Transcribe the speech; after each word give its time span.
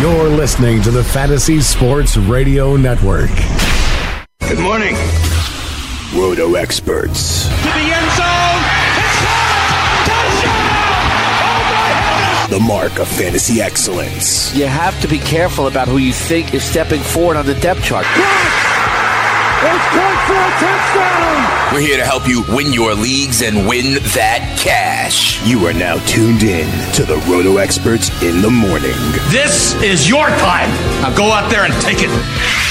You're 0.00 0.28
listening 0.28 0.82
to 0.82 0.90
the 0.90 1.02
Fantasy 1.02 1.62
Sports 1.62 2.18
Radio 2.18 2.76
Network. 2.76 3.30
Good 4.40 4.58
morning. 4.58 4.94
Roto 6.14 6.54
experts. 6.56 7.48
To 7.48 7.54
the 7.54 7.70
end 7.70 8.10
zone. 8.12 8.62
Touchdown! 10.04 10.66
The 12.50 12.60
mark 12.60 12.98
of 12.98 13.08
fantasy 13.08 13.62
excellence. 13.62 14.54
You 14.54 14.66
have 14.66 15.00
to 15.00 15.08
be 15.08 15.18
careful 15.18 15.66
about 15.66 15.88
who 15.88 15.96
you 15.96 16.12
think 16.12 16.52
is 16.52 16.62
stepping 16.62 17.00
forward 17.00 17.38
on 17.38 17.46
the 17.46 17.54
depth 17.54 17.82
chart. 17.82 18.04
It's 19.58 19.88
good 19.94 20.18
for 20.28 20.36
a 20.36 20.50
touchdown! 20.60 21.72
We're 21.72 21.80
here 21.80 21.96
to 21.96 22.04
help 22.04 22.28
you 22.28 22.42
win 22.48 22.72
your 22.72 22.94
leagues 22.94 23.40
and 23.42 23.66
win 23.66 23.94
that 24.14 24.56
cash. 24.58 25.42
You 25.46 25.66
are 25.66 25.72
now 25.72 25.96
tuned 26.06 26.42
in 26.42 26.68
to 26.92 27.04
the 27.04 27.16
Roto 27.28 27.56
experts 27.56 28.10
in 28.22 28.42
the 28.42 28.50
morning. 28.50 28.96
This 29.30 29.74
is 29.82 30.08
your 30.08 30.28
time. 30.28 30.68
Now 31.00 31.14
go 31.16 31.32
out 31.32 31.50
there 31.50 31.64
and 31.64 31.72
take 31.80 31.98
it. 32.00 32.65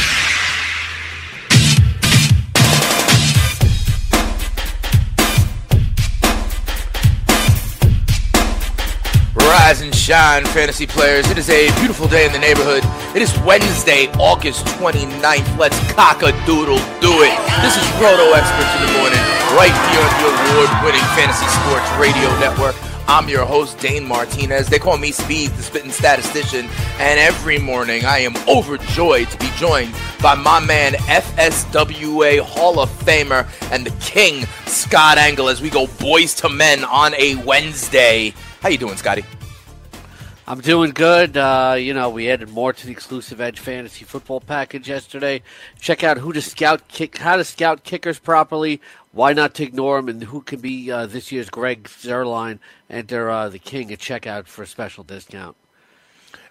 Rise 9.66 9.82
and 9.82 9.96
shine, 9.96 10.46
fantasy 10.46 10.86
players. 10.86 11.28
It 11.32 11.40
is 11.40 11.50
a 11.50 11.74
beautiful 11.80 12.08
day 12.08 12.28
in 12.28 12.32
the 12.32 12.38
neighborhood. 12.38 12.84
It 13.16 13.24
is 13.24 13.36
Wednesday, 13.40 14.06
August 14.20 14.64
29th. 14.78 15.58
Let's 15.58 15.80
cock 15.94 16.22
a 16.22 16.30
doodle 16.46 16.78
do 17.02 17.10
it. 17.26 17.34
This 17.66 17.74
is 17.74 17.82
Roto 17.98 18.30
Experts 18.38 18.70
in 18.78 18.86
the 18.86 18.94
Morning, 19.02 19.18
right 19.58 19.74
here 19.90 20.06
on 20.06 20.14
the 20.22 20.28
award 20.30 20.70
winning 20.86 21.02
Fantasy 21.18 21.48
Sports 21.50 21.90
Radio 21.98 22.30
Network. 22.38 22.76
I'm 23.08 23.28
your 23.28 23.44
host, 23.44 23.80
Dane 23.80 24.08
Martinez. 24.08 24.68
They 24.68 24.78
call 24.78 25.00
me 25.00 25.12
Speed, 25.12 25.50
the 25.50 25.64
spitting 25.64 25.90
statistician. 25.90 26.70
And 27.00 27.20
every 27.20 27.58
morning 27.58 28.06
I 28.06 28.20
am 28.20 28.36
overjoyed 28.48 29.32
to 29.32 29.38
be 29.40 29.50
joined 29.58 29.96
by 30.22 30.36
my 30.36 30.60
man, 30.60 30.94
FSWA 30.94 32.40
Hall 32.40 32.80
of 32.80 32.92
Famer 33.00 33.48
and 33.72 33.84
the 33.84 33.94
King, 34.00 34.46
Scott 34.68 35.18
Engel, 35.18 35.50
as 35.50 35.60
we 35.60 35.72
go 35.72 35.88
boys 36.00 36.36
to 36.36 36.50
men 36.50 36.84
on 36.84 37.16
a 37.16 37.34
Wednesday. 37.38 38.32
How 38.62 38.70
you 38.70 38.78
doing, 38.78 38.98
Scotty? 38.98 39.26
I'm 40.48 40.62
doing 40.62 40.92
good. 40.92 41.38
Uh, 41.38 41.76
you 41.80 41.96
know, 41.96 42.12
we 42.12 42.30
added 42.30 42.50
more 42.50 42.72
to 42.72 42.86
the 42.86 42.92
exclusive 42.92 43.42
Edge 43.42 43.60
fantasy 43.60 44.06
football 44.06 44.40
package 44.40 44.88
yesterday. 44.88 45.42
Check 45.80 46.04
out 46.04 46.20
who 46.20 46.34
to 46.34 46.42
scout 46.42 46.88
kick, 46.88 47.18
how 47.18 47.38
to 47.38 47.44
scout 47.44 47.84
kickers 47.84 48.20
properly, 48.20 48.80
why 49.12 49.34
not 49.34 49.56
to 49.56 49.64
ignore 49.64 49.98
them, 49.98 50.08
and 50.08 50.24
who 50.26 50.42
can 50.42 50.60
be 50.60 50.92
uh, 50.92 51.08
this 51.08 51.32
year's 51.32 51.50
Greg 51.50 51.86
Zuerlein. 51.86 52.60
Enter 52.92 53.28
uh, 53.28 53.50
the 53.50 53.58
King 53.58 53.92
at 53.92 53.98
checkout 53.98 54.46
for 54.46 54.62
a 54.62 54.68
special 54.68 55.04
discount. 55.04 55.58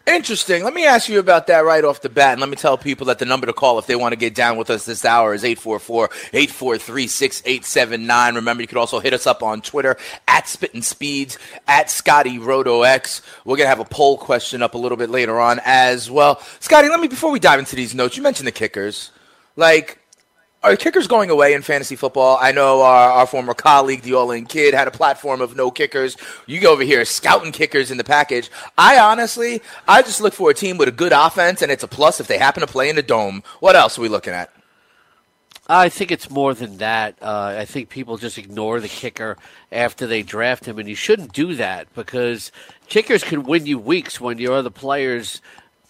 Interesting. 0.06 0.64
Let 0.64 0.74
me 0.74 0.84
ask 0.84 1.08
you 1.08 1.18
about 1.18 1.46
that 1.46 1.64
right 1.64 1.82
off 1.82 2.02
the 2.02 2.10
bat. 2.10 2.32
And 2.32 2.40
let 2.40 2.50
me 2.50 2.56
tell 2.56 2.76
people 2.76 3.06
that 3.06 3.18
the 3.18 3.24
number 3.24 3.46
to 3.46 3.54
call 3.54 3.78
if 3.78 3.86
they 3.86 3.96
want 3.96 4.12
to 4.12 4.18
get 4.18 4.34
down 4.34 4.58
with 4.58 4.68
us 4.68 4.84
this 4.84 5.02
hour 5.02 5.32
is 5.32 5.44
844 5.44 6.10
843 6.34 7.06
6879. 7.06 8.34
Remember, 8.34 8.62
you 8.62 8.68
can 8.68 8.76
also 8.76 9.00
hit 9.00 9.14
us 9.14 9.26
up 9.26 9.42
on 9.42 9.62
Twitter 9.62 9.96
at 10.28 10.46
Spittin' 10.46 10.82
Speeds, 10.82 11.38
at 11.66 11.90
Scotty 11.90 12.38
Roto 12.38 12.82
X. 12.82 13.22
We're 13.46 13.56
going 13.56 13.64
to 13.64 13.70
have 13.70 13.80
a 13.80 13.86
poll 13.86 14.18
question 14.18 14.60
up 14.60 14.74
a 14.74 14.78
little 14.78 14.98
bit 14.98 15.08
later 15.08 15.40
on 15.40 15.58
as 15.64 16.10
well. 16.10 16.38
Scotty, 16.60 16.90
let 16.90 17.00
me, 17.00 17.08
before 17.08 17.30
we 17.30 17.40
dive 17.40 17.58
into 17.58 17.74
these 17.74 17.94
notes, 17.94 18.14
you 18.18 18.22
mentioned 18.22 18.46
the 18.46 18.52
kickers. 18.52 19.10
Like, 19.56 19.98
are 20.64 20.76
kickers 20.76 21.06
going 21.06 21.28
away 21.28 21.52
in 21.52 21.60
fantasy 21.60 21.94
football? 21.94 22.38
I 22.40 22.50
know 22.50 22.80
our, 22.80 23.10
our 23.10 23.26
former 23.26 23.52
colleague, 23.52 24.02
the 24.02 24.14
All 24.14 24.30
In 24.30 24.46
Kid, 24.46 24.72
had 24.72 24.88
a 24.88 24.90
platform 24.90 25.42
of 25.42 25.54
no 25.54 25.70
kickers. 25.70 26.16
You 26.46 26.58
go 26.58 26.72
over 26.72 26.82
here, 26.82 27.04
scouting 27.04 27.52
kickers 27.52 27.90
in 27.90 27.98
the 27.98 28.04
package. 28.04 28.50
I 28.78 28.98
honestly, 28.98 29.60
I 29.86 30.00
just 30.00 30.22
look 30.22 30.32
for 30.32 30.50
a 30.50 30.54
team 30.54 30.78
with 30.78 30.88
a 30.88 30.92
good 30.92 31.12
offense, 31.12 31.60
and 31.60 31.70
it's 31.70 31.82
a 31.82 31.88
plus 31.88 32.18
if 32.18 32.26
they 32.28 32.38
happen 32.38 32.62
to 32.62 32.66
play 32.66 32.88
in 32.88 32.96
the 32.96 33.02
dome. 33.02 33.42
What 33.60 33.76
else 33.76 33.98
are 33.98 34.02
we 34.02 34.08
looking 34.08 34.32
at? 34.32 34.50
I 35.66 35.88
think 35.88 36.10
it's 36.10 36.30
more 36.30 36.54
than 36.54 36.78
that. 36.78 37.16
Uh, 37.22 37.56
I 37.58 37.64
think 37.64 37.88
people 37.88 38.16
just 38.16 38.36
ignore 38.36 38.80
the 38.80 38.88
kicker 38.88 39.36
after 39.70 40.06
they 40.06 40.22
draft 40.22 40.66
him, 40.66 40.78
and 40.78 40.88
you 40.88 40.94
shouldn't 40.94 41.32
do 41.32 41.54
that 41.56 41.92
because 41.94 42.52
kickers 42.88 43.22
can 43.24 43.44
win 43.44 43.66
you 43.66 43.78
weeks 43.78 44.20
when 44.20 44.38
your 44.38 44.54
other 44.54 44.70
players 44.70 45.40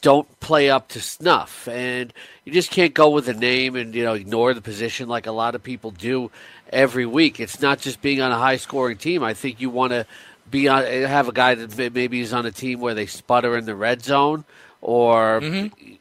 don't 0.05 0.29
play 0.41 0.71
up 0.71 0.89
to 0.91 1.01
snuff, 1.01 1.67
and 1.69 2.13
you 2.45 2.53
just 2.53 2.71
can't 2.71 2.95
go 2.95 3.09
with 3.11 3.29
a 3.29 3.35
name 3.35 3.75
and 3.77 3.95
you 3.97 4.05
know 4.05 4.15
ignore 4.15 4.55
the 4.55 4.61
position 4.63 5.09
like 5.09 5.27
a 5.27 5.33
lot 5.33 5.57
of 5.57 5.63
people 5.65 5.91
do 5.93 6.31
every 6.73 7.07
week. 7.07 7.41
It's 7.41 7.61
not 7.63 7.81
just 7.81 8.03
being 8.03 8.21
on 8.21 8.31
a 8.31 8.39
high 8.39 8.59
scoring 8.59 8.99
team. 8.99 9.25
I 9.25 9.35
think 9.35 9.61
you 9.63 9.71
want 9.71 9.93
to 9.93 10.07
be 10.51 10.69
on 10.69 10.85
have 10.85 11.29
a 11.29 11.33
guy 11.33 11.57
that 11.57 11.95
maybe 11.95 12.21
is 12.21 12.35
on 12.35 12.47
a 12.47 12.53
team 12.53 12.81
where 12.81 12.95
they 12.95 13.07
sputter 13.07 13.57
in 13.57 13.65
the 13.67 13.75
red 13.75 14.05
zone, 14.05 14.45
or 14.83 15.41
Mm-hmm. 15.41 15.95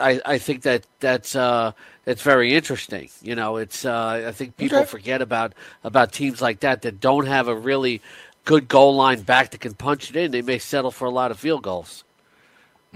I, 0.00 0.20
I 0.24 0.38
think 0.38 0.62
that 0.62 0.86
that's 1.00 1.36
uh, 1.36 1.72
that's 2.04 2.22
very 2.22 2.54
interesting. 2.54 3.10
You 3.22 3.34
know, 3.34 3.56
it's 3.58 3.84
uh, 3.84 4.24
I 4.28 4.32
think 4.32 4.56
people 4.56 4.84
Okay. 4.84 4.90
forget 4.90 5.20
about 5.22 5.52
about 5.84 6.12
teams 6.12 6.40
like 6.40 6.60
that 6.60 6.82
that 6.82 7.00
don't 7.00 7.26
have 7.26 7.48
a 7.48 7.56
really 7.56 8.00
good 8.46 8.68
goal 8.68 8.96
line 8.96 9.22
back 9.22 9.50
that 9.50 9.60
can 9.60 9.74
punch 9.74 10.10
it 10.10 10.16
in. 10.16 10.30
They 10.30 10.42
may 10.42 10.58
settle 10.58 10.90
for 10.92 11.06
a 11.06 11.10
lot 11.10 11.30
of 11.32 11.38
field 11.38 11.62
goals. 11.64 12.04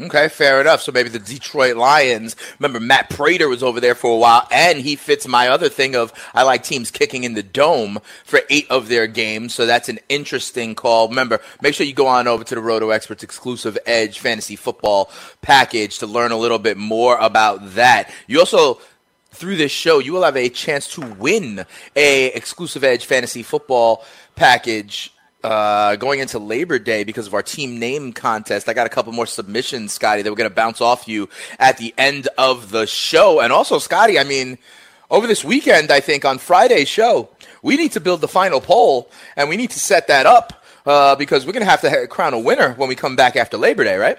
Okay, 0.01 0.29
fair 0.29 0.59
enough. 0.61 0.81
So 0.81 0.91
maybe 0.91 1.11
the 1.11 1.19
Detroit 1.19 1.77
Lions. 1.77 2.35
Remember, 2.59 2.81
Matt 2.81 3.11
Prater 3.11 3.47
was 3.47 3.63
over 3.63 3.79
there 3.79 3.95
for 3.95 4.15
a 4.15 4.17
while, 4.17 4.49
and 4.51 4.79
he 4.79 4.97
fits 4.97 5.29
my 5.29 5.49
other 5.49 5.69
thing 5.69 5.95
of 5.95 6.13
I 6.33 6.45
like 6.45 6.63
teams 6.63 6.91
kicking 6.91 7.25
in 7.25 7.35
the 7.35 7.43
dome 7.43 7.99
for 8.25 8.41
eight 8.49 8.71
of 8.71 8.89
their 8.89 9.07
games. 9.07 9.55
So 9.55 9.67
that's 9.67 9.91
an 9.91 9.99
interesting 10.09 10.75
call. 10.75 11.09
Remember, 11.09 11.41
make 11.61 11.75
sure 11.75 11.85
you 11.85 11.93
go 11.93 12.07
on 12.07 12.27
over 12.27 12.43
to 12.43 12.55
the 12.55 12.63
Roto 12.63 12.89
Experts 12.89 13.23
exclusive 13.23 13.77
Edge 13.85 14.19
fantasy 14.19 14.57
football 14.57 15.11
package 15.43 15.99
to 15.99 16.07
learn 16.07 16.33
a 16.33 16.39
little 16.39 16.59
bit 16.59 16.79
more 16.79 17.19
about 17.19 17.75
that. 17.75 18.11
You 18.27 18.39
also 18.41 18.81
through 19.35 19.57
this 19.57 19.73
show, 19.73 19.99
you 19.99 20.13
will 20.13 20.23
have 20.23 20.37
a 20.37 20.49
chance 20.49 20.89
to 20.95 21.01
win 21.01 21.65
a 21.97 22.27
exclusive 22.29 22.85
Edge 22.85 23.05
fantasy 23.05 23.43
football 23.43 24.05
package 24.37 25.13
uh, 25.45 25.97
going 25.97 26.21
into 26.21 26.39
Labor 26.39 26.79
Day 26.79 27.05
because 27.05 27.27
of 27.27 27.35
our 27.35 27.43
team 27.43 27.79
name 27.79 28.13
contest. 28.13 28.69
I 28.69 28.75
got 28.75 28.87
a 28.87 28.91
couple 28.91 29.13
more 29.13 29.27
submissions, 29.27 29.93
Scotty, 29.93 30.23
that 30.23 30.31
we're 30.31 30.37
going 30.37 30.51
to 30.51 30.55
bounce 30.55 30.81
off 30.81 31.09
you 31.09 31.29
at 31.59 31.79
the 31.79 31.95
end 31.99 32.29
of 32.39 32.71
the 32.71 32.87
show. 32.87 33.41
And 33.41 33.53
also, 33.53 33.79
Scotty, 33.79 34.19
I 34.19 34.25
mean, 34.25 34.59
over 35.11 35.27
this 35.27 35.45
weekend, 35.45 35.91
I 35.91 36.01
think 36.01 36.25
on 36.25 36.39
Friday's 36.39 36.89
show, 36.89 37.29
we 37.63 37.77
need 37.77 37.93
to 37.93 38.01
build 38.01 38.21
the 38.21 38.29
final 38.29 38.61
poll 38.61 39.11
and 39.37 39.49
we 39.49 39.57
need 39.57 39.71
to 39.71 39.79
set 39.79 40.09
that 40.09 40.27
up 40.27 40.65
uh, 40.87 41.17
because 41.17 41.47
we're 41.47 41.53
going 41.53 41.65
to 41.65 41.71
have 41.71 41.81
to 41.83 42.07
crown 42.07 42.35
a 42.35 42.39
winner 42.39 42.73
when 42.75 42.89
we 42.89 42.95
come 42.95 43.17
back 43.17 43.37
after 43.37 43.57
Labor 43.57 43.85
Day, 43.85 43.97
right? 43.97 44.19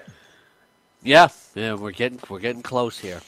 Yeah, 1.02 1.28
yeah, 1.54 1.74
we're 1.74 1.92
getting 1.92 2.18
we're 2.30 2.38
getting 2.38 2.62
close 2.62 2.98
here. 2.98 3.20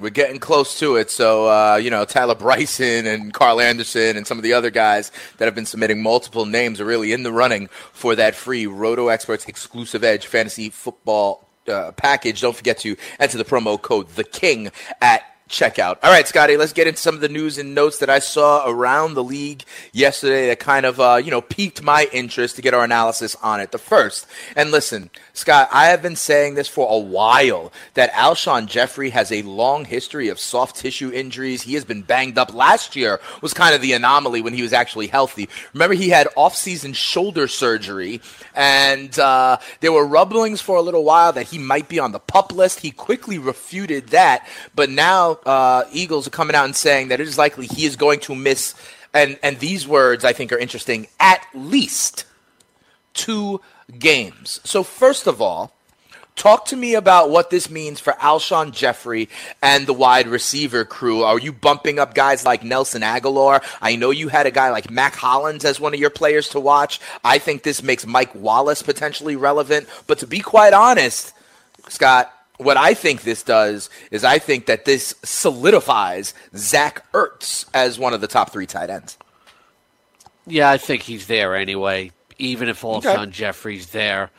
We're 0.00 0.10
getting 0.10 0.38
close 0.38 0.78
to 0.78 0.96
it. 0.96 1.10
So, 1.10 1.48
uh, 1.48 1.76
you 1.76 1.90
know, 1.90 2.04
Tyler 2.04 2.34
Bryson 2.34 3.06
and 3.06 3.32
Carl 3.32 3.60
Anderson 3.60 4.16
and 4.16 4.26
some 4.26 4.38
of 4.38 4.44
the 4.44 4.52
other 4.52 4.70
guys 4.70 5.10
that 5.38 5.46
have 5.46 5.54
been 5.54 5.66
submitting 5.66 6.02
multiple 6.02 6.46
names 6.46 6.80
are 6.80 6.84
really 6.84 7.12
in 7.12 7.22
the 7.22 7.32
running 7.32 7.68
for 7.92 8.14
that 8.16 8.34
free 8.34 8.66
Roto 8.66 9.08
Experts 9.08 9.46
exclusive 9.46 10.04
Edge 10.04 10.26
fantasy 10.26 10.70
football 10.70 11.48
uh, 11.68 11.92
package. 11.92 12.40
Don't 12.40 12.56
forget 12.56 12.78
to 12.78 12.96
enter 13.18 13.38
the 13.38 13.44
promo 13.44 13.80
code 13.80 14.08
The 14.10 14.24
King 14.24 14.70
at 15.00 15.24
checkout. 15.48 15.96
All 16.02 16.10
right, 16.10 16.28
Scotty, 16.28 16.56
let's 16.56 16.72
get 16.72 16.86
into 16.86 17.00
some 17.00 17.14
of 17.14 17.20
the 17.20 17.28
news 17.28 17.58
and 17.58 17.74
notes 17.74 17.98
that 17.98 18.10
I 18.10 18.18
saw 18.18 18.68
around 18.68 19.14
the 19.14 19.24
league 19.24 19.64
yesterday 19.92 20.48
that 20.48 20.60
kind 20.60 20.86
of, 20.86 21.00
uh, 21.00 21.20
you 21.22 21.30
know, 21.30 21.40
piqued 21.40 21.82
my 21.82 22.06
interest 22.12 22.56
to 22.56 22.62
get 22.62 22.74
our 22.74 22.84
analysis 22.84 23.34
on 23.42 23.60
it. 23.60 23.72
The 23.72 23.78
first, 23.78 24.26
and 24.54 24.70
listen, 24.70 25.10
Scott, 25.38 25.68
I 25.70 25.86
have 25.86 26.02
been 26.02 26.16
saying 26.16 26.56
this 26.56 26.66
for 26.66 26.88
a 26.90 26.98
while 26.98 27.72
that 27.94 28.12
Alshon 28.12 28.66
Jeffery 28.66 29.10
has 29.10 29.30
a 29.30 29.42
long 29.42 29.84
history 29.84 30.28
of 30.28 30.40
soft 30.40 30.74
tissue 30.74 31.12
injuries. 31.12 31.62
He 31.62 31.74
has 31.74 31.84
been 31.84 32.02
banged 32.02 32.36
up. 32.38 32.52
Last 32.52 32.96
year 32.96 33.20
was 33.40 33.54
kind 33.54 33.72
of 33.72 33.80
the 33.80 33.92
anomaly 33.92 34.42
when 34.42 34.52
he 34.52 34.62
was 34.62 34.72
actually 34.72 35.06
healthy. 35.06 35.48
Remember, 35.72 35.94
he 35.94 36.08
had 36.08 36.26
off-season 36.34 36.92
shoulder 36.92 37.46
surgery, 37.46 38.20
and 38.52 39.16
uh, 39.18 39.58
there 39.78 39.92
were 39.92 40.04
rumblings 40.04 40.60
for 40.60 40.76
a 40.76 40.82
little 40.82 41.04
while 41.04 41.32
that 41.32 41.46
he 41.46 41.58
might 41.58 41.88
be 41.88 42.00
on 42.00 42.10
the 42.10 42.18
pup 42.18 42.52
list. 42.52 42.80
He 42.80 42.90
quickly 42.90 43.38
refuted 43.38 44.08
that, 44.08 44.44
but 44.74 44.90
now 44.90 45.38
uh, 45.46 45.84
Eagles 45.92 46.26
are 46.26 46.30
coming 46.30 46.56
out 46.56 46.64
and 46.64 46.74
saying 46.74 47.08
that 47.08 47.20
it 47.20 47.28
is 47.28 47.38
likely 47.38 47.68
he 47.68 47.86
is 47.86 47.94
going 47.94 48.18
to 48.20 48.34
miss. 48.34 48.74
And 49.14 49.38
and 49.42 49.58
these 49.60 49.86
words 49.86 50.24
I 50.24 50.32
think 50.32 50.52
are 50.52 50.58
interesting. 50.58 51.06
At 51.20 51.46
least 51.54 52.24
two 53.14 53.60
games. 53.96 54.60
So 54.64 54.82
first 54.82 55.26
of 55.26 55.40
all, 55.40 55.72
talk 56.36 56.64
to 56.66 56.76
me 56.76 56.94
about 56.94 57.30
what 57.30 57.50
this 57.50 57.68
means 57.68 58.00
for 58.00 58.12
Alshon 58.14 58.72
Jeffery 58.72 59.28
and 59.62 59.86
the 59.86 59.92
wide 59.92 60.28
receiver 60.28 60.84
crew. 60.84 61.22
Are 61.22 61.38
you 61.38 61.52
bumping 61.52 61.98
up 61.98 62.14
guys 62.14 62.44
like 62.44 62.62
Nelson 62.62 63.02
Agholor? 63.02 63.62
I 63.82 63.96
know 63.96 64.10
you 64.10 64.28
had 64.28 64.46
a 64.46 64.50
guy 64.50 64.70
like 64.70 64.90
Mack 64.90 65.16
Hollins 65.16 65.64
as 65.64 65.80
one 65.80 65.94
of 65.94 66.00
your 66.00 66.10
players 66.10 66.48
to 66.50 66.60
watch. 66.60 67.00
I 67.24 67.38
think 67.38 67.62
this 67.62 67.82
makes 67.82 68.06
Mike 68.06 68.34
Wallace 68.34 68.82
potentially 68.82 69.36
relevant. 69.36 69.88
But 70.06 70.18
to 70.18 70.26
be 70.26 70.40
quite 70.40 70.72
honest, 70.72 71.32
Scott, 71.88 72.32
what 72.58 72.76
I 72.76 72.94
think 72.94 73.22
this 73.22 73.42
does 73.42 73.88
is 74.10 74.24
I 74.24 74.38
think 74.38 74.66
that 74.66 74.84
this 74.84 75.14
solidifies 75.22 76.34
Zach 76.56 77.10
Ertz 77.12 77.66
as 77.72 77.98
one 77.98 78.14
of 78.14 78.20
the 78.20 78.26
top 78.26 78.50
three 78.50 78.66
tight 78.66 78.90
ends. 78.90 79.16
Yeah, 80.46 80.70
I 80.70 80.78
think 80.78 81.02
he's 81.02 81.26
there 81.26 81.54
anyway. 81.54 82.12
Even 82.38 82.68
if 82.68 82.82
Alshon 82.82 83.16
okay. 83.18 83.30
Jeffery's 83.30 83.90
there, 83.90 84.30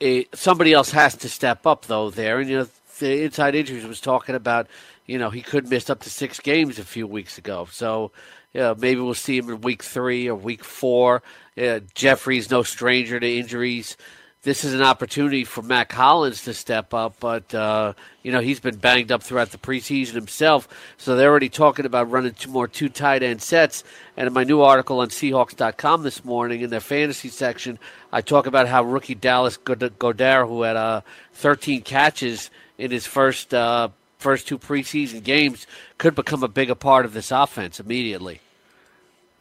it, 0.00 0.36
somebody 0.36 0.72
else 0.72 0.90
has 0.90 1.16
to 1.18 1.28
step 1.28 1.66
up 1.66 1.86
though. 1.86 2.10
There, 2.10 2.40
and 2.40 2.50
you 2.50 2.58
know, 2.58 2.68
the 2.98 3.22
inside 3.22 3.54
injuries 3.54 3.86
was 3.86 4.00
talking 4.00 4.34
about. 4.34 4.66
You 5.06 5.18
know, 5.18 5.28
he 5.28 5.42
could 5.42 5.68
miss 5.68 5.90
up 5.90 6.00
to 6.00 6.10
six 6.10 6.40
games 6.40 6.78
a 6.78 6.84
few 6.84 7.06
weeks 7.06 7.36
ago. 7.36 7.68
So, 7.70 8.10
yeah, 8.54 8.72
maybe 8.76 9.02
we'll 9.02 9.12
see 9.12 9.36
him 9.36 9.50
in 9.50 9.60
week 9.60 9.82
three 9.82 10.28
or 10.28 10.34
week 10.34 10.64
four. 10.64 11.22
Yeah, 11.56 11.80
Jeffery's 11.94 12.50
no 12.50 12.62
stranger 12.62 13.20
to 13.20 13.38
injuries 13.38 13.98
this 14.44 14.62
is 14.62 14.74
an 14.74 14.82
opportunity 14.82 15.42
for 15.42 15.62
Mack 15.62 15.90
Hollins 15.90 16.42
to 16.44 16.52
step 16.52 16.92
up, 16.92 17.16
but 17.18 17.52
uh, 17.54 17.94
you 18.22 18.30
know 18.30 18.40
he's 18.40 18.60
been 18.60 18.76
banged 18.76 19.10
up 19.10 19.22
throughout 19.22 19.50
the 19.50 19.58
preseason 19.58 20.12
himself. 20.12 20.68
So 20.98 21.16
they're 21.16 21.30
already 21.30 21.48
talking 21.48 21.86
about 21.86 22.10
running 22.10 22.34
two 22.34 22.50
more 22.50 22.68
two 22.68 22.90
tight 22.90 23.22
end 23.22 23.40
sets. 23.40 23.82
And 24.16 24.26
in 24.26 24.32
my 24.34 24.44
new 24.44 24.60
article 24.60 25.00
on 25.00 25.08
Seahawks.com 25.08 26.02
this 26.02 26.24
morning, 26.24 26.60
in 26.60 26.70
their 26.70 26.80
fantasy 26.80 27.30
section, 27.30 27.78
I 28.12 28.20
talk 28.20 28.46
about 28.46 28.68
how 28.68 28.84
rookie 28.84 29.14
Dallas 29.14 29.56
Goedert, 29.56 30.46
who 30.46 30.62
had 30.62 30.76
uh, 30.76 31.00
13 31.32 31.80
catches 31.80 32.50
in 32.76 32.90
his 32.90 33.06
first 33.06 33.54
uh, 33.54 33.88
first 34.18 34.46
two 34.46 34.58
preseason 34.58 35.24
games, 35.24 35.66
could 35.96 36.14
become 36.14 36.42
a 36.42 36.48
bigger 36.48 36.74
part 36.74 37.06
of 37.06 37.14
this 37.14 37.30
offense 37.30 37.80
immediately. 37.80 38.40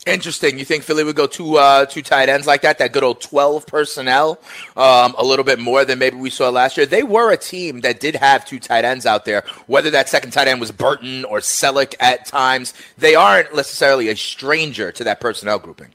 Interesting. 0.06 0.60
You 0.60 0.66
think 0.66 0.84
Philly 0.84 1.06
would 1.06 1.16
go 1.16 1.28
two 1.28 1.58
uh, 1.58 1.86
two 1.86 2.02
tight 2.02 2.28
ends 2.28 2.46
like 2.46 2.62
that? 2.64 2.78
That 2.78 2.92
good 2.92 3.04
old 3.04 3.22
twelve 3.22 3.66
personnel, 3.66 4.38
um, 4.76 5.16
a 5.18 5.24
little 5.24 5.46
bit 5.46 5.60
more 5.60 5.86
than 5.86 5.98
maybe 5.98 6.18
we 6.18 6.30
saw 6.30 6.50
last 6.50 6.76
year. 6.76 6.86
They 6.86 7.04
were 7.04 7.32
a 7.32 7.38
team 7.38 7.82
that 7.82 8.02
did 8.02 8.16
have 8.18 8.44
two 8.44 8.60
tight 8.60 8.84
ends 8.84 9.06
out 9.06 9.24
there. 9.24 9.46
Whether 9.68 9.92
that 9.92 10.10
second 10.10 10.32
tight 10.32 10.50
end 10.50 10.60
was 10.60 10.72
Burton 10.72 11.24
or 11.24 11.40
Celek 11.40 11.96
at 12.02 12.26
times, 12.26 12.74
they 12.98 13.16
aren't 13.16 13.56
necessarily 13.56 14.10
a 14.10 14.16
stranger 14.18 14.92
to 14.92 15.06
that 15.06 15.22
personnel 15.22 15.60
grouping. 15.60 15.94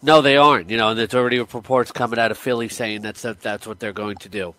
No, 0.00 0.22
they 0.22 0.38
aren't. 0.38 0.70
You 0.70 0.78
know, 0.78 0.90
and 0.90 0.98
there's 0.98 1.14
already 1.14 1.38
reports 1.38 1.92
coming 1.92 2.18
out 2.18 2.30
of 2.30 2.38
Philly 2.38 2.68
saying 2.68 3.02
that's 3.02 3.22
that, 3.22 3.40
that's 3.40 3.66
what 3.66 3.78
they're 3.78 3.92
going 3.92 4.16
to 4.18 4.30
do. 4.30 4.54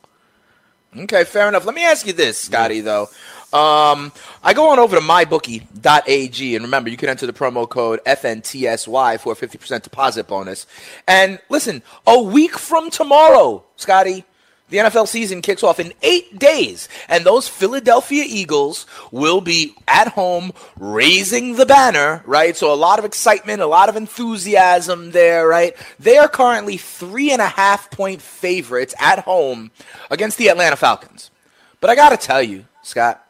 Okay, 0.95 1.23
fair 1.25 1.47
enough. 1.47 1.65
Let 1.65 1.75
me 1.75 1.85
ask 1.85 2.07
you 2.07 2.13
this, 2.13 2.37
Scotty. 2.37 2.81
Though 2.81 3.09
um, 3.53 4.11
I 4.43 4.53
go 4.53 4.71
on 4.71 4.79
over 4.79 4.97
to 4.97 5.01
mybookie.ag, 5.01 6.55
and 6.55 6.65
remember, 6.65 6.89
you 6.89 6.97
can 6.97 7.07
enter 7.07 7.25
the 7.25 7.33
promo 7.33 7.67
code 7.67 8.01
FNTSY 8.05 9.19
for 9.19 9.33
a 9.33 9.35
50% 9.35 9.83
deposit 9.83 10.27
bonus. 10.27 10.67
And 11.07 11.39
listen, 11.49 11.81
a 12.05 12.21
week 12.21 12.57
from 12.57 12.89
tomorrow, 12.89 13.63
Scotty, 13.77 14.25
the 14.69 14.77
NFL 14.77 15.07
season 15.07 15.41
kicks 15.41 15.63
off 15.63 15.79
in 15.79 15.93
eight 16.01 16.37
days, 16.37 16.89
and 17.07 17.25
those 17.25 17.47
Philadelphia 17.47 18.25
Eagles 18.27 18.85
will 19.11 19.39
be 19.39 19.73
at 19.87 20.09
home 20.09 20.51
raising 20.77 21.55
the 21.55 21.65
banner, 21.65 22.21
right? 22.25 22.57
So 22.57 22.73
a 22.73 22.75
lot 22.75 22.99
of 22.99 23.05
excitement, 23.05 23.61
a 23.61 23.65
lot 23.65 23.87
of 23.87 23.95
enthusiasm 23.95 25.11
there, 25.11 25.47
right? 25.47 25.73
They 25.99 26.17
are 26.17 26.27
currently 26.27 26.75
three 26.75 27.31
and 27.31 27.41
a 27.41 27.47
half 27.47 27.89
point 27.91 28.21
favorites 28.21 28.93
at 28.99 29.19
home 29.19 29.71
against 30.11 30.37
the 30.37 30.49
Atlanta 30.49 30.75
Falcons. 30.75 31.31
But 31.79 31.89
I 31.89 31.95
got 31.95 32.09
to 32.09 32.17
tell 32.17 32.43
you, 32.43 32.65
Scott, 32.81 33.23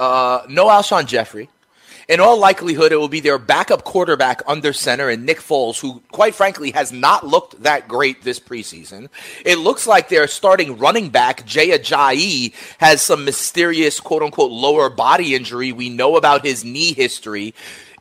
uh, 0.00 0.46
no 0.48 0.66
Alshon 0.66 1.06
Jeffery. 1.06 1.48
In 2.08 2.18
all 2.18 2.38
likelihood, 2.38 2.90
it 2.90 2.96
will 2.96 3.06
be 3.06 3.20
their 3.20 3.38
backup 3.38 3.84
quarterback 3.84 4.42
under 4.44 4.72
center 4.72 5.08
and 5.10 5.24
Nick 5.24 5.38
Foles, 5.38 5.80
who, 5.80 6.02
quite 6.10 6.34
frankly, 6.34 6.72
has 6.72 6.90
not 6.90 7.24
looked 7.24 7.62
that 7.62 7.86
great 7.86 8.22
this 8.22 8.40
preseason. 8.40 9.08
It 9.44 9.58
looks 9.58 9.86
like 9.86 10.08
their 10.08 10.26
starting 10.26 10.78
running 10.78 11.10
back, 11.10 11.46
Jay 11.46 11.68
Ajayi, 11.68 12.52
has 12.78 13.00
some 13.00 13.24
mysterious, 13.24 14.00
quote 14.00 14.24
unquote, 14.24 14.50
lower 14.50 14.90
body 14.90 15.36
injury. 15.36 15.70
We 15.70 15.88
know 15.88 16.16
about 16.16 16.44
his 16.44 16.64
knee 16.64 16.94
history. 16.94 17.54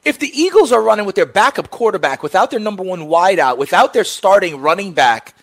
If 0.04 0.18
the 0.18 0.32
Eagles 0.34 0.72
are 0.72 0.82
running 0.82 1.06
with 1.06 1.16
their 1.16 1.28
backup 1.28 1.70
quarterback, 1.70 2.24
without 2.24 2.50
their 2.50 2.60
number 2.60 2.82
one 2.82 3.02
wideout, 3.02 3.60
without 3.60 3.94
their 3.94 4.06
starting 4.06 4.60
running 4.60 4.94
back, 4.94 5.36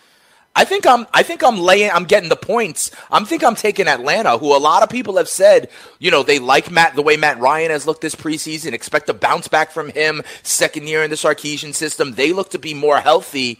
I 0.57 0.65
think 0.65 0.87
I'm 0.87 1.05
I 1.13 1.21
think 1.21 1.43
I'm 1.43 1.59
laying 1.59 1.91
I'm 1.91 2.05
getting 2.05 2.29
the 2.29 2.35
points. 2.35 2.89
I'm 3.11 3.25
think 3.25 3.43
I'm 3.43 3.53
taking 3.53 3.87
Atlanta, 3.87 4.39
who 4.39 4.55
a 4.55 4.57
lot 4.57 4.81
of 4.81 4.89
people 4.89 5.17
have 5.17 5.29
said, 5.29 5.69
you 5.99 6.09
know, 6.09 6.23
they 6.23 6.39
like 6.39 6.71
Matt 6.71 6.95
the 6.95 7.03
way 7.03 7.15
Matt 7.15 7.39
Ryan 7.39 7.69
has 7.69 7.85
looked 7.85 8.01
this 8.01 8.15
preseason, 8.15 8.73
expect 8.73 9.07
a 9.07 9.13
bounce 9.13 9.47
back 9.47 9.69
from 9.69 9.89
him, 9.89 10.23
second 10.41 10.87
year 10.87 11.03
in 11.03 11.11
the 11.11 11.15
Sarkisian 11.15 11.75
system. 11.75 12.15
They 12.15 12.33
look 12.33 12.49
to 12.49 12.59
be 12.59 12.73
more 12.73 12.99
healthy. 12.99 13.59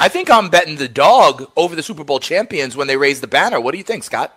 I 0.00 0.08
think 0.08 0.28
I'm 0.28 0.48
betting 0.48 0.74
the 0.74 0.88
dog 0.88 1.48
over 1.56 1.76
the 1.76 1.84
Super 1.84 2.02
Bowl 2.02 2.18
champions 2.18 2.76
when 2.76 2.88
they 2.88 2.96
raise 2.96 3.20
the 3.20 3.28
banner. 3.28 3.60
What 3.60 3.70
do 3.70 3.78
you 3.78 3.84
think, 3.84 4.02
Scott? 4.02 4.36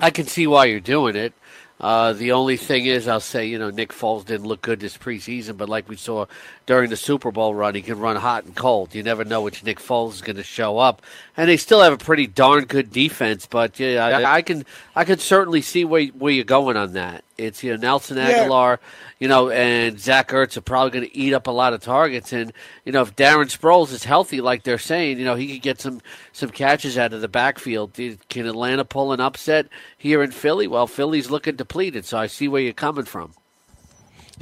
I 0.00 0.10
can 0.10 0.26
see 0.26 0.46
why 0.46 0.66
you're 0.66 0.80
doing 0.80 1.16
it. 1.16 1.32
Uh, 1.80 2.12
the 2.12 2.32
only 2.32 2.58
thing 2.58 2.84
is, 2.84 3.08
I'll 3.08 3.20
say, 3.20 3.46
you 3.46 3.58
know, 3.58 3.70
Nick 3.70 3.90
Foles 3.90 4.26
didn't 4.26 4.46
look 4.46 4.60
good 4.60 4.80
this 4.80 4.98
preseason, 4.98 5.56
but 5.56 5.68
like 5.68 5.88
we 5.88 5.96
saw 5.96 6.26
during 6.66 6.90
the 6.90 6.96
Super 6.96 7.30
Bowl 7.30 7.54
run, 7.54 7.74
he 7.74 7.82
can 7.82 7.98
run 7.98 8.16
hot 8.16 8.44
and 8.44 8.54
cold. 8.54 8.94
You 8.94 9.02
never 9.02 9.24
know 9.24 9.42
which 9.42 9.64
Nick 9.64 9.78
Foles 9.78 10.12
is 10.14 10.22
going 10.22 10.36
to 10.36 10.42
show 10.42 10.78
up, 10.78 11.02
and 11.36 11.48
they 11.48 11.56
still 11.56 11.80
have 11.80 11.92
a 11.92 11.98
pretty 11.98 12.26
darn 12.26 12.64
good 12.64 12.90
defense. 12.90 13.46
But 13.46 13.78
yeah, 13.80 14.04
I, 14.04 14.36
I 14.36 14.42
can 14.42 14.64
I 14.94 15.04
can 15.04 15.18
certainly 15.18 15.62
see 15.62 15.84
where 15.84 16.04
where 16.06 16.32
you're 16.32 16.44
going 16.44 16.76
on 16.76 16.92
that. 16.92 17.24
It's 17.36 17.62
you 17.62 17.72
know 17.72 17.76
Nelson 17.76 18.16
Agholor, 18.16 18.78
yeah. 18.78 18.86
you 19.18 19.28
know, 19.28 19.50
and 19.50 19.98
Zach 19.98 20.28
Ertz 20.28 20.56
are 20.56 20.60
probably 20.60 20.90
going 20.90 21.10
to 21.10 21.16
eat 21.16 21.34
up 21.34 21.46
a 21.46 21.50
lot 21.50 21.72
of 21.72 21.80
targets. 21.80 22.32
And 22.32 22.52
you 22.84 22.92
know, 22.92 23.02
if 23.02 23.16
Darren 23.16 23.50
Sproles 23.54 23.92
is 23.92 24.04
healthy, 24.04 24.40
like 24.40 24.62
they're 24.62 24.78
saying, 24.78 25.18
you 25.18 25.24
know, 25.24 25.34
he 25.34 25.54
could 25.54 25.62
get 25.62 25.80
some 25.80 26.00
some 26.32 26.50
catches 26.50 26.96
out 26.96 27.12
of 27.12 27.20
the 27.20 27.28
backfield. 27.28 27.94
Can 27.94 28.46
Atlanta 28.46 28.84
pull 28.84 29.12
an 29.12 29.20
upset 29.20 29.66
here 29.98 30.22
in 30.22 30.30
Philly? 30.30 30.68
Well, 30.68 30.86
Philly's 30.86 31.30
looking 31.30 31.56
depleted, 31.56 32.04
so 32.04 32.18
I 32.18 32.28
see 32.28 32.46
where 32.48 32.62
you're 32.62 32.72
coming 32.72 33.04
from. 33.04 33.32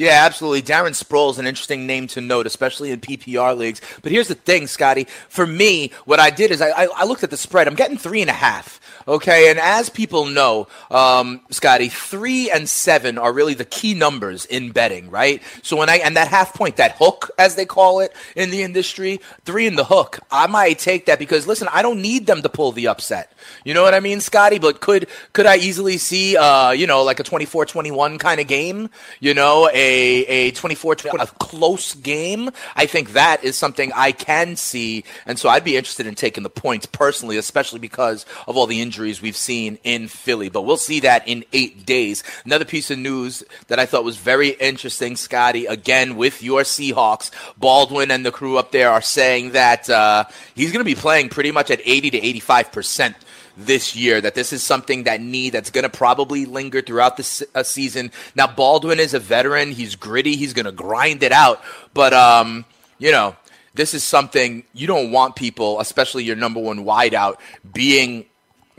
Yeah, 0.00 0.24
absolutely. 0.24 0.62
Darren 0.62 0.98
Sproles 0.98 1.32
is 1.32 1.38
an 1.40 1.46
interesting 1.46 1.86
name 1.86 2.06
to 2.06 2.22
note, 2.22 2.46
especially 2.46 2.90
in 2.90 3.02
PPR 3.02 3.54
leagues. 3.54 3.82
But 4.00 4.12
here's 4.12 4.28
the 4.28 4.34
thing, 4.34 4.66
Scotty. 4.66 5.06
For 5.28 5.46
me, 5.46 5.92
what 6.06 6.18
I 6.18 6.30
did 6.30 6.50
is 6.50 6.62
I, 6.62 6.70
I, 6.70 6.88
I 6.96 7.04
looked 7.04 7.22
at 7.22 7.28
the 7.28 7.36
spread. 7.36 7.68
I'm 7.68 7.74
getting 7.74 7.98
three 7.98 8.22
and 8.22 8.30
a 8.30 8.32
half. 8.32 8.80
Okay, 9.06 9.50
and 9.50 9.58
as 9.58 9.90
people 9.90 10.24
know, 10.24 10.68
um, 10.90 11.42
Scotty, 11.50 11.90
three 11.90 12.50
and 12.50 12.66
seven 12.66 13.18
are 13.18 13.32
really 13.32 13.52
the 13.52 13.64
key 13.66 13.92
numbers 13.92 14.46
in 14.46 14.72
betting, 14.72 15.10
right? 15.10 15.42
So 15.62 15.76
when 15.76 15.90
I 15.90 15.96
and 15.96 16.16
that 16.16 16.28
half 16.28 16.54
point, 16.54 16.76
that 16.76 16.96
hook, 16.98 17.30
as 17.38 17.56
they 17.56 17.66
call 17.66 18.00
it 18.00 18.14
in 18.36 18.50
the 18.50 18.62
industry, 18.62 19.20
three 19.44 19.66
in 19.66 19.76
the 19.76 19.84
hook, 19.84 20.18
I 20.30 20.46
might 20.46 20.78
take 20.78 21.06
that 21.06 21.18
because 21.18 21.46
listen, 21.46 21.68
I 21.72 21.82
don't 21.82 22.00
need 22.00 22.26
them 22.26 22.40
to 22.40 22.48
pull 22.48 22.72
the 22.72 22.88
upset. 22.88 23.32
You 23.64 23.74
know 23.74 23.82
what 23.82 23.94
I 23.94 24.00
mean, 24.00 24.20
Scotty? 24.20 24.58
But 24.58 24.80
could 24.80 25.08
could 25.34 25.46
I 25.46 25.56
easily 25.56 25.98
see, 25.98 26.36
uh, 26.38 26.70
you 26.70 26.86
know, 26.86 27.02
like 27.02 27.20
a 27.20 27.24
24-21 27.24 28.18
kind 28.18 28.40
of 28.40 28.46
game? 28.46 28.90
You 29.18 29.34
know, 29.34 29.68
a 29.72 29.89
a 29.90 30.50
24 30.52 30.96
a 31.18 31.26
close 31.26 31.94
game. 31.94 32.50
I 32.76 32.86
think 32.86 33.12
that 33.12 33.44
is 33.44 33.56
something 33.56 33.92
I 33.94 34.12
can 34.12 34.56
see, 34.56 35.04
and 35.26 35.38
so 35.38 35.48
I'd 35.48 35.64
be 35.64 35.76
interested 35.76 36.06
in 36.06 36.14
taking 36.14 36.42
the 36.42 36.50
points 36.50 36.86
personally, 36.86 37.36
especially 37.36 37.78
because 37.78 38.26
of 38.46 38.56
all 38.56 38.66
the 38.66 38.80
injuries 38.80 39.22
we've 39.22 39.36
seen 39.36 39.78
in 39.84 40.08
Philly. 40.08 40.48
But 40.48 40.62
we'll 40.62 40.76
see 40.76 41.00
that 41.00 41.26
in 41.26 41.44
eight 41.52 41.86
days. 41.86 42.22
Another 42.44 42.64
piece 42.64 42.90
of 42.90 42.98
news 42.98 43.42
that 43.68 43.78
I 43.78 43.86
thought 43.86 44.04
was 44.04 44.16
very 44.16 44.50
interesting, 44.50 45.16
Scotty. 45.16 45.66
Again, 45.66 46.16
with 46.16 46.42
your 46.42 46.62
Seahawks, 46.62 47.30
Baldwin 47.56 48.10
and 48.10 48.24
the 48.24 48.32
crew 48.32 48.58
up 48.58 48.72
there 48.72 48.90
are 48.90 49.02
saying 49.02 49.52
that 49.52 49.88
uh, 49.90 50.24
he's 50.54 50.72
going 50.72 50.84
to 50.84 50.90
be 50.90 50.94
playing 50.94 51.28
pretty 51.28 51.50
much 51.50 51.70
at 51.70 51.80
80 51.84 52.10
to 52.10 52.18
85 52.18 52.72
percent 52.72 53.16
this 53.66 53.94
year. 53.94 54.20
That 54.20 54.34
this 54.34 54.52
is 54.52 54.62
something 54.62 55.04
that 55.04 55.20
need 55.20 55.50
that's 55.50 55.70
going 55.70 55.84
to 55.84 55.90
probably 55.90 56.46
linger 56.46 56.80
throughout 56.80 57.16
the 57.16 57.22
se- 57.22 57.46
uh, 57.54 57.62
season. 57.62 58.10
Now 58.34 58.46
Baldwin 58.46 59.00
is 59.00 59.14
a 59.14 59.18
veteran. 59.18 59.72
He's 59.72 59.96
gritty. 59.96 60.36
He's 60.36 60.52
going 60.52 60.66
to 60.66 60.72
grind 60.72 61.22
it 61.22 61.32
out. 61.32 61.62
But 61.94 62.12
um, 62.12 62.64
you 62.98 63.10
know, 63.10 63.36
this 63.74 63.94
is 63.94 64.02
something 64.02 64.64
you 64.72 64.86
don't 64.86 65.12
want 65.12 65.36
people, 65.36 65.80
especially 65.80 66.24
your 66.24 66.36
number 66.36 66.60
one 66.60 66.84
wideout, 66.84 67.36
being 67.72 68.26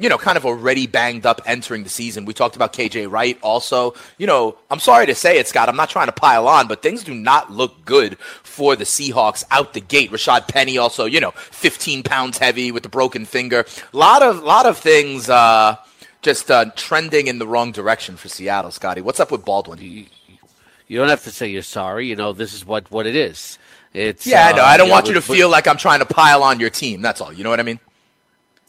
you 0.02 0.10
know, 0.10 0.18
kind 0.18 0.36
of 0.38 0.46
already 0.46 0.88
banged 0.88 1.26
up 1.26 1.42
entering 1.46 1.84
the 1.84 1.90
season. 1.90 2.26
We 2.26 2.34
talked 2.34 2.56
about 2.56 2.74
KJ 2.74 3.10
Wright 3.10 3.38
also. 3.42 3.94
You 4.18 4.26
know, 4.28 4.58
I'm 4.72 4.80
sorry 4.80 5.06
to 5.06 5.16
say 5.16 5.38
it, 5.38 5.48
Scott. 5.48 5.70
I'm 5.70 5.76
not 5.76 5.90
trying 5.92 6.08
to 6.08 6.12
pile 6.12 6.48
on, 6.48 6.68
but 6.68 6.82
things 6.82 7.04
do 7.04 7.14
not 7.14 7.52
look 7.52 7.86
good 7.86 8.18
for 8.20 8.76
the 8.76 8.84
Seahawks 8.84 9.44
out 9.52 9.74
the 9.74 9.80
gate. 9.80 10.12
Rashad 10.12 10.48
Penny 10.48 10.78
also, 10.78 11.06
you 11.06 11.20
know, 11.20 11.32
15 11.32 12.02
pounds 12.04 12.40
heavy 12.40 12.72
with 12.72 12.84
the 12.84 12.90
broken 12.90 13.26
finger. 13.26 13.64
A 13.94 13.98
lot 13.98 14.24
of, 14.24 14.42
lot 14.44 14.66
of 14.66 14.78
things 14.78 15.30
uh, 15.30 15.76
just 16.24 16.50
uh, 16.50 16.66
trending 16.76 17.28
in 17.28 17.38
the 17.38 17.48
wrong 17.48 17.72
direction 17.72 18.18
for 18.18 18.28
Seattle, 18.28 18.72
Scotty. 18.72 19.02
What's 19.02 19.20
up 19.20 19.32
with 19.32 19.46
Baldwin? 19.46 19.80
You 19.80 20.98
don't 20.98 21.10
have 21.10 21.24
to 21.26 21.32
say 21.32 21.48
you're 21.48 21.62
sorry. 21.62 22.08
You 22.08 22.16
know, 22.16 22.34
this 22.34 22.54
is 22.54 22.66
what, 22.66 22.90
what 22.90 23.06
it 23.06 23.16
is. 23.16 23.60
It's 23.94 24.26
Yeah, 24.26 24.48
I 24.48 24.52
know. 24.54 24.64
uh, 24.64 24.66
I 24.66 24.78
don't 24.78 24.88
you 24.88 24.94
want 24.94 25.06
know, 25.06 25.10
you 25.10 25.16
to 25.16 25.22
feel 25.22 25.50
like 25.50 25.68
I'm 25.68 25.78
trying 25.78 26.00
to 26.00 26.06
pile 26.08 26.42
on 26.42 26.60
your 26.60 26.72
team. 26.72 27.02
That's 27.04 27.22
all. 27.22 27.32
You 27.32 27.44
know 27.44 27.52
what 27.52 27.60
I 27.60 27.64
mean? 27.64 27.80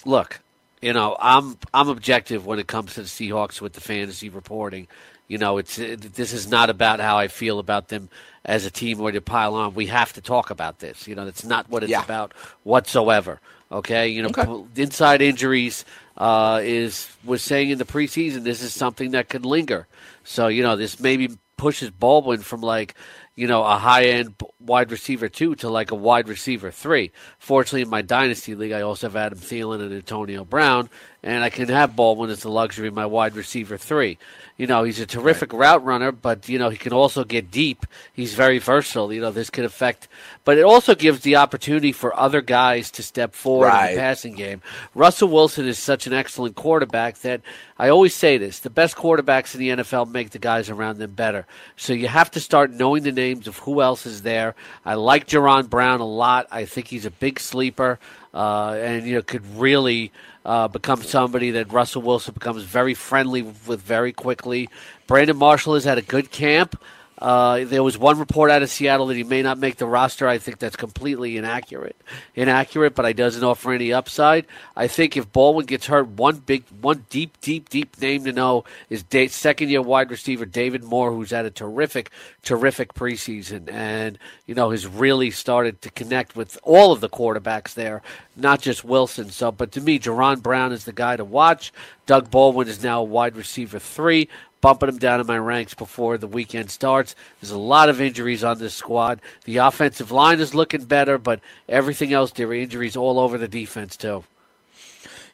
look, 0.05 0.41
you 0.83 0.93
know, 0.93 1.17
I'm 1.21 1.59
I'm 1.73 1.89
objective 1.89 2.47
when 2.47 2.59
it 2.59 2.67
comes 2.67 2.95
to 2.95 3.03
the 3.03 3.09
Seahawks 3.09 3.61
with 3.61 3.75
the 3.75 3.81
fantasy 3.81 4.29
reporting. 4.29 4.89
You 5.29 5.39
know, 5.39 5.59
it's 5.59 5.79
it, 5.79 6.15
this 6.15 6.33
is 6.35 6.49
not 6.49 6.71
about 6.71 7.01
how 7.01 7.17
I 7.19 7.29
feel 7.29 7.59
about 7.61 7.89
them 7.89 8.11
as 8.45 8.67
a 8.67 8.71
team 8.71 9.01
or 9.01 9.13
to 9.13 9.21
pile 9.23 9.55
on. 9.55 9.75
We 9.75 9.87
have 9.87 10.13
to 10.15 10.21
talk 10.21 10.51
about 10.51 10.81
this. 10.81 11.09
You 11.09 11.15
know, 11.15 11.25
that's 11.25 11.45
not 11.45 11.71
what 11.71 11.85
it's 11.85 11.91
Yeah. 11.93 12.05
about 12.05 12.35
whatsoever. 12.65 13.41
Okay, 13.71 14.09
you 14.09 14.23
know, 14.23 14.29
Okay. 14.31 14.83
inside 14.83 15.23
injuries 15.23 15.87
uh, 16.19 16.61
is 16.63 17.09
was 17.25 17.43
saying 17.43 17.71
in 17.71 17.79
the 17.79 17.87
preseason 17.87 18.45
this 18.45 18.63
is 18.63 18.75
something 18.75 19.13
that 19.13 19.31
could 19.31 19.47
linger. 19.47 19.87
So 20.25 20.49
you 20.49 20.63
know, 20.63 20.77
this 20.77 21.01
maybe 21.01 21.31
pushes 21.57 21.91
Baldwin 21.91 22.41
from 22.43 22.61
like 22.61 22.95
you 23.35 23.47
know 23.47 23.65
a 23.65 23.77
high 23.77 24.05
end 24.05 24.35
wide 24.61 24.91
receiver 24.91 25.29
two 25.29 25.55
to 25.57 25.69
like 25.69 25.91
a 25.91 25.95
wide 25.95 26.29
receiver 26.29 26.71
three. 26.71 27.11
Fortunately, 27.39 27.83
in 27.83 27.89
my 27.89 28.03
dynasty 28.03 28.55
league, 28.55 28.73
I 28.73 28.83
also 28.83 29.09
have 29.09 29.17
Adam 29.17 29.39
Thielen 29.39 29.81
and 29.81 29.93
Antonio 29.93 30.45
Brown, 30.45 30.91
and 31.23 31.43
I 31.43 31.51
can 31.51 31.69
have 31.69 31.97
Baldwin 31.97 32.31
as 32.31 32.41
the 32.41 32.51
luxury 32.51 32.91
my 32.91 33.07
wide 33.07 33.35
receiver 33.35 33.79
three. 33.79 34.19
You 34.59 34.67
know, 34.67 34.85
he's 34.85 35.01
a 35.01 35.07
terrific 35.07 35.53
route 35.53 35.83
runner, 35.83 36.13
but 36.13 36.49
you 36.49 36.59
know 36.59 36.69
he 36.69 36.77
can 36.77 36.93
also 36.93 37.25
get 37.25 37.51
deep. 37.51 37.87
He's 38.13 38.35
very 38.35 38.59
versatile. 38.59 39.13
You 39.13 39.23
know, 39.23 39.31
this 39.31 39.51
could 39.51 39.65
affect, 39.65 40.09
but 40.45 40.59
it 40.59 40.65
also 40.65 40.95
gives 40.95 41.21
the 41.21 41.37
opportunity 41.37 41.93
for 41.93 42.15
other 42.15 42.43
guys 42.43 42.91
to 42.93 43.03
step 43.03 43.35
forward 43.35 43.69
in 43.69 43.95
the 43.95 44.01
passing 44.01 44.35
game. 44.35 44.61
Russell 44.95 45.29
Wilson 45.29 45.67
is 45.67 45.79
such 45.79 46.07
an 46.07 46.13
excellent 46.13 46.55
quarterback 46.55 47.19
that 47.19 47.41
I 47.79 47.89
always 47.89 48.15
say 48.15 48.37
this: 48.37 48.59
the 48.59 48.71
best 48.71 48.95
quarterbacks 48.95 49.55
in 49.55 49.61
the 49.61 49.83
NFL 49.83 50.11
make 50.11 50.31
the 50.31 50.39
guys 50.39 50.69
around 50.69 50.99
them 50.99 51.13
better. 51.13 51.47
So 51.77 51.93
you 51.93 52.09
have 52.09 52.31
to 52.33 52.41
start 52.41 52.71
knowing 52.71 53.03
the 53.03 53.13
names 53.23 53.47
of 53.47 53.59
who 53.59 53.81
else 53.81 54.07
is 54.07 54.23
there. 54.23 54.55
I 54.85 54.95
like 54.95 55.27
Jaron 55.27 55.71
Brown 55.71 56.01
a 56.01 56.07
lot. 56.07 56.47
I 56.51 56.65
think 56.65 56.89
he's 56.89 57.07
a 57.07 57.11
big 57.11 57.39
sleeper, 57.39 57.99
uh, 58.35 58.77
and 58.79 59.07
you 59.07 59.15
know 59.15 59.23
could 59.23 59.47
really 59.57 60.13
uh, 60.45 60.69
become 60.69 61.03
somebody 61.03 61.53
that 61.53 61.73
Russell 61.73 62.03
Wilson 62.03 62.35
becomes 62.35 62.63
very 62.65 62.95
friendly 62.95 63.43
with 63.43 63.81
very 63.81 64.13
quickly. 64.13 64.69
Brandon 65.07 65.37
Marshall 65.37 65.75
has 65.75 65.85
had 65.85 65.99
a 65.99 66.03
good 66.03 66.31
camp. 66.31 66.83
Uh, 67.23 67.65
there 67.67 67.85
was 67.85 67.97
one 67.97 68.19
report 68.19 68.51
out 68.51 68.63
of 68.63 68.69
Seattle 68.69 69.07
that 69.07 69.17
he 69.17 69.23
may 69.23 69.43
not 69.43 69.57
make 69.57 69.77
the 69.77 69.87
roster. 69.87 70.27
I 70.27 70.39
think 70.39 70.59
that's 70.59 70.75
completely 70.75 71.37
inaccurate. 71.37 71.95
Inaccurate, 72.35 72.97
but 72.97 73.07
I 73.07 73.13
doesn't 73.13 73.45
offer 73.45 73.73
any 73.73 73.93
upside. 73.93 74.45
I 74.75 74.89
think 74.89 75.17
if 75.17 75.33
Baldwin 75.33 75.67
gets 75.67 75.87
hurt, 75.87 76.09
one 76.09 76.39
big, 76.39 76.65
one 76.81 77.07
deep, 77.11 77.41
deep, 77.41 77.69
deep 77.69 78.01
name 78.01 78.25
to 78.25 78.33
know 78.33 78.65
is 78.91 79.05
second-year 79.29 79.83
wide 79.83 80.11
receiver 80.11 80.45
David 80.45 80.83
Moore, 80.83 81.13
who's 81.13 81.31
had 81.31 81.47
a 81.47 81.51
terrific, 81.53 82.11
terrific 82.43 82.93
preseason, 82.93 83.73
and 83.73 84.19
you 84.47 84.57
know 84.57 84.71
has 84.71 84.89
really 84.89 85.31
started 85.31 85.81
to 85.83 85.91
connect 85.93 86.35
with 86.35 86.59
all 86.65 86.91
of 86.91 87.01
the 87.01 87.09
quarterbacks 87.09 87.75
there, 87.75 88.03
not 88.35 88.61
just 88.61 88.83
Wilson. 88.83 89.31
So, 89.31 89.53
but 89.53 89.71
to 89.73 89.81
me, 89.81 90.01
Jaron 90.01 90.43
Brown 90.43 90.73
is 90.73 90.87
the 90.87 90.93
guy 90.93 91.15
to 91.15 91.25
watch. 91.25 91.73
Doug 92.05 92.33
Baldwin 92.33 92.67
is 92.67 92.83
now 92.83 93.05
wide 93.05 93.37
receiver 93.37 93.79
three 93.79 94.29
bumping 94.63 94.87
them 94.87 94.99
down 94.99 95.21
in 95.21 95.27
my 95.27 95.39
ranks 95.39 95.75
before 95.75 96.17
the 96.17 96.27
weekend 96.27 96.71
starts. 96.71 97.15
There's 97.41 97.51
a 97.51 97.59
lot 97.59 97.91
of 97.91 98.01
injuries 98.01 98.43
on 98.43 98.59
this 98.59 98.73
squad. 98.73 99.21
The 99.45 99.59
offensive 99.59 100.11
line 100.11 100.41
is 100.41 100.55
looking 100.55 100.85
better, 100.85 101.19
but 101.19 101.41
everything 101.69 102.15
else, 102.15 102.31
there 102.31 102.49
are 102.49 102.55
injuries 102.55 102.97
all 102.97 103.19
over 103.19 103.37
the 103.37 103.49
defense, 103.49 103.99
too. 103.99 104.25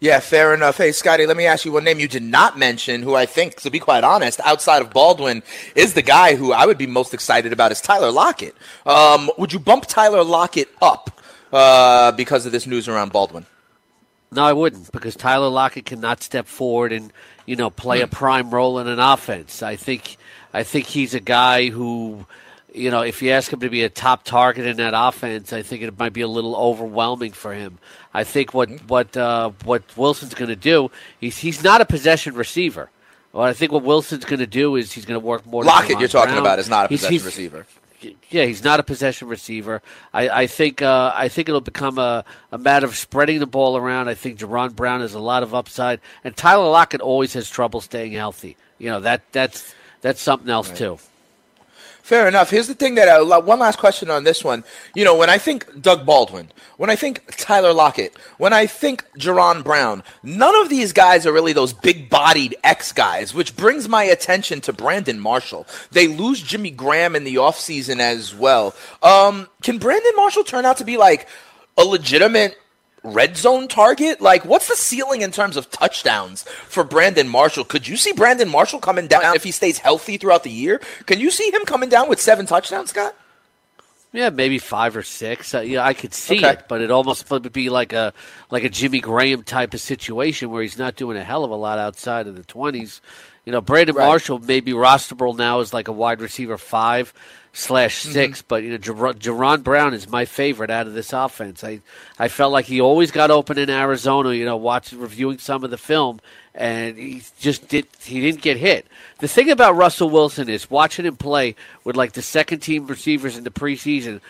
Yeah, 0.01 0.21
fair 0.21 0.55
enough. 0.55 0.79
Hey, 0.79 0.93
Scotty, 0.93 1.27
let 1.27 1.37
me 1.37 1.47
ask 1.47 1.65
you 1.65 1.73
one 1.73 1.85
name 1.85 1.99
you 1.99 2.07
did 2.07 2.23
not 2.23 2.57
mention, 2.57 3.03
who 3.03 3.15
I 3.17 3.27
think, 3.27 3.57
to 3.63 3.71
be 3.71 3.81
quite 3.81 4.05
honest, 4.05 4.41
outside 4.45 4.81
of 4.81 4.93
Baldwin, 4.93 5.43
is 5.75 5.95
the 5.95 6.03
guy 6.03 6.37
who 6.37 6.53
I 6.53 6.67
would 6.67 6.79
be 6.79 6.87
most 6.87 7.13
excited 7.13 7.53
about 7.53 7.73
is 7.73 7.81
Tyler 7.81 8.13
Lockett. 8.13 8.55
Um, 8.87 9.31
would 9.39 9.53
you 9.53 9.59
bump 9.59 9.87
Tyler 9.87 10.23
Lockett 10.23 10.69
up 10.81 11.21
uh, 11.53 12.13
because 12.13 12.47
of 12.47 12.53
this 12.53 12.67
news 12.67 12.89
around 12.89 13.13
Baldwin? 13.13 13.47
No, 14.31 14.45
I 14.45 14.53
wouldn't, 14.53 14.93
because 14.93 15.17
Tyler 15.17 15.49
Lockett 15.49 15.87
cannot 15.87 16.23
step 16.23 16.47
forward 16.47 16.93
and 16.93 17.13
you 17.47 17.57
know 17.57 17.71
play 17.71 18.03
a 18.03 18.07
prime 18.07 18.51
role 18.51 18.79
in 18.79 18.87
an 18.87 18.99
offense. 18.99 19.63
I 19.63 19.77
think 19.77 20.17
I 20.53 20.63
think 20.65 20.87
he's 20.87 21.15
a 21.15 21.21
guy 21.21 21.69
who, 21.71 22.27
you 22.75 22.91
know, 22.91 23.01
if 23.03 23.23
you 23.23 23.31
ask 23.31 23.51
him 23.53 23.61
to 23.61 23.71
be 23.71 23.83
a 23.85 23.89
top 23.89 24.25
target 24.25 24.67
in 24.67 24.77
that 24.79 24.93
offense, 24.95 25.53
I 25.53 25.63
think 25.63 25.83
it 25.83 25.99
might 25.99 26.13
be 26.13 26.21
a 26.21 26.29
little 26.29 26.55
overwhelming 26.57 27.33
for 27.33 27.55
him. 27.55 27.79
I 28.13 28.25
think 28.25 28.53
what 28.53 28.69
what 28.89 29.17
uh, 29.17 29.51
what 29.65 29.83
Wilson's 29.97 30.35
going 30.35 30.51
to 30.51 30.57
do, 30.57 30.91
he's 31.21 31.39
he's 31.39 31.65
not 31.65 31.81
a 31.81 31.87
possession 31.87 32.35
receiver. 32.35 32.91
Well, 33.33 33.45
I 33.45 33.53
think 33.53 33.73
what 33.73 33.83
Wilson's 33.83 34.25
going 34.25 34.41
to 34.41 34.47
do 34.47 34.77
is 34.77 34.93
he's 34.93 35.05
going 35.05 35.21
to 35.21 35.25
work 35.27 35.47
more. 35.47 35.63
Lockett, 35.65 35.99
you're 36.01 36.09
talking 36.09 36.31
Brown. 36.33 36.41
about, 36.43 36.59
is 36.59 36.69
not 36.69 36.87
a 36.87 36.89
He's- 36.89 37.01
possession 37.01 37.13
he's- 37.15 37.25
receiver. 37.25 37.67
Yeah, 38.01 38.45
he's 38.45 38.63
not 38.63 38.79
a 38.79 38.83
possession 38.83 39.29
receiver. 39.29 39.83
I, 40.13 40.29
I 40.29 40.47
think 40.47 40.83
uh, 40.83 41.13
I 41.15 41.29
think 41.29 41.49
it'll 41.49 41.61
become 41.61 41.99
a, 41.99 42.25
a 42.53 42.59
matter 42.59 42.87
of 42.87 42.97
spreading 42.97 43.41
the 43.41 43.47
ball 43.47 43.77
around. 43.77 44.09
I 44.09 44.15
think 44.15 44.39
Jaron 44.39 44.75
Brown 44.75 45.01
has 45.01 45.15
a 45.15 45.19
lot 45.21 45.43
of 45.43 45.55
upside, 45.55 46.01
and 46.23 46.37
Tyler 46.37 46.69
Lockett 46.69 47.01
always 47.01 47.33
has 47.33 47.51
trouble 47.51 47.81
staying 47.81 48.13
healthy. 48.13 48.57
You 48.79 48.91
know 48.91 49.01
that 49.01 49.23
that's 49.33 49.75
that's 50.01 50.21
something 50.21 50.49
else 50.49 50.71
too. 50.71 50.99
Fair 52.09 52.27
enough. 52.27 52.49
Here's 52.49 52.69
the 52.69 52.75
thing 52.75 52.95
that 52.95 53.07
I, 53.07 53.21
one 53.21 53.59
last 53.59 53.79
question 53.79 54.09
on 54.09 54.25
this 54.25 54.43
one. 54.43 54.65
You 54.95 55.05
know, 55.05 55.15
when 55.15 55.29
I 55.29 55.37
think 55.37 55.83
Doug 55.83 56.07
Baldwin, 56.07 56.51
when 56.79 56.89
I 56.89 56.97
think 56.97 57.23
Tyler 57.37 57.75
Lockett, 57.75 58.17
when 58.39 58.55
I 58.55 58.65
think 58.65 59.05
Jaron 59.19 59.63
Brown, 59.63 60.03
none 60.23 60.57
of 60.63 60.71
these 60.71 60.95
guys 60.95 61.27
are 61.27 61.35
really 61.35 61.53
those 61.53 61.75
big-bodied 61.75 62.57
X 62.65 62.93
guys, 62.93 63.35
which 63.35 63.55
brings 63.57 63.91
my 63.91 64.05
attention 64.05 64.63
to 64.63 64.73
Brandon 64.73 65.21
Marshall. 65.21 65.67
They 65.91 66.09
lose 66.09 66.41
Jimmy 66.41 66.71
Graham 66.71 67.15
in 67.15 67.25
the 67.25 67.35
offseason 67.35 68.01
as 68.01 68.35
well. 68.35 68.75
Um, 69.03 69.47
can 69.61 69.77
Brandon 69.77 70.13
Marshall 70.17 70.45
turn 70.45 70.65
out 70.65 70.79
to 70.79 70.87
be 70.87 70.97
like 70.97 71.29
a 71.77 71.85
legitimate 71.85 72.57
red 73.09 73.37
zone 73.37 73.69
target? 73.69 74.21
Like, 74.21 74.45
what's 74.45 74.69
the 74.69 74.77
ceiling 74.77 75.23
in 75.23 75.31
terms 75.33 75.57
of 75.57 75.71
touchdowns 75.71 76.43
for 76.69 76.85
Brandon 76.85 77.29
Marshall? 77.29 77.65
Could 77.65 77.89
you 77.89 77.97
see 77.97 78.13
Brandon 78.13 78.49
Marshall 78.49 78.81
coming 78.81 79.07
down 79.07 79.35
if 79.37 79.45
he 79.45 79.51
stays 79.51 79.79
healthy 79.79 80.17
throughout 80.17 80.45
the 80.45 80.51
year? 80.51 80.81
Can 81.07 81.21
you 81.21 81.31
see 81.31 81.51
him 81.51 81.65
coming 81.65 81.89
down 81.89 82.09
with 82.09 82.21
seven 82.21 82.47
touchdowns, 82.47 82.91
Scott? 82.91 83.15
Yeah, 84.13 84.31
maybe 84.31 84.59
five 84.59 84.97
or 84.97 85.03
six. 85.03 85.55
Uh, 85.55 85.61
yeah, 85.61 85.85
I 85.85 85.93
could 85.93 86.15
see 86.15 86.39
Okay. 86.39 86.53
it, 86.53 86.65
but 86.67 86.81
it 86.81 86.91
almost 86.91 87.31
would 87.31 87.53
be 87.53 87.69
like 87.69 87.93
a 87.93 88.15
like 88.51 88.65
a 88.65 88.71
Jimmy 88.71 89.01
Graham 89.01 89.43
type 89.43 89.75
of 89.75 89.81
situation 89.81 90.51
where 90.51 90.63
he's 90.63 90.79
not 90.79 90.97
doing 90.97 91.19
a 91.19 91.23
hell 91.25 91.45
of 91.45 91.51
a 91.51 91.55
lot 91.55 91.79
outside 91.79 92.27
of 92.27 92.35
the 92.35 92.43
twenties. 92.43 93.03
You 93.49 93.53
know, 93.53 93.63
Brandon 93.63 93.97
Right. 93.97 94.05
Marshall 94.07 94.41
may 94.41 94.61
be 94.61 94.73
rosterable 94.73 95.35
now 95.35 95.61
as 95.61 95.73
like 95.73 95.89
a 95.89 95.93
wide 95.93 96.21
receiver 96.21 96.59
five 96.59 97.15
slash 97.55 98.03
Mm-hmm. 98.03 98.13
6 98.13 98.43
but 98.43 98.63
you 98.63 98.69
know, 98.73 98.77
Jer- 98.77 98.93
Jaron 98.93 99.63
Brown 99.63 99.95
is 99.95 100.07
my 100.07 100.27
favorite 100.27 100.69
out 100.69 100.87
of 100.87 100.93
this 100.93 101.15
offense. 101.15 101.65
I 101.65 101.81
I 102.19 102.29
felt 102.29 102.53
like 102.53 102.67
he 102.67 102.79
always 102.83 103.11
got 103.11 103.31
open 103.31 103.57
in 103.57 103.71
Arizona. 103.71 104.35
You 104.35 104.45
know, 104.45 104.59
watching 104.59 105.01
reviewing 105.01 105.39
some 105.39 105.65
of 105.65 105.71
the 105.71 105.79
film, 105.79 106.21
and 106.55 106.99
he 106.99 107.23
just 107.41 107.69
did 107.69 107.87
he 108.05 108.21
didn't 108.21 108.43
get 108.43 108.59
hit. 108.59 108.87
The 109.21 109.29
thing 109.29 109.49
about 109.51 109.77
Russell 109.77 110.11
Wilson 110.11 110.51
is 110.51 110.71
watching 110.71 111.07
him 111.07 111.17
play 111.17 111.57
with 111.85 111.97
like 111.97 112.13
the 112.13 112.21
second 112.21 112.59
team 112.61 112.87
receivers 112.87 113.39
in 113.39 113.45
the 113.45 113.51
preseason. 113.51 114.21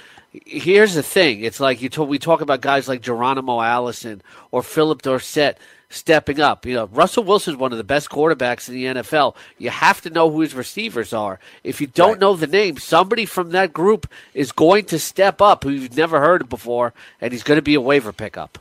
Here's 0.47 0.95
the 0.95 1.03
thing: 1.03 1.41
it's 1.43 1.59
like 1.59 1.83
you 1.83 1.89
talk, 1.89 2.09
we 2.09 2.21
talk 2.21 2.41
about 2.41 2.61
guys 2.61 2.87
like 2.87 3.01
Geronimo 3.03 3.61
Allison 3.61 4.23
or 4.53 4.63
Phillip 4.63 5.03
Dorsett 5.03 5.59
stepping 5.91 6.41
up. 6.41 6.67
You 6.67 6.75
know, 6.75 6.87
Russell 6.87 7.25
Wilson's 7.25 7.57
one 7.57 7.73
of 7.73 7.79
the 7.79 7.85
best 7.85 8.11
quarterbacks 8.11 8.69
in 8.69 8.75
the 8.75 8.85
NFL. 9.03 9.35
You 9.59 9.71
have 9.71 10.01
to 10.03 10.11
know 10.11 10.31
who 10.31 10.41
his 10.41 10.55
receivers 10.55 11.13
are. 11.13 11.39
If 11.65 11.81
you 11.81 11.87
don't 11.87 12.13
Right. 12.13 12.21
know 12.21 12.37
the 12.37 12.47
name, 12.47 12.77
somebody 12.79 13.25
from 13.25 13.51
that 13.51 13.73
group 13.73 14.07
is 14.35 14.53
going 14.53 14.85
to 14.87 14.99
step 14.99 15.41
up 15.41 15.65
who 15.65 15.71
you've 15.71 15.97
never 15.97 16.21
heard 16.21 16.43
of 16.43 16.49
before, 16.49 16.93
and 17.21 17.33
he's 17.33 17.43
going 17.43 17.59
to 17.59 17.63
be 17.63 17.75
a 17.75 17.81
waiver 17.81 18.13
pickup. 18.13 18.59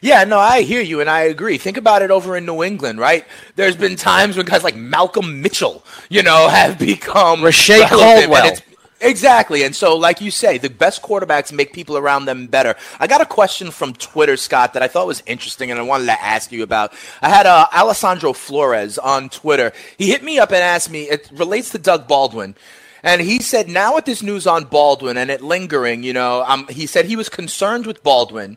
Yeah, 0.00 0.24
no, 0.24 0.38
I 0.38 0.62
hear 0.62 0.80
you 0.80 1.00
and 1.00 1.10
I 1.10 1.22
agree. 1.22 1.58
Think 1.58 1.76
about 1.76 2.02
it 2.02 2.10
over 2.10 2.36
in 2.36 2.46
New 2.46 2.62
England, 2.62 2.98
right? 3.00 3.24
There's 3.56 3.76
been 3.76 3.96
times 3.96 4.36
when 4.36 4.46
guys 4.46 4.62
like 4.62 4.76
Malcolm 4.76 5.42
Mitchell, 5.42 5.84
you 6.08 6.22
know, 6.22 6.48
have 6.48 6.78
become 6.78 7.42
Reche 7.42 7.70
Caldwell. 7.88 8.56
Exactly. 9.00 9.62
And 9.62 9.76
so, 9.76 9.96
like 9.96 10.22
you 10.22 10.30
say, 10.30 10.56
the 10.56 10.70
best 10.70 11.02
quarterbacks 11.02 11.52
make 11.52 11.74
people 11.74 11.98
around 11.98 12.24
them 12.24 12.46
better. 12.46 12.74
I 12.98 13.06
got 13.06 13.20
a 13.20 13.26
question 13.26 13.70
from 13.70 13.92
Twitter, 13.92 14.38
Scott, 14.38 14.72
that 14.72 14.82
I 14.82 14.88
thought 14.88 15.06
was 15.06 15.22
interesting 15.26 15.70
and 15.70 15.78
I 15.78 15.82
wanted 15.82 16.06
to 16.06 16.22
ask 16.22 16.50
you 16.50 16.62
about. 16.62 16.94
I 17.20 17.28
had 17.28 17.44
uh, 17.44 17.66
Alessandro 17.74 18.32
Flores 18.32 18.96
on 18.96 19.28
Twitter. 19.28 19.72
He 19.98 20.08
hit 20.08 20.24
me 20.24 20.38
up 20.38 20.50
and 20.50 20.62
asked 20.62 20.90
me, 20.90 21.02
it 21.10 21.28
relates 21.32 21.70
to 21.70 21.78
Doug 21.78 22.08
Baldwin. 22.08 22.54
And 23.02 23.20
he 23.20 23.40
said, 23.40 23.68
now 23.68 23.94
with 23.94 24.06
this 24.06 24.22
news 24.22 24.46
on 24.46 24.64
Baldwin 24.64 25.18
and 25.18 25.30
it 25.30 25.42
lingering, 25.42 26.02
you 26.02 26.14
know, 26.14 26.42
um, 26.46 26.66
he 26.68 26.86
said 26.86 27.04
he 27.04 27.16
was 27.16 27.28
concerned 27.28 27.86
with 27.86 28.02
Baldwin 28.02 28.56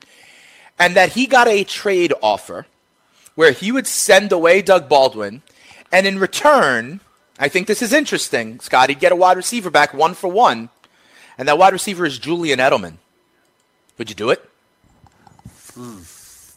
and 0.79 0.95
that 0.95 1.11
he 1.11 1.27
got 1.27 1.49
a 1.49 1.65
trade 1.65 2.13
offer 2.23 2.65
where 3.35 3.51
he 3.51 3.71
would 3.71 3.87
send 3.87 4.31
away 4.31 4.61
Doug 4.61 4.87
Baldwin. 4.87 5.41
And 5.91 6.07
in 6.07 6.17
return, 6.17 7.01
I 7.39 7.47
think 7.47 7.67
this 7.67 7.81
is 7.81 7.93
interesting, 7.93 8.59
Scott. 8.59 8.89
He'd 8.89 8.99
get 8.99 9.13
a 9.13 9.15
wide 9.15 9.37
receiver 9.37 9.69
back 9.69 9.93
one 9.93 10.13
for 10.13 10.27
one, 10.27 10.69
and 11.37 11.47
that 11.47 11.57
wide 11.57 11.73
receiver 11.73 12.05
is 12.05 12.19
Julian 12.19 12.59
Edelman. 12.59 12.97
Would 13.97 14.09
you 14.09 14.15
do 14.15 14.29
it? 14.29 14.47
Hmm. 15.73 15.99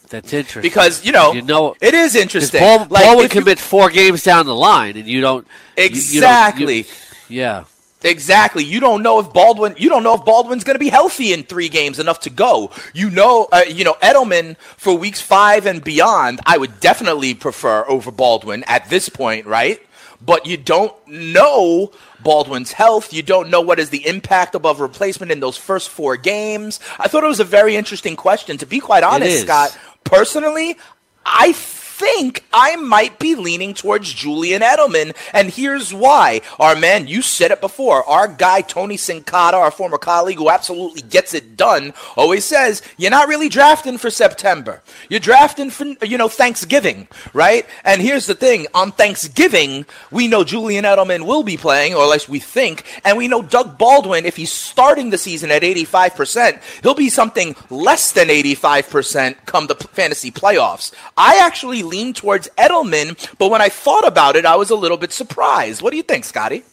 That's 0.08 0.32
interesting 0.32 0.62
because 0.62 1.06
you 1.06 1.12
know, 1.12 1.32
you 1.32 1.40
know 1.40 1.74
it 1.80 1.94
is 1.94 2.14
interesting. 2.14 2.60
Ball, 2.60 2.86
like, 2.90 3.04
Ball 3.04 3.16
would 3.16 3.34
you, 3.34 3.40
commit 3.40 3.58
four 3.58 3.88
games 3.88 4.22
down 4.22 4.44
the 4.44 4.54
line, 4.54 4.96
and 4.96 5.08
you 5.08 5.22
don't 5.22 5.46
exactly. 5.76 6.78
You, 6.78 6.84
you 7.28 7.40
yeah. 7.40 7.64
Exactly. 8.04 8.64
You 8.64 8.80
don't 8.80 9.02
know 9.02 9.20
if 9.20 9.32
Baldwin. 9.32 9.76
You 9.78 9.88
don't 9.88 10.02
know 10.02 10.14
if 10.14 10.24
Baldwin's 10.24 10.64
going 10.64 10.74
to 10.74 10.80
be 10.80 10.88
healthy 10.88 11.32
in 11.32 11.44
three 11.44 11.68
games 11.68 11.98
enough 11.98 12.20
to 12.20 12.30
go. 12.30 12.72
You 12.92 13.10
know. 13.10 13.48
Uh, 13.50 13.62
you 13.66 13.84
know 13.84 13.94
Edelman 14.02 14.58
for 14.76 14.92
weeks 14.92 15.20
five 15.20 15.66
and 15.66 15.82
beyond. 15.82 16.40
I 16.44 16.58
would 16.58 16.80
definitely 16.80 17.32
prefer 17.34 17.86
over 17.88 18.10
Baldwin 18.10 18.64
at 18.64 18.90
this 18.90 19.08
point, 19.08 19.46
right? 19.46 19.80
But 20.24 20.46
you 20.46 20.56
don't 20.56 20.94
know 21.06 21.92
Baldwin's 22.22 22.72
health. 22.72 23.12
You 23.12 23.22
don't 23.22 23.50
know 23.50 23.60
what 23.60 23.78
is 23.78 23.90
the 23.90 24.06
impact 24.06 24.54
above 24.54 24.80
replacement 24.80 25.32
in 25.32 25.40
those 25.40 25.56
first 25.56 25.88
four 25.88 26.16
games. 26.16 26.80
I 26.98 27.08
thought 27.08 27.24
it 27.24 27.28
was 27.28 27.40
a 27.40 27.44
very 27.44 27.76
interesting 27.76 28.16
question. 28.16 28.58
To 28.58 28.66
be 28.66 28.80
quite 28.80 29.02
honest, 29.02 29.42
Scott, 29.42 29.76
personally, 30.04 30.76
I 31.24 31.52
think 31.92 32.44
I 32.52 32.76
might 32.76 33.18
be 33.18 33.34
leaning 33.34 33.75
towards 33.75 34.12
Julian 34.12 34.62
Edelman, 34.62 35.14
and 35.32 35.50
here's 35.50 35.92
why. 35.92 36.40
Our 36.58 36.75
man, 36.75 37.06
you 37.06 37.20
said 37.22 37.50
it 37.50 37.61
before. 37.61 38.02
Our 38.08 38.26
guy 38.26 38.62
Tony 38.62 38.96
Sincata, 38.96 39.54
our 39.54 39.70
former 39.70 39.99
colleague 39.99 40.38
who 40.38 40.49
absolutely 40.49 41.02
gets 41.02 41.34
it 41.34 41.56
done, 41.56 41.92
always 42.16 42.44
says 42.44 42.82
you're 42.96 43.11
not 43.11 43.28
really 43.28 43.49
drafting 43.49 43.99
for 43.99 44.11
September. 44.11 44.82
You're 45.11 45.20
drafting 45.20 45.70
for 45.70 45.84
you 46.02 46.16
know 46.16 46.28
Thanksgiving, 46.28 47.08
right? 47.34 47.66
And 47.84 48.00
here's 48.00 48.26
the 48.26 48.34
thing: 48.34 48.66
on 48.75 48.92
Thanksgiving, 48.92 49.84
we 50.11 50.28
know 50.28 50.44
Julian 50.44 50.84
Edelman 50.84 51.26
will 51.26 51.42
be 51.42 51.56
playing, 51.56 51.94
or 51.94 52.04
at 52.04 52.11
least 52.11 52.28
we 52.28 52.40
think, 52.40 52.84
and 53.04 53.18
we 53.18 53.28
know 53.28 53.42
Doug 53.42 53.76
Baldwin, 53.76 54.25
if 54.25 54.37
he's 54.37 54.52
starting 54.52 55.11
the 55.11 55.18
season 55.18 55.50
at 55.50 55.62
85%, 55.62 56.61
he'll 56.82 56.94
be 56.94 57.11
something 57.11 57.54
less 57.68 58.12
than 58.12 58.28
85% 58.28 59.37
come 59.44 59.66
the 59.66 59.75
fantasy 59.75 60.30
playoffs. 60.30 60.92
I 61.16 61.38
actually 61.38 61.81
lean 61.82 62.14
towards 62.14 62.48
Edelman, 62.58 63.16
but 63.38 63.50
when 63.50 63.60
I 63.60 63.68
thought 63.68 64.06
about 64.06 64.36
it, 64.36 64.46
I 64.46 64.56
was 64.56 64.70
a 64.70 64.76
little 64.76 64.96
bit 64.96 65.12
surprised. 65.12 65.82
What 65.82 65.90
do 65.90 65.96
you 65.96 66.02
think, 66.02 66.24
Scotty? 66.24 66.64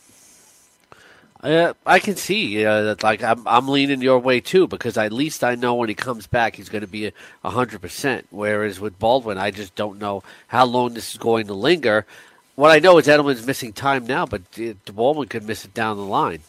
Uh, 1.42 1.74
I 1.86 2.00
can 2.00 2.18
see 2.18 2.66
uh, 2.66 2.82
that. 2.82 3.04
Like 3.04 3.24
I'm, 3.24 3.48
I'm 3.48 3.70
leaning 3.70 4.02
your 4.02 4.20
way 4.20 4.42
too 4.42 4.68
because 4.68 4.98
at 4.98 5.14
least 5.14 5.44
I 5.44 5.56
know 5.56 5.74
when 5.76 5.88
he 5.88 5.96
comes 5.96 6.28
back 6.28 6.58
he's 6.58 6.68
going 6.68 6.82
to 6.82 6.88
be 6.88 7.14
hundred 7.44 7.82
percent. 7.82 8.28
Whereas 8.30 8.80
with 8.80 9.00
Baldwin, 9.00 9.38
I 9.38 9.52
just 9.52 9.76
don't 9.76 10.00
know 10.00 10.24
how 10.48 10.66
long 10.66 10.94
this 10.94 11.12
is 11.12 11.18
going 11.18 11.48
to 11.48 11.54
linger. 11.54 12.06
What 12.56 12.72
I 12.72 12.80
know 12.80 12.98
is 12.98 13.08
Edelman's 13.08 13.48
missing 13.48 13.72
time 13.72 14.06
now, 14.06 14.26
but 14.26 14.42
uh, 14.60 14.74
Baldwin 14.92 15.30
could 15.30 15.44
miss 15.48 15.64
it 15.64 15.74
down 15.74 15.96
the 15.96 16.04
line. 16.04 16.42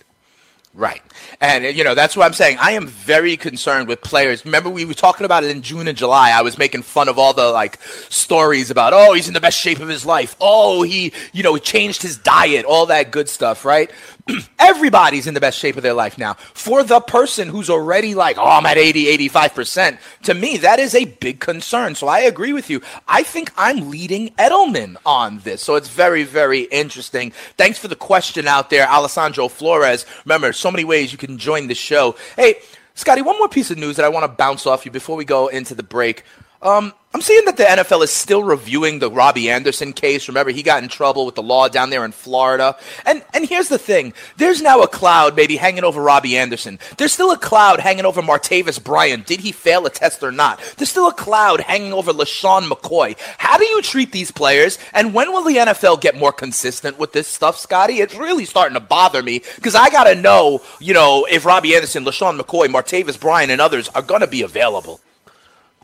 Right. 0.72 1.02
And, 1.40 1.64
you 1.76 1.82
know, 1.82 1.96
that's 1.96 2.16
what 2.16 2.24
I'm 2.26 2.32
saying. 2.32 2.58
I 2.60 2.72
am 2.72 2.86
very 2.86 3.36
concerned 3.36 3.88
with 3.88 4.02
players. 4.02 4.44
Remember, 4.44 4.70
we 4.70 4.84
were 4.84 4.94
talking 4.94 5.24
about 5.24 5.42
it 5.42 5.50
in 5.50 5.62
June 5.62 5.88
and 5.88 5.98
July. 5.98 6.30
I 6.30 6.42
was 6.42 6.58
making 6.58 6.82
fun 6.82 7.08
of 7.08 7.18
all 7.18 7.32
the, 7.32 7.50
like, 7.50 7.82
stories 8.08 8.70
about, 8.70 8.92
oh, 8.92 9.12
he's 9.12 9.26
in 9.26 9.34
the 9.34 9.40
best 9.40 9.58
shape 9.58 9.80
of 9.80 9.88
his 9.88 10.06
life. 10.06 10.36
Oh, 10.40 10.82
he, 10.82 11.12
you 11.32 11.42
know, 11.42 11.58
changed 11.58 12.02
his 12.02 12.16
diet, 12.18 12.64
all 12.64 12.86
that 12.86 13.10
good 13.10 13.28
stuff, 13.28 13.64
right? 13.64 13.90
everybody's 14.58 15.26
in 15.26 15.34
the 15.34 15.40
best 15.40 15.58
shape 15.58 15.76
of 15.76 15.82
their 15.82 15.94
life 15.94 16.18
now. 16.18 16.34
For 16.54 16.82
the 16.82 17.00
person 17.00 17.48
who's 17.48 17.70
already 17.70 18.14
like, 18.14 18.38
oh, 18.38 18.44
I'm 18.44 18.66
at 18.66 18.78
80, 18.78 19.28
85%, 19.28 19.98
to 20.24 20.34
me, 20.34 20.58
that 20.58 20.78
is 20.78 20.94
a 20.94 21.04
big 21.04 21.40
concern. 21.40 21.94
So 21.94 22.08
I 22.08 22.20
agree 22.20 22.52
with 22.52 22.70
you. 22.70 22.80
I 23.08 23.22
think 23.22 23.52
I'm 23.56 23.90
leading 23.90 24.30
Edelman 24.30 24.96
on 25.04 25.40
this. 25.40 25.62
So 25.62 25.74
it's 25.76 25.88
very, 25.88 26.24
very 26.24 26.62
interesting. 26.62 27.32
Thanks 27.56 27.78
for 27.78 27.88
the 27.88 27.96
question 27.96 28.46
out 28.46 28.70
there, 28.70 28.86
Alessandro 28.88 29.48
Flores. 29.48 30.06
Remember, 30.24 30.52
so 30.52 30.70
many 30.70 30.84
ways 30.84 31.12
you 31.12 31.18
can 31.18 31.38
join 31.38 31.66
the 31.66 31.74
show. 31.74 32.16
Hey, 32.36 32.56
Scotty, 32.94 33.22
one 33.22 33.38
more 33.38 33.48
piece 33.48 33.70
of 33.70 33.78
news 33.78 33.96
that 33.96 34.04
I 34.04 34.08
want 34.08 34.24
to 34.24 34.28
bounce 34.28 34.66
off 34.66 34.84
you 34.84 34.90
before 34.90 35.16
we 35.16 35.24
go 35.24 35.48
into 35.48 35.74
the 35.74 35.82
break. 35.82 36.24
Um, 36.62 36.92
I'm 37.12 37.22
seeing 37.22 37.44
that 37.46 37.56
the 37.56 37.64
NFL 37.64 38.04
is 38.04 38.12
still 38.12 38.44
reviewing 38.44 39.00
the 39.00 39.10
Robbie 39.10 39.50
Anderson 39.50 39.92
case. 39.92 40.28
Remember, 40.28 40.52
he 40.52 40.62
got 40.62 40.84
in 40.84 40.88
trouble 40.88 41.26
with 41.26 41.34
the 41.34 41.42
law 41.42 41.66
down 41.66 41.90
there 41.90 42.04
in 42.04 42.12
Florida. 42.12 42.76
And 43.04 43.24
and 43.34 43.44
here's 43.44 43.68
the 43.68 43.78
thing: 43.78 44.12
there's 44.36 44.62
now 44.62 44.82
a 44.82 44.88
cloud 44.88 45.34
maybe 45.34 45.56
hanging 45.56 45.82
over 45.82 46.00
Robbie 46.00 46.38
Anderson. 46.38 46.78
There's 46.98 47.12
still 47.12 47.32
a 47.32 47.36
cloud 47.36 47.80
hanging 47.80 48.04
over 48.04 48.22
Martavis 48.22 48.82
Bryant. 48.82 49.26
Did 49.26 49.40
he 49.40 49.50
fail 49.50 49.86
a 49.86 49.90
test 49.90 50.22
or 50.22 50.30
not? 50.30 50.60
There's 50.76 50.90
still 50.90 51.08
a 51.08 51.12
cloud 51.12 51.60
hanging 51.60 51.92
over 51.92 52.12
LeSean 52.12 52.68
McCoy. 52.70 53.18
How 53.38 53.58
do 53.58 53.64
you 53.64 53.82
treat 53.82 54.12
these 54.12 54.30
players? 54.30 54.78
And 54.92 55.12
when 55.12 55.32
will 55.32 55.42
the 55.42 55.56
NFL 55.56 56.00
get 56.00 56.16
more 56.16 56.32
consistent 56.32 56.96
with 56.96 57.12
this 57.12 57.26
stuff, 57.26 57.58
Scotty? 57.58 58.00
It's 58.00 58.14
really 58.14 58.44
starting 58.44 58.74
to 58.74 58.80
bother 58.80 59.20
me 59.20 59.42
because 59.56 59.74
I 59.74 59.90
got 59.90 60.04
to 60.04 60.14
know, 60.14 60.62
you 60.78 60.94
know, 60.94 61.26
if 61.28 61.44
Robbie 61.44 61.74
Anderson, 61.74 62.04
LeSean 62.04 62.38
McCoy, 62.38 62.68
Martavis 62.68 63.18
Bryant, 63.18 63.50
and 63.50 63.60
others 63.60 63.88
are 63.96 64.02
to 64.02 64.28
be 64.28 64.42
available. 64.42 65.00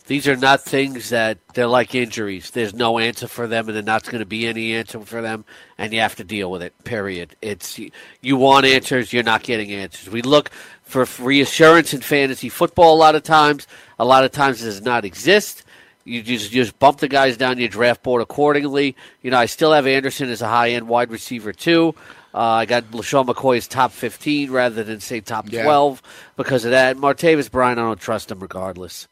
These 0.07 0.29
are 0.29 0.37
not 0.37 0.63
things 0.63 1.11
that 1.11 1.39
they're 1.55 1.67
like 1.67 1.95
injuries. 1.95 2.51
There's 2.51 2.73
no 2.73 2.99
answer 2.99 3.27
for 3.27 3.49
them, 3.49 3.69
and 3.69 3.75
there's 3.75 3.87
not 3.87 4.05
going 4.05 4.21
to 4.21 4.27
be 4.27 4.47
any 4.47 4.75
answer 4.75 5.01
for 5.01 5.21
them, 5.21 5.45
and 5.79 5.93
you 5.93 5.99
have 5.99 6.15
to 6.17 6.25
deal 6.25 6.51
with 6.51 6.63
it. 6.63 6.73
Period. 6.85 7.35
It's 7.43 7.81
you 8.21 8.37
want 8.37 8.67
answers, 8.67 9.13
you're 9.13 9.25
not 9.25 9.43
getting 9.43 9.73
answers. 9.73 10.09
We 10.09 10.23
look 10.23 10.51
for 10.83 11.07
reassurance 11.19 11.93
in 11.93 12.03
fantasy 12.03 12.49
football 12.49 12.95
a 12.95 12.97
lot 12.99 13.17
of 13.17 13.25
times. 13.25 13.67
A 13.99 14.05
lot 14.05 14.25
of 14.25 14.31
times 14.31 14.63
it 14.63 14.67
does 14.67 14.83
not 14.83 15.05
exist. 15.05 15.65
You 16.05 16.23
just 16.23 16.53
you 16.53 16.63
just 16.63 16.79
bump 16.79 16.99
the 16.99 17.09
guys 17.09 17.37
down 17.37 17.59
your 17.59 17.69
draft 17.69 18.05
board 18.05 18.23
accordingly. 18.23 18.95
You 19.23 19.33
know, 19.33 19.39
I 19.39 19.47
still 19.47 19.73
have 19.73 19.89
Anderson 19.89 20.31
as 20.31 20.41
a 20.41 20.47
high 20.47 20.71
end 20.71 20.87
wide 20.87 21.11
receiver 21.11 21.53
too. 21.53 21.97
Uh, 22.33 22.39
I 22.39 22.67
got 22.67 22.85
LeSean 22.93 23.27
McCoy 23.27 23.57
as 23.57 23.67
top 23.67 23.91
15 23.91 24.53
rather 24.53 24.85
than 24.85 25.01
say 25.01 25.21
top 25.21 25.49
12 25.49 26.03
yeah. 26.05 26.11
because 26.37 26.65
of 26.65 26.71
that. 26.73 26.97
Martavis 26.97 27.51
Bryant, 27.51 27.81
I 27.81 27.83
don't 27.83 27.99
trust 27.99 28.31
him 28.31 28.39
regardless. 28.41 29.09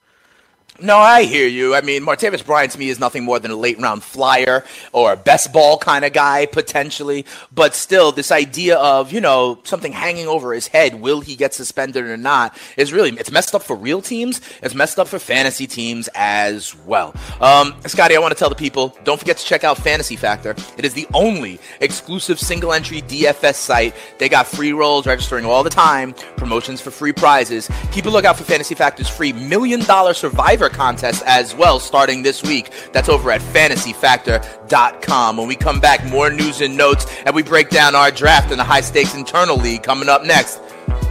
No, 0.81 0.99
I 0.99 1.23
hear 1.23 1.47
you. 1.47 1.73
I 1.77 1.83
mean, 1.83 2.03
Martavis 2.03 2.45
Bryant 2.45 2.73
to 2.73 2.81
me 2.81 2.89
is 2.89 2.99
nothing 2.99 3.23
more 3.23 3.39
than 3.39 3.53
a 3.53 3.57
late 3.57 3.79
round 3.79 4.03
flyer 4.03 4.65
or 4.93 5.13
a 5.13 5.17
best 5.17 5.53
ball 5.53 5.79
kind 5.79 6.05
of 6.05 6.13
guy, 6.13 6.47
potentially. 6.47 7.27
But 7.53 7.77
still, 7.77 8.11
this 8.11 8.33
idea 8.33 8.77
of, 8.79 9.13
you 9.13 9.21
know, 9.21 9.61
something 9.63 9.93
hanging 9.93 10.27
over 10.27 10.53
his 10.53 10.67
head, 10.67 10.97
will 11.01 11.21
he 11.21 11.37
get 11.37 11.55
suspended 11.55 12.05
or 12.05 12.17
not, 12.17 12.59
is 12.77 12.93
really, 12.93 13.11
it's 13.11 13.31
messed 13.31 13.55
up 13.55 13.63
for 13.63 13.77
real 13.77 14.03
teams. 14.03 14.41
It's 14.65 14.75
messed 14.75 14.99
up 14.99 15.07
for 15.07 15.21
fantasy 15.21 15.69
teams 15.69 16.09
as 16.17 16.75
well. 16.87 17.15
Um, 17.41 17.77
Scotty, 17.87 18.17
I 18.17 18.19
want 18.19 18.33
to 18.33 18.39
tell 18.39 18.49
the 18.49 18.57
people 18.57 18.97
don't 19.05 19.21
forget 19.21 19.37
to 19.37 19.45
check 19.45 19.63
out 19.63 19.79
Fantasy 19.79 20.17
Factor. 20.17 20.57
It 20.77 20.85
is 20.85 20.93
the 20.93 21.07
only 21.15 21.61
exclusive 21.81 22.41
single 22.41 22.73
entry 22.73 23.01
DFS 23.03 23.55
site. 23.55 23.95
They 24.19 24.29
got 24.29 24.49
free 24.49 24.73
rolls 24.73 25.07
registering 25.07 25.45
all 25.45 25.63
the 25.63 25.71
time, 25.71 26.15
promotions 26.37 26.81
for 26.81 26.91
free 26.91 27.13
prizes. 27.13 27.71
Keep 27.93 28.07
a 28.07 28.11
lookout 28.11 28.37
for 28.37 28.43
Fantasy 28.43 28.75
Factor's 28.75 29.09
free 29.09 29.33
million 29.33 29.79
dollar 29.79 30.15
survivor 30.15 30.64
contest 30.69 31.23
as 31.27 31.55
well 31.55 31.79
starting 31.79 32.23
this 32.23 32.43
week. 32.43 32.71
That's 32.93 33.09
over 33.09 33.31
at 33.31 33.41
fantasyfactor.com. 33.41 35.37
When 35.37 35.49
we 35.49 35.57
come 35.57 35.81
back, 35.81 36.05
more 36.07 36.31
news 36.31 36.61
and 36.61 36.77
notes, 36.77 37.07
and 37.25 37.35
we 37.35 37.43
break 37.43 37.71
down 37.71 37.95
our 37.95 38.11
draft 38.11 38.51
in 38.53 38.59
the 38.59 38.65
high 38.65 38.81
stakes 38.81 39.15
internal 39.15 39.57
league 39.57 39.83
coming 39.83 40.09
up 40.09 40.25
next. 40.25 40.61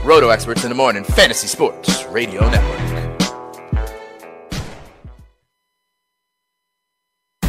Roto 0.03 0.29
Experts 0.29 0.63
in 0.63 0.69
the 0.69 0.75
Morning, 0.75 1.03
Fantasy 1.03 1.47
Sports 1.47 2.05
Radio 2.05 2.41
Network. 2.49 2.92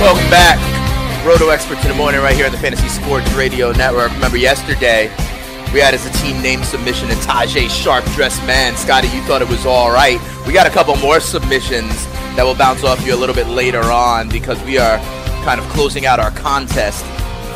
Welcome 0.00 0.30
back. 0.30 1.26
Roto 1.26 1.48
Experts 1.48 1.82
in 1.82 1.88
the 1.88 1.96
morning 1.96 2.20
right 2.20 2.36
here 2.36 2.46
on 2.46 2.52
the 2.52 2.58
Fantasy 2.58 2.86
Sports 2.86 3.28
Radio 3.32 3.72
Network. 3.72 4.12
Remember 4.12 4.36
yesterday 4.36 5.08
we 5.72 5.80
had 5.80 5.92
as 5.92 6.06
a 6.06 6.12
team 6.22 6.40
name 6.40 6.62
submission 6.62 7.10
and 7.10 7.18
Tajaé 7.22 7.68
Sharpe 7.68 8.04
dressed 8.12 8.40
man. 8.46 8.76
Scotty, 8.76 9.08
you 9.08 9.20
thought 9.22 9.42
it 9.42 9.48
was 9.48 9.66
all 9.66 9.90
right. 9.90 10.20
We 10.46 10.52
got 10.52 10.68
a 10.68 10.70
couple 10.70 10.94
more 10.98 11.18
submissions 11.18 12.06
that 12.36 12.44
will 12.44 12.54
bounce 12.54 12.84
off 12.84 13.04
you 13.04 13.12
a 13.12 13.16
little 13.18 13.34
bit 13.34 13.48
later 13.48 13.82
on 13.82 14.28
because 14.28 14.62
we 14.62 14.78
are 14.78 14.98
kind 15.42 15.60
of 15.60 15.66
closing 15.70 16.06
out 16.06 16.20
our 16.20 16.30
contest 16.30 17.04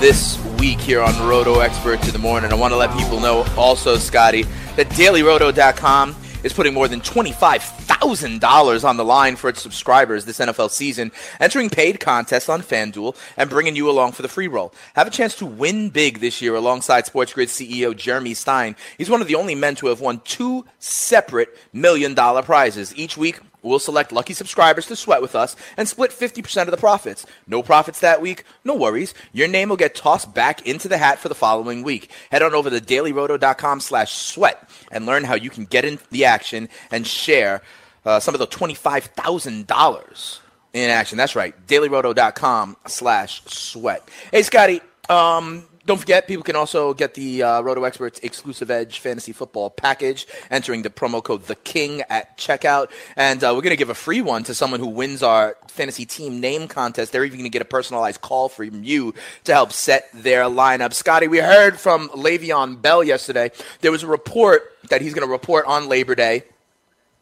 this 0.00 0.36
week 0.58 0.80
here 0.80 1.00
on 1.00 1.14
Roto 1.28 1.60
Experts 1.60 2.08
in 2.08 2.12
the 2.12 2.18
morning. 2.18 2.50
I 2.50 2.56
want 2.56 2.72
to 2.72 2.76
let 2.76 2.92
people 2.98 3.20
know 3.20 3.46
also, 3.56 3.96
Scotty, 3.98 4.42
that 4.74 4.88
dailyroto.com 4.88 6.16
is 6.42 6.52
putting 6.52 6.74
more 6.74 6.88
than 6.88 7.00
$25,000 7.00 8.84
on 8.84 8.96
the 8.96 9.04
line 9.04 9.36
for 9.36 9.48
its 9.48 9.62
subscribers 9.62 10.24
this 10.24 10.38
NFL 10.38 10.70
season, 10.70 11.12
entering 11.40 11.70
paid 11.70 12.00
contests 12.00 12.48
on 12.48 12.62
FanDuel 12.62 13.16
and 13.36 13.50
bringing 13.50 13.76
you 13.76 13.90
along 13.90 14.12
for 14.12 14.22
the 14.22 14.28
free 14.28 14.48
roll. 14.48 14.74
Have 14.94 15.06
a 15.06 15.10
chance 15.10 15.36
to 15.36 15.46
win 15.46 15.90
big 15.90 16.20
this 16.20 16.42
year 16.42 16.54
alongside 16.54 17.06
Sports 17.06 17.32
Grid 17.32 17.48
CEO 17.48 17.96
Jeremy 17.96 18.34
Stein. 18.34 18.76
He's 18.98 19.10
one 19.10 19.20
of 19.20 19.28
the 19.28 19.34
only 19.34 19.54
men 19.54 19.74
to 19.76 19.86
have 19.88 20.00
won 20.00 20.20
two 20.24 20.64
separate 20.78 21.56
million 21.72 22.14
dollar 22.14 22.42
prizes. 22.42 22.94
Each 22.96 23.16
week, 23.16 23.40
We'll 23.62 23.78
select 23.78 24.12
lucky 24.12 24.34
subscribers 24.34 24.86
to 24.86 24.96
sweat 24.96 25.22
with 25.22 25.34
us 25.34 25.54
and 25.76 25.88
split 25.88 26.10
50% 26.10 26.62
of 26.62 26.70
the 26.70 26.76
profits. 26.76 27.24
No 27.46 27.62
profits 27.62 28.00
that 28.00 28.20
week? 28.20 28.44
No 28.64 28.74
worries. 28.74 29.14
Your 29.32 29.48
name 29.48 29.68
will 29.68 29.76
get 29.76 29.94
tossed 29.94 30.34
back 30.34 30.66
into 30.66 30.88
the 30.88 30.98
hat 30.98 31.18
for 31.18 31.28
the 31.28 31.34
following 31.34 31.82
week. 31.82 32.10
Head 32.30 32.42
on 32.42 32.54
over 32.54 32.70
to 32.70 32.80
dailyroto.com 32.80 33.80
slash 33.80 34.12
sweat 34.12 34.68
and 34.90 35.06
learn 35.06 35.24
how 35.24 35.34
you 35.34 35.50
can 35.50 35.64
get 35.64 35.84
in 35.84 35.98
the 36.10 36.24
action 36.24 36.68
and 36.90 37.06
share 37.06 37.62
uh, 38.04 38.18
some 38.18 38.34
of 38.34 38.40
the 38.40 38.46
$25,000 38.46 40.38
in 40.72 40.90
action. 40.90 41.18
That's 41.18 41.36
right. 41.36 41.54
dailyroto.com 41.66 42.76
slash 42.86 43.42
sweat. 43.44 44.08
Hey, 44.32 44.42
Scotty, 44.42 44.80
um, 45.08 45.64
don't 45.84 45.98
forget, 45.98 46.28
people 46.28 46.44
can 46.44 46.54
also 46.54 46.94
get 46.94 47.14
the 47.14 47.42
uh, 47.42 47.60
Roto 47.60 47.84
Experts 47.84 48.20
exclusive 48.20 48.70
Edge 48.70 49.00
fantasy 49.00 49.32
football 49.32 49.68
package, 49.70 50.26
entering 50.50 50.82
the 50.82 50.90
promo 50.90 51.22
code 51.22 51.44
The 51.46 51.56
King 51.56 52.02
at 52.08 52.38
checkout. 52.38 52.90
And 53.16 53.42
uh, 53.42 53.48
we're 53.54 53.62
going 53.62 53.70
to 53.70 53.76
give 53.76 53.90
a 53.90 53.94
free 53.94 54.20
one 54.20 54.44
to 54.44 54.54
someone 54.54 54.80
who 54.80 54.86
wins 54.86 55.22
our 55.22 55.56
fantasy 55.66 56.06
team 56.06 56.40
name 56.40 56.68
contest. 56.68 57.12
They're 57.12 57.24
even 57.24 57.38
going 57.38 57.50
to 57.50 57.52
get 57.52 57.62
a 57.62 57.66
personalized 57.66 58.20
call 58.20 58.48
from 58.48 58.84
you 58.84 59.14
to 59.44 59.52
help 59.52 59.72
set 59.72 60.08
their 60.14 60.44
lineup. 60.44 60.92
Scotty, 60.92 61.26
we 61.26 61.38
heard 61.38 61.80
from 61.80 62.08
Le'Veon 62.10 62.80
Bell 62.80 63.02
yesterday. 63.02 63.50
There 63.80 63.90
was 63.90 64.02
a 64.02 64.08
report 64.08 64.76
that 64.88 65.00
he's 65.00 65.14
going 65.14 65.26
to 65.26 65.30
report 65.30 65.66
on 65.66 65.88
Labor 65.88 66.14
Day 66.14 66.44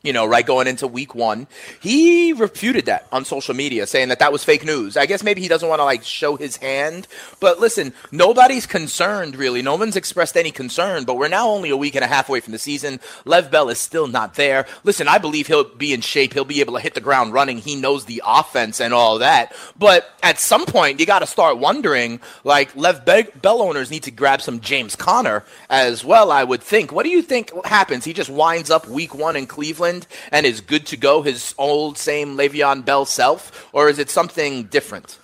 you 0.03 0.15
know, 0.15 0.25
right 0.25 0.47
going 0.47 0.67
into 0.67 0.87
week 0.87 1.15
one. 1.15 1.47
He 1.81 2.33
refuted 2.33 2.87
that 2.87 3.07
on 3.13 3.27
social 3.27 3.55
media, 3.55 3.87
saying 3.87 4.09
that 4.09 4.19
that 4.21 4.33
was 4.33 4.43
fake 4.43 4.65
news. 4.65 4.97
I 4.97 5.05
guess 5.05 5.23
maybe 5.23 5.43
he 5.43 5.49
doesn't 5.49 5.69
want 5.69 5.81
to 5.81 5.85
like 5.85 6.03
show 6.05 6.37
his 6.37 6.57
hand. 6.57 7.07
But 7.39 7.61
listen, 7.61 7.93
nobody's 8.11 8.65
concerned 8.65 9.37
really. 9.37 9.61
No 9.61 9.77
one's 9.77 9.97
expressed 9.97 10.39
any 10.39 10.51
concern. 10.53 11.05
But 11.05 11.17
we're 11.17 11.29
now 11.29 11.49
only 11.49 11.69
a 11.69 11.77
week 11.77 11.97
and 11.97 12.05
a 12.05 12.09
half 12.09 12.31
away 12.31 12.41
from 12.41 12.53
the 12.53 12.59
season. 12.59 12.99
Lev 13.27 13.51
Bell 13.51 13.69
is 13.69 13.79
still 13.79 14.07
not 14.07 14.37
there. 14.37 14.67
Listen, 14.85 15.07
I 15.07 15.19
believe 15.19 15.49
he'll 15.49 15.65
be 15.65 15.93
in 15.93 16.01
shape. 16.01 16.33
He'll 16.33 16.45
be 16.47 16.61
able 16.61 16.75
to 16.75 16.81
hit 16.81 16.95
the 16.95 17.01
ground 17.03 17.35
running. 17.35 17.59
He 17.59 17.77
knows 17.77 18.07
the 18.07 18.23
offense 18.25 18.81
and 18.81 18.95
all 18.95 19.19
that. 19.19 19.55
But 19.79 20.11
at 20.23 20.39
some 20.39 20.65
point, 20.65 20.99
you 20.99 21.05
got 21.05 21.19
to 21.19 21.27
start 21.27 21.59
wondering. 21.59 22.21
Like 22.43 22.75
Lev 22.75 23.05
Bell 23.05 23.61
owners 23.61 23.91
need 23.91 24.05
to 24.05 24.11
grab 24.11 24.41
some 24.41 24.61
James 24.61 24.97
Conner 24.97 25.45
as 25.69 26.07
well. 26.07 26.33
I 26.33 26.43
would 26.43 26.63
think. 26.63 26.91
What 26.91 27.03
do 27.03 27.11
you 27.11 27.21
think 27.21 27.53
happens? 27.67 28.07
He 28.07 28.15
just 28.15 28.31
winds 28.31 28.71
up 28.71 28.89
week 28.89 29.15
one 29.15 29.37
in 29.37 29.47
Cleveland 29.47 29.90
and 30.33 30.47
is 30.47 30.61
good 30.61 30.87
to 30.87 30.97
go, 30.97 31.23
his 31.23 31.55
old 31.59 31.99
same 31.99 32.37
Le'Veon 32.37 32.85
Bell 32.85 33.05
self, 33.05 33.69
or 33.73 33.89
is 33.89 33.99
it 33.99 34.11
something 34.11 34.65
different? 34.65 35.19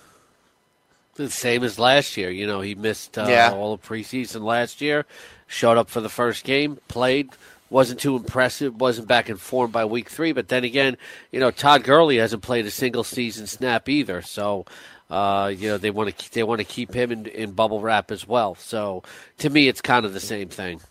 The 1.15 1.29
same 1.29 1.63
as 1.63 1.79
last 1.79 2.15
year. 2.17 2.29
You 2.29 2.45
know, 2.45 2.61
he 2.61 2.75
missed 2.75 3.17
uh, 3.17 3.25
yeah. 3.27 3.51
all 3.51 3.75
the 3.75 3.83
preseason 3.83 4.41
last 4.41 4.81
year, 4.81 5.05
showed 5.47 5.77
up 5.77 5.89
for 5.89 6.01
the 6.01 6.09
first 6.09 6.43
game, 6.43 6.77
played, 6.87 7.29
wasn't 7.69 7.99
too 7.99 8.15
impressive, 8.15 8.79
wasn't 8.79 9.07
back 9.07 9.29
in 9.29 9.37
form 9.37 9.71
by 9.71 9.85
week 9.85 10.09
three. 10.09 10.31
But 10.31 10.47
then 10.47 10.63
again, 10.63 10.97
you 11.31 11.39
know, 11.39 11.51
Todd 11.51 11.83
Gurley 11.83 12.17
hasn't 12.17 12.43
played 12.43 12.65
a 12.65 12.71
single 12.71 13.03
season 13.03 13.47
snap 13.47 13.89
either. 13.89 14.21
So, 14.21 14.65
uh, 15.09 15.51
you 15.55 15.69
know, 15.69 15.77
they 15.77 15.91
want 15.91 16.15
to 16.15 16.33
they 16.33 16.43
want 16.43 16.59
to 16.59 16.65
keep 16.65 16.93
him 16.93 17.11
in, 17.11 17.25
in 17.27 17.51
bubble 17.51 17.81
wrap 17.81 18.11
as 18.11 18.27
well. 18.27 18.55
So, 18.55 19.03
to 19.39 19.49
me, 19.49 19.67
it's 19.67 19.81
kind 19.81 20.05
of 20.05 20.13
the 20.13 20.19
same 20.19 20.49
thing. 20.49 20.81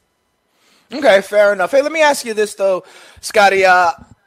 Okay, 0.92 1.20
fair 1.20 1.52
enough. 1.52 1.72
Hey, 1.72 1.82
let 1.82 1.92
me 1.92 2.02
ask 2.02 2.24
you 2.24 2.34
this 2.34 2.54
though, 2.54 2.84
Scotty. 3.20 3.60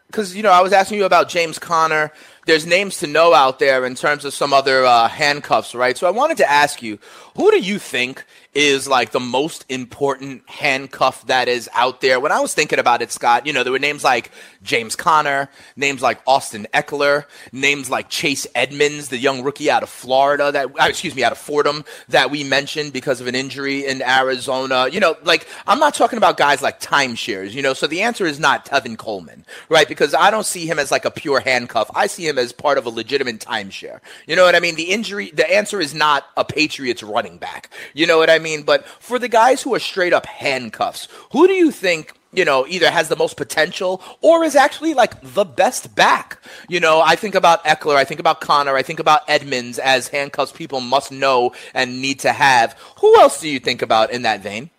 Because 0.08 0.34
uh, 0.34 0.36
you 0.36 0.43
know, 0.43 0.52
I 0.52 0.62
was 0.62 0.74
asking 0.74 0.98
you 0.98 1.06
about 1.06 1.30
James 1.30 1.58
Conner. 1.58 2.12
There's 2.45 2.65
names 2.65 2.98
to 3.00 3.08
know 3.08 3.34
out 3.34 3.60
there 3.60 3.86
in 3.86 3.95
terms 3.95 4.26
of 4.26 4.34
some 4.34 4.54
other 4.54 4.84
uh, 4.84 5.08
handcuffs, 5.08 5.76
right? 5.76 5.98
So 5.98 6.08
I 6.08 6.12
wanted 6.12 6.38
to 6.38 6.50
ask 6.50 6.82
you, 6.82 7.00
who 7.36 7.52
do 7.52 7.60
you 7.60 7.80
think 7.80 8.26
is 8.56 8.88
like 8.88 9.12
the 9.12 9.20
most 9.20 9.63
important 9.70 10.42
handcuff 10.50 11.26
that 11.28 11.48
is 11.48 11.70
out 11.74 12.02
there. 12.02 12.20
When 12.20 12.32
I 12.32 12.39
was 12.39 12.54
thinking 12.56 12.80
about 12.80 13.04
it, 13.04 13.12
Scott, 13.12 13.46
you 13.46 13.54
know, 13.54 13.63
there 13.63 13.72
were 13.72 13.78
names 13.78 14.04
like 14.04 14.32
James 14.63 14.96
Conner, 14.96 15.50
names 15.76 16.02
like 16.02 16.20
Austin 16.26 16.65
Ekeler, 16.74 17.26
names 17.52 17.92
like 17.92 18.10
Chase 18.10 18.48
Edmonds, 18.56 19.10
the 19.10 19.18
young 19.18 19.44
rookie 19.44 19.70
out 19.70 19.84
of 19.84 19.89
Florida 19.89 20.52
that, 20.52 20.65
uh, 20.80 20.88
excuse 20.88 21.13
me, 21.15 21.24
out 21.24 21.32
of 21.32 21.38
Fordham 21.38 21.86
that 22.08 22.32
we 22.32 22.44
mentioned 22.44 22.92
because 22.92 23.22
of 23.22 23.28
an 23.28 23.36
injury 23.36 23.86
in 23.86 24.02
Arizona. 24.02 24.88
You 24.92 25.00
know, 25.00 25.15
like 25.24 25.48
I'm 25.68 25.80
not 25.80 25.94
talking 25.94 26.18
about 26.18 26.38
guys 26.38 26.63
like 26.63 26.82
timeshares, 26.82 27.52
you 27.52 27.62
know, 27.62 27.76
so 27.76 27.86
the 27.86 28.02
answer 28.02 28.26
is 28.26 28.39
not 28.39 28.65
Tevin 28.65 28.98
Coleman, 28.98 29.46
right? 29.70 29.88
Because 29.88 30.15
I 30.15 30.32
don't 30.32 30.46
see 30.46 30.65
him 30.65 30.80
as 30.80 30.89
like 30.89 31.06
a 31.06 31.12
pure 31.12 31.39
handcuff. 31.39 31.92
I 31.94 32.08
see 32.08 32.28
him 32.28 32.39
as 32.39 32.52
part 32.52 32.80
of 32.80 32.88
a 32.88 32.89
legitimate 32.89 33.39
timeshare. 33.39 34.00
You 34.26 34.36
know 34.36 34.44
what 34.44 34.56
I 34.56 34.60
mean? 34.60 34.76
The 34.76 34.89
injury, 34.89 35.30
the 35.30 35.50
answer 35.50 35.80
is 35.80 35.94
not 35.94 36.26
a 36.36 36.44
Patriots 36.44 37.04
running 37.04 37.18
back. 37.38 37.69
You 37.93 38.08
know 38.08 38.17
what 38.17 38.29
I 38.29 38.39
mean? 38.39 38.63
But 38.63 38.86
for 38.86 39.19
the 39.19 39.27
guys 39.27 39.62
who 39.62 39.73
are 39.75 39.79
straight 39.79 40.13
up 40.13 40.25
handcuffs, 40.25 41.08
who 41.32 41.47
do 41.47 41.53
you 41.53 41.71
think 41.71 42.13
you 42.32 42.45
know, 42.45 42.65
either 42.67 42.91
has 42.91 43.10
the 43.10 43.15
most 43.15 43.38
potential 43.38 44.03
or 44.21 44.43
is 44.43 44.55
actually 44.55 44.93
like 44.93 45.19
the 45.21 45.45
best 45.45 45.95
back. 45.95 46.38
You 46.67 46.79
know, 46.79 47.01
I 47.01 47.15
think 47.15 47.36
about 47.36 47.63
Ekeler, 47.65 47.95
I 47.95 48.03
think 48.03 48.19
about 48.19 48.39
Conner, 48.39 48.75
I 48.75 48.84
think 48.84 48.99
about 48.99 49.27
Edmonds 49.27 49.79
as 49.79 50.10
handcuffs 50.10 50.51
people 50.51 50.79
must 50.79 51.12
know 51.12 51.53
and 51.73 52.01
need 52.01 52.19
to 52.19 52.32
have. 52.32 52.77
Who 52.99 53.19
else 53.19 53.41
do 53.41 53.49
you 53.49 53.60
think 53.60 53.82
about 53.82 54.12
in 54.12 54.21
that 54.23 54.41
vein? 54.41 54.69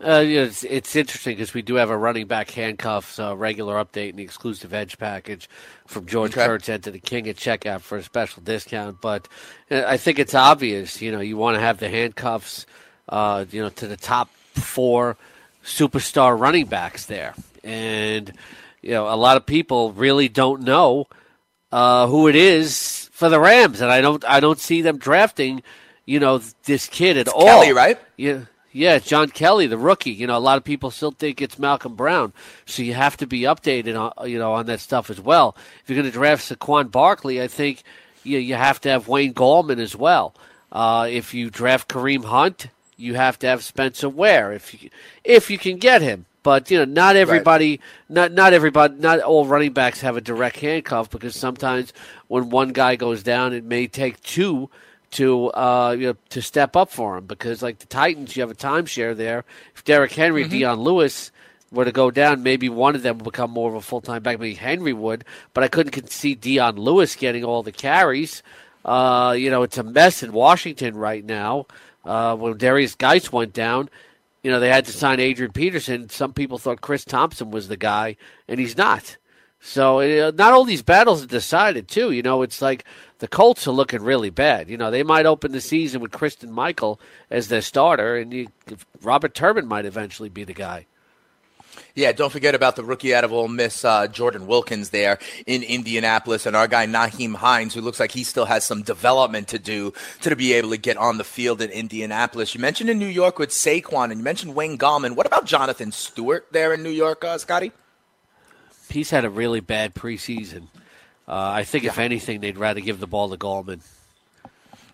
Uh, 0.00 0.22
it's, 0.24 0.62
it's 0.64 0.94
interesting 0.94 1.34
because 1.34 1.54
we 1.54 1.62
do 1.62 1.74
have 1.74 1.90
a 1.90 1.96
running 1.96 2.26
back 2.26 2.50
handcuffs 2.50 3.18
uh, 3.18 3.36
regular 3.36 3.82
update 3.82 4.10
in 4.10 4.16
the 4.16 4.22
exclusive 4.22 4.72
edge 4.72 4.96
package 4.98 5.48
from 5.86 6.06
George 6.06 6.32
okay. 6.32 6.46
Kurtz 6.46 6.68
and 6.68 6.82
to 6.84 6.90
the 6.90 7.00
King 7.00 7.28
at 7.28 7.36
checkout 7.36 7.80
for 7.80 7.98
a 7.98 8.02
special 8.02 8.42
discount. 8.42 9.00
But 9.00 9.26
uh, 9.70 9.82
I 9.86 9.96
think 9.96 10.18
it's 10.18 10.34
obvious, 10.34 11.02
you 11.02 11.10
know, 11.10 11.20
you 11.20 11.36
want 11.36 11.56
to 11.56 11.60
have 11.60 11.78
the 11.78 11.88
handcuffs, 11.88 12.66
uh, 13.08 13.44
you 13.50 13.60
know, 13.60 13.70
to 13.70 13.88
the 13.88 13.96
top 13.96 14.30
four 14.54 15.16
superstar 15.64 16.38
running 16.38 16.66
backs 16.66 17.06
there, 17.06 17.34
and 17.64 18.32
you 18.82 18.90
know, 18.90 19.12
a 19.12 19.16
lot 19.16 19.36
of 19.36 19.46
people 19.46 19.92
really 19.92 20.28
don't 20.28 20.62
know 20.62 21.06
uh, 21.72 22.06
who 22.06 22.28
it 22.28 22.36
is 22.36 23.10
for 23.12 23.28
the 23.28 23.40
Rams, 23.40 23.80
and 23.80 23.90
I 23.90 24.00
don't, 24.00 24.24
I 24.24 24.40
don't 24.40 24.58
see 24.58 24.82
them 24.82 24.98
drafting, 24.98 25.62
you 26.06 26.20
know, 26.20 26.38
this 26.64 26.86
kid 26.86 27.16
at 27.16 27.26
it's 27.26 27.32
all. 27.32 27.44
Kelly, 27.44 27.72
right? 27.72 27.98
Yeah. 28.16 28.42
Yeah, 28.78 29.00
John 29.00 29.30
Kelly, 29.30 29.66
the 29.66 29.76
rookie. 29.76 30.12
You 30.12 30.28
know, 30.28 30.36
a 30.36 30.38
lot 30.38 30.56
of 30.56 30.62
people 30.62 30.92
still 30.92 31.10
think 31.10 31.42
it's 31.42 31.58
Malcolm 31.58 31.96
Brown, 31.96 32.32
so 32.64 32.82
you 32.82 32.94
have 32.94 33.16
to 33.16 33.26
be 33.26 33.40
updated 33.40 33.98
on 33.98 34.28
you 34.28 34.38
know 34.38 34.52
on 34.52 34.66
that 34.66 34.78
stuff 34.78 35.10
as 35.10 35.20
well. 35.20 35.56
If 35.82 35.90
you're 35.90 35.96
going 35.96 36.10
to 36.10 36.16
draft 36.16 36.48
Saquon 36.48 36.88
Barkley, 36.88 37.42
I 37.42 37.48
think 37.48 37.82
you 38.22 38.38
you 38.38 38.54
have 38.54 38.80
to 38.82 38.88
have 38.88 39.08
Wayne 39.08 39.34
Gallman 39.34 39.80
as 39.80 39.96
well. 39.96 40.32
Uh, 40.70 41.08
if 41.10 41.34
you 41.34 41.50
draft 41.50 41.88
Kareem 41.88 42.26
Hunt, 42.26 42.68
you 42.96 43.14
have 43.14 43.36
to 43.40 43.48
have 43.48 43.64
Spencer 43.64 44.08
Ware 44.08 44.52
if 44.52 44.80
you 44.80 44.90
if 45.24 45.50
you 45.50 45.58
can 45.58 45.78
get 45.78 46.00
him. 46.00 46.26
But 46.44 46.70
you 46.70 46.78
know, 46.78 46.84
not 46.84 47.16
everybody, 47.16 47.70
right. 47.70 47.80
not 48.08 48.32
not 48.32 48.52
everybody, 48.52 48.94
not 48.94 49.18
all 49.18 49.44
running 49.44 49.72
backs 49.72 50.02
have 50.02 50.16
a 50.16 50.20
direct 50.20 50.60
handcuff 50.60 51.10
because 51.10 51.34
sometimes 51.34 51.92
when 52.28 52.50
one 52.50 52.68
guy 52.68 52.94
goes 52.94 53.24
down, 53.24 53.54
it 53.54 53.64
may 53.64 53.88
take 53.88 54.20
two 54.20 54.70
to 55.12 55.50
uh, 55.52 55.96
you 55.98 56.08
know 56.08 56.16
to 56.30 56.42
step 56.42 56.76
up 56.76 56.90
for 56.90 57.16
him 57.16 57.26
because 57.26 57.62
like 57.62 57.78
the 57.78 57.86
Titans, 57.86 58.36
you 58.36 58.42
have 58.42 58.50
a 58.50 58.54
timeshare 58.54 59.16
there. 59.16 59.44
If 59.74 59.84
Derrick 59.84 60.12
Henry, 60.12 60.42
mm-hmm. 60.42 60.50
Dion 60.50 60.80
Lewis 60.80 61.30
were 61.70 61.84
to 61.84 61.92
go 61.92 62.10
down, 62.10 62.42
maybe 62.42 62.68
one 62.68 62.94
of 62.94 63.02
them 63.02 63.18
would 63.18 63.24
become 63.24 63.50
more 63.50 63.68
of 63.68 63.74
a 63.74 63.80
full 63.80 64.00
time 64.00 64.22
back. 64.22 64.38
Maybe 64.38 64.54
Henry 64.54 64.92
would, 64.92 65.24
but 65.54 65.64
I 65.64 65.68
couldn't 65.68 66.10
see 66.10 66.34
Dion 66.34 66.76
Lewis 66.76 67.16
getting 67.16 67.44
all 67.44 67.62
the 67.62 67.72
carries. 67.72 68.42
Uh, 68.84 69.34
you 69.36 69.50
know, 69.50 69.62
it's 69.62 69.78
a 69.78 69.82
mess 69.82 70.22
in 70.22 70.32
Washington 70.32 70.96
right 70.96 71.24
now. 71.24 71.66
Uh, 72.04 72.34
when 72.36 72.56
Darius 72.56 72.94
Guice 72.94 73.30
went 73.32 73.52
down, 73.52 73.90
you 74.42 74.50
know 74.50 74.60
they 74.60 74.70
had 74.70 74.86
to 74.86 74.92
sign 74.92 75.20
Adrian 75.20 75.52
Peterson. 75.52 76.08
Some 76.08 76.32
people 76.32 76.58
thought 76.58 76.80
Chris 76.80 77.04
Thompson 77.04 77.50
was 77.50 77.68
the 77.68 77.76
guy, 77.76 78.16
and 78.46 78.60
he's 78.60 78.76
not. 78.76 79.16
So 79.60 80.00
uh, 80.00 80.32
not 80.34 80.52
all 80.52 80.64
these 80.64 80.82
battles 80.82 81.22
are 81.22 81.26
decided 81.26 81.88
too. 81.88 82.12
You 82.12 82.22
know, 82.22 82.42
it's 82.42 82.62
like 82.62 82.84
the 83.18 83.28
Colts 83.28 83.66
are 83.66 83.72
looking 83.72 84.02
really 84.02 84.30
bad. 84.30 84.68
You 84.68 84.76
know, 84.76 84.90
they 84.90 85.02
might 85.02 85.26
open 85.26 85.52
the 85.52 85.60
season 85.60 86.00
with 86.00 86.12
Christine 86.12 86.52
Michael 86.52 87.00
as 87.30 87.48
their 87.48 87.62
starter, 87.62 88.16
and 88.16 88.32
you, 88.32 88.48
Robert 89.02 89.34
Turbin 89.34 89.66
might 89.66 89.84
eventually 89.84 90.28
be 90.28 90.44
the 90.44 90.54
guy. 90.54 90.86
Yeah, 91.94 92.12
don't 92.12 92.30
forget 92.30 92.54
about 92.54 92.76
the 92.76 92.84
rookie 92.84 93.14
out 93.14 93.24
of 93.24 93.32
Ole 93.32 93.48
Miss, 93.48 93.84
uh, 93.84 94.06
Jordan 94.08 94.46
Wilkins, 94.46 94.90
there 94.90 95.18
in 95.46 95.62
Indianapolis, 95.62 96.46
and 96.46 96.54
our 96.54 96.68
guy 96.68 96.86
Nyheim 96.86 97.34
Hines, 97.34 97.74
who 97.74 97.80
looks 97.80 98.00
like 98.00 98.12
he 98.12 98.24
still 98.24 98.44
has 98.46 98.64
some 98.64 98.82
development 98.82 99.48
to 99.48 99.58
do 99.58 99.92
to 100.22 100.34
be 100.36 100.52
able 100.52 100.70
to 100.70 100.76
get 100.76 100.96
on 100.96 101.18
the 101.18 101.24
field 101.24 101.60
in 101.60 101.70
Indianapolis. 101.70 102.54
You 102.54 102.60
mentioned 102.60 102.90
in 102.90 102.98
New 102.98 103.06
York 103.06 103.38
with 103.38 103.50
Saquon, 103.50 104.10
and 104.10 104.18
you 104.18 104.24
mentioned 104.24 104.54
Wayne 104.54 104.78
Gallman. 104.78 105.16
What 105.16 105.26
about 105.26 105.44
Jonathan 105.44 105.92
Stewart 105.92 106.46
there 106.52 106.72
in 106.72 106.82
New 106.82 106.90
York, 106.90 107.24
uh, 107.24 107.38
Scotty? 107.38 107.72
He's 108.88 109.10
had 109.10 109.24
a 109.24 109.30
really 109.30 109.60
bad 109.60 109.94
preseason. 109.94 110.68
Uh, 111.28 111.32
I 111.34 111.64
think, 111.64 111.84
yeah. 111.84 111.90
if 111.90 111.98
anything, 111.98 112.40
they'd 112.40 112.56
rather 112.56 112.80
give 112.80 113.00
the 113.00 113.06
ball 113.06 113.28
to 113.28 113.36
Gallman. 113.36 113.80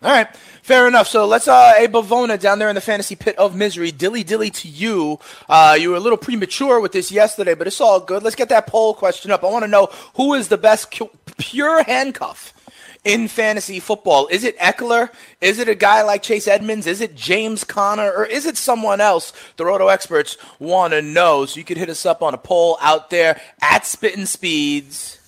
All 0.02 0.10
right, 0.10 0.28
fair 0.62 0.86
enough. 0.86 1.08
So 1.08 1.26
let's, 1.26 1.48
uh, 1.48 1.74
a 1.78 1.86
Bavona 1.86 2.38
down 2.38 2.58
there 2.58 2.68
in 2.68 2.74
the 2.74 2.80
fantasy 2.80 3.14
pit 3.14 3.36
of 3.38 3.54
misery. 3.56 3.90
Dilly 3.90 4.22
dilly 4.22 4.50
to 4.50 4.68
you. 4.68 5.18
Uh, 5.48 5.78
you 5.80 5.90
were 5.90 5.96
a 5.96 6.00
little 6.00 6.18
premature 6.18 6.80
with 6.80 6.92
this 6.92 7.10
yesterday, 7.10 7.54
but 7.54 7.66
it's 7.66 7.80
all 7.80 8.00
good. 8.00 8.22
Let's 8.22 8.36
get 8.36 8.50
that 8.50 8.66
poll 8.66 8.92
question 8.92 9.30
up. 9.30 9.44
I 9.44 9.46
want 9.46 9.62
to 9.64 9.70
know 9.70 9.88
who 10.16 10.34
is 10.34 10.48
the 10.48 10.58
best 10.58 10.90
cu- 10.90 11.08
pure 11.38 11.84
handcuff 11.84 12.52
in 13.04 13.28
fantasy 13.28 13.80
football. 13.80 14.26
Is 14.26 14.44
it 14.44 14.58
Ekeler? 14.58 15.10
Is 15.40 15.58
it 15.58 15.68
a 15.68 15.74
guy 15.74 16.02
like 16.02 16.22
Chase 16.22 16.48
Edmonds? 16.48 16.86
Is 16.86 17.00
it 17.00 17.14
James 17.14 17.62
Conner? 17.64 18.10
Or 18.10 18.26
is 18.26 18.44
it 18.44 18.56
someone 18.56 19.00
else? 19.00 19.32
The 19.56 19.64
Roto 19.64 19.88
experts 19.88 20.36
want 20.58 20.92
to 20.92 21.00
know. 21.00 21.46
So 21.46 21.58
you 21.58 21.64
could 21.64 21.78
hit 21.78 21.88
us 21.88 22.04
up 22.04 22.22
on 22.22 22.34
a 22.34 22.38
poll 22.38 22.76
out 22.80 23.10
there 23.10 23.40
at 23.62 23.86
Spittin' 23.86 24.26
Speeds, 24.26 25.18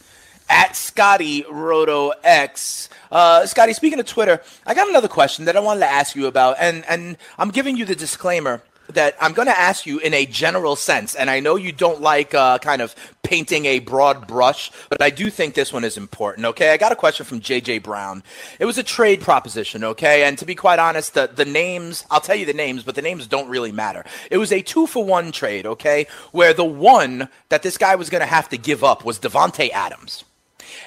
at 0.49 0.77
Scotty 0.77 1.45
Roto 1.51 2.13
X. 2.23 2.89
Uh, 3.11 3.47
Scotty, 3.47 3.73
speaking 3.73 4.01
of 4.01 4.07
Twitter, 4.07 4.43
I 4.67 4.75
got 4.75 4.89
another 4.89 5.09
question 5.09 5.45
that 5.47 5.57
I 5.57 5.61
wanted 5.61 5.81
to 5.81 5.91
ask 5.91 6.17
you 6.17 6.27
about, 6.27 6.57
and 6.59 6.85
and 6.87 7.17
I'm 7.39 7.51
giving 7.51 7.77
you 7.77 7.85
the 7.85 7.97
disclaimer 7.97 8.63
that 8.93 9.17
I'm 9.21 9.33
going 9.33 9.49
to 9.49 9.59
ask 9.59 9.87
you 9.87 9.99
in 9.99 10.15
a 10.15 10.27
general 10.27 10.77
sense, 10.77 11.15
and 11.15 11.29
I 11.29 11.41
know 11.41 11.57
you 11.57 11.73
don't 11.73 12.01
like 12.01 12.35
uh, 12.35 12.59
kind 12.59 12.81
of 12.83 12.95
painting 13.23 13.67
a 13.67 13.81
broad 13.81 14.27
brush, 14.27 14.71
but 14.89 15.03
I 15.03 15.11
do 15.11 15.31
think 15.31 15.55
this 15.55 15.73
one 15.73 15.85
is 15.85 15.97
important. 15.97 16.47
Okay, 16.47 16.71
I 16.71 16.77
got 16.77 16.93
a 16.93 16.97
question 16.97 17.27
from 17.27 17.41
JJ 17.41 17.83
Brown. 17.83 18.23
It 18.61 18.65
was 18.65 18.79
a 18.79 18.83
trade 18.83 19.21
proposition. 19.21 19.83
Okay, 19.83 20.25
and 20.25 20.39
to 20.39 20.47
be 20.47 20.55
quite 20.55 20.79
honest, 20.79 21.15
the 21.15 21.27
the 21.27 21.45
names 21.45 22.05
I'll 22.11 22.21
tell 22.21 22.37
you 22.37 22.47
the 22.47 22.53
names, 22.53 22.83
but 22.83 22.95
the 22.95 23.03
names 23.03 23.27
don't 23.27 23.49
really 23.49 23.73
matter. 23.73 24.05
It 24.31 24.39
was 24.39 24.53
a 24.53 24.63
two 24.63 24.87
for 24.87 25.05
one 25.05 25.33
trade. 25.33 25.67
Okay, 25.67 26.07
where 26.33 26.55
the 26.55 26.65
one 26.65 27.29
that 27.49 27.63
this 27.63 27.79
guy 27.79 27.97
was 27.97 28.11
going 28.11 28.23
to 28.23 28.27
have 28.27 28.49
to 28.51 28.59
give 28.59 28.85
up 28.85 29.05
was 29.05 29.19
Davante 29.19 29.71
Adams. 29.71 30.25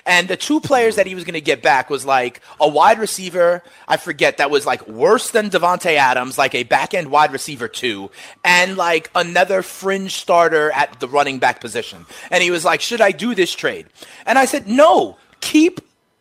And 0.09 0.27
the 0.27 0.35
two 0.35 0.59
players 0.59 0.95
that 0.95 1.05
he 1.05 1.13
was 1.13 1.23
going 1.23 1.35
to 1.35 1.41
get 1.41 1.61
back 1.61 1.91
was 1.91 2.03
like 2.03 2.41
a 2.59 2.67
wide 2.67 2.97
receiver, 2.97 3.61
I 3.87 3.97
forget, 3.97 4.37
that 4.37 4.49
was 4.49 4.65
like 4.65 4.87
worse 4.87 5.29
than 5.29 5.51
Davante 5.51 5.97
Adams, 5.97 6.35
like 6.35 6.55
a 6.55 6.63
back 6.63 6.95
end 6.95 7.11
wide 7.11 7.31
receiver 7.31 7.67
too, 7.67 8.09
and 8.43 8.75
like 8.75 9.11
another 9.13 9.61
fringe 9.61 10.15
starter 10.15 10.71
at 10.71 10.99
the 10.99 11.07
running 11.07 11.37
back 11.37 11.61
position. 11.61 12.07
And 12.31 12.41
he 12.41 12.49
was 12.49 12.65
like, 12.65 12.81
Should 12.81 13.01
I 13.01 13.11
do 13.11 13.35
this 13.35 13.53
trade? 13.53 13.85
And 14.25 14.39
I 14.39 14.45
said, 14.45 14.67
No, 14.67 15.17
keep 15.41 15.79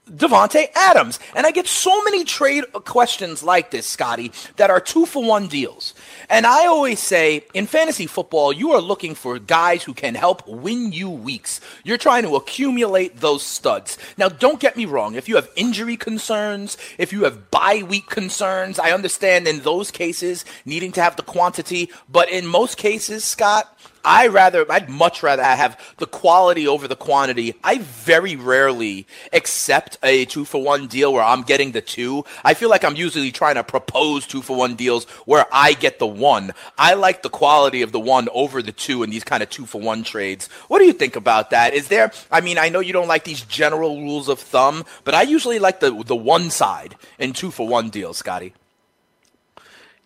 Davante 0.09 0.69
Adams. 0.75 1.19
And 1.35 1.47
I 1.47 1.51
get 1.51 1.67
so 1.67 2.03
many 2.05 2.25
trade 2.25 2.65
questions 2.73 3.43
like 3.43 3.71
this, 3.71 3.87
Scotty, 3.87 4.33
that 4.57 4.71
are 4.71 4.81
two 4.81 5.07
for 5.07 5.25
one 5.25 5.49
deals. 5.49 5.95
And 6.29 6.47
I 6.47 6.67
always 6.67 7.01
say 7.01 7.45
in 7.55 7.67
fantasy 7.67 8.07
football, 8.07 8.53
you 8.53 8.73
are 8.73 8.81
looking 8.81 9.15
for 9.15 9.39
guys 9.39 9.83
who 9.83 9.95
can 9.95 10.15
help 10.15 10.47
win 10.49 10.93
you 10.93 11.11
weeks. 11.11 11.61
You're 11.85 11.99
trying 11.99 12.23
to 12.25 12.37
accumulate 12.37 13.21
those 13.21 13.45
studs. 13.45 13.99
Now, 14.17 14.29
don't 14.29 14.61
get 14.61 14.77
me 14.77 14.85
wrong. 14.85 15.15
If 15.15 15.29
you 15.29 15.37
have 15.37 15.49
injury 15.57 15.97
concerns, 15.97 16.77
if 16.99 17.13
you 17.13 17.25
have 17.25 17.51
bye 17.51 17.83
week 17.83 18.09
concerns, 18.09 18.79
I 18.79 18.93
understand 18.93 19.47
in 19.47 19.61
those 19.61 19.91
cases 19.91 20.45
needing 20.65 20.93
to 20.93 21.03
have 21.03 21.17
the 21.17 21.23
quantity. 21.23 21.91
But 22.09 22.31
in 22.31 22.47
most 22.47 22.77
cases, 22.77 23.25
Scott, 23.25 23.79
I 24.09 24.29
rather, 24.29 24.65
I'd 24.73 24.89
much 24.89 25.23
rather 25.23 25.45
have 25.45 25.79
the 25.99 26.07
quality 26.07 26.67
over 26.67 26.89
the 26.89 26.97
quantity. 26.97 27.55
I 27.63 27.77
very 27.79 28.37
rarely 28.37 29.07
accept 29.35 29.99
a 30.03 30.25
two 30.25 30.47
for 30.47 30.63
one 30.63 30.87
deal 30.87 31.13
where 31.13 31.23
I'm 31.23 31.43
getting 31.43 31.73
the 31.73 31.83
two. 31.83 32.25
I 32.43 32.55
feel 32.55 32.71
like 32.71 32.85
I'm 32.85 32.97
usually 32.97 33.31
trying 33.31 33.57
to 33.57 33.65
propose 33.65 34.27
two 34.27 34.41
for 34.41 34.57
one 34.57 34.77
deals 34.77 35.05
where 35.27 35.45
I 35.53 35.75
get 35.75 35.99
the 35.99 36.07
one. 36.07 36.55
I 36.79 36.95
like 36.95 37.23
the 37.23 37.29
quality 37.29 37.83
of 37.83 37.93
the 37.93 38.01
one 38.01 38.31
over 38.33 38.63
the 38.63 38.73
two 38.73 39.03
in 39.03 39.11
these 39.11 39.25
kind 39.25 39.43
of 39.43 39.51
two 39.51 39.67
for 39.67 39.79
one 39.79 40.05
trades. 40.05 40.49
What 40.69 40.79
do 40.79 40.87
you 40.87 40.95
think 40.95 41.15
about 41.15 41.51
that? 41.51 41.75
Is 41.75 41.89
there, 41.89 42.11
I 42.31 42.41
mean, 42.41 42.57
I 42.57 42.71
know 42.71 42.81
you 42.81 42.95
don't 42.95 43.09
like 43.09 43.25
these 43.25 43.43
general 43.43 44.01
rules 44.01 44.31
of 44.31 44.39
thumb, 44.39 44.87
but 45.05 45.13
I 45.13 45.21
usually 45.21 45.59
like 45.59 45.81
the, 45.81 45.91
the 46.03 46.17
one 46.17 46.49
side 46.49 46.97
in 47.19 47.35
two 47.35 47.51
for 47.51 47.69
one 47.69 47.91
deals, 47.91 48.17
Scotty. 48.17 48.55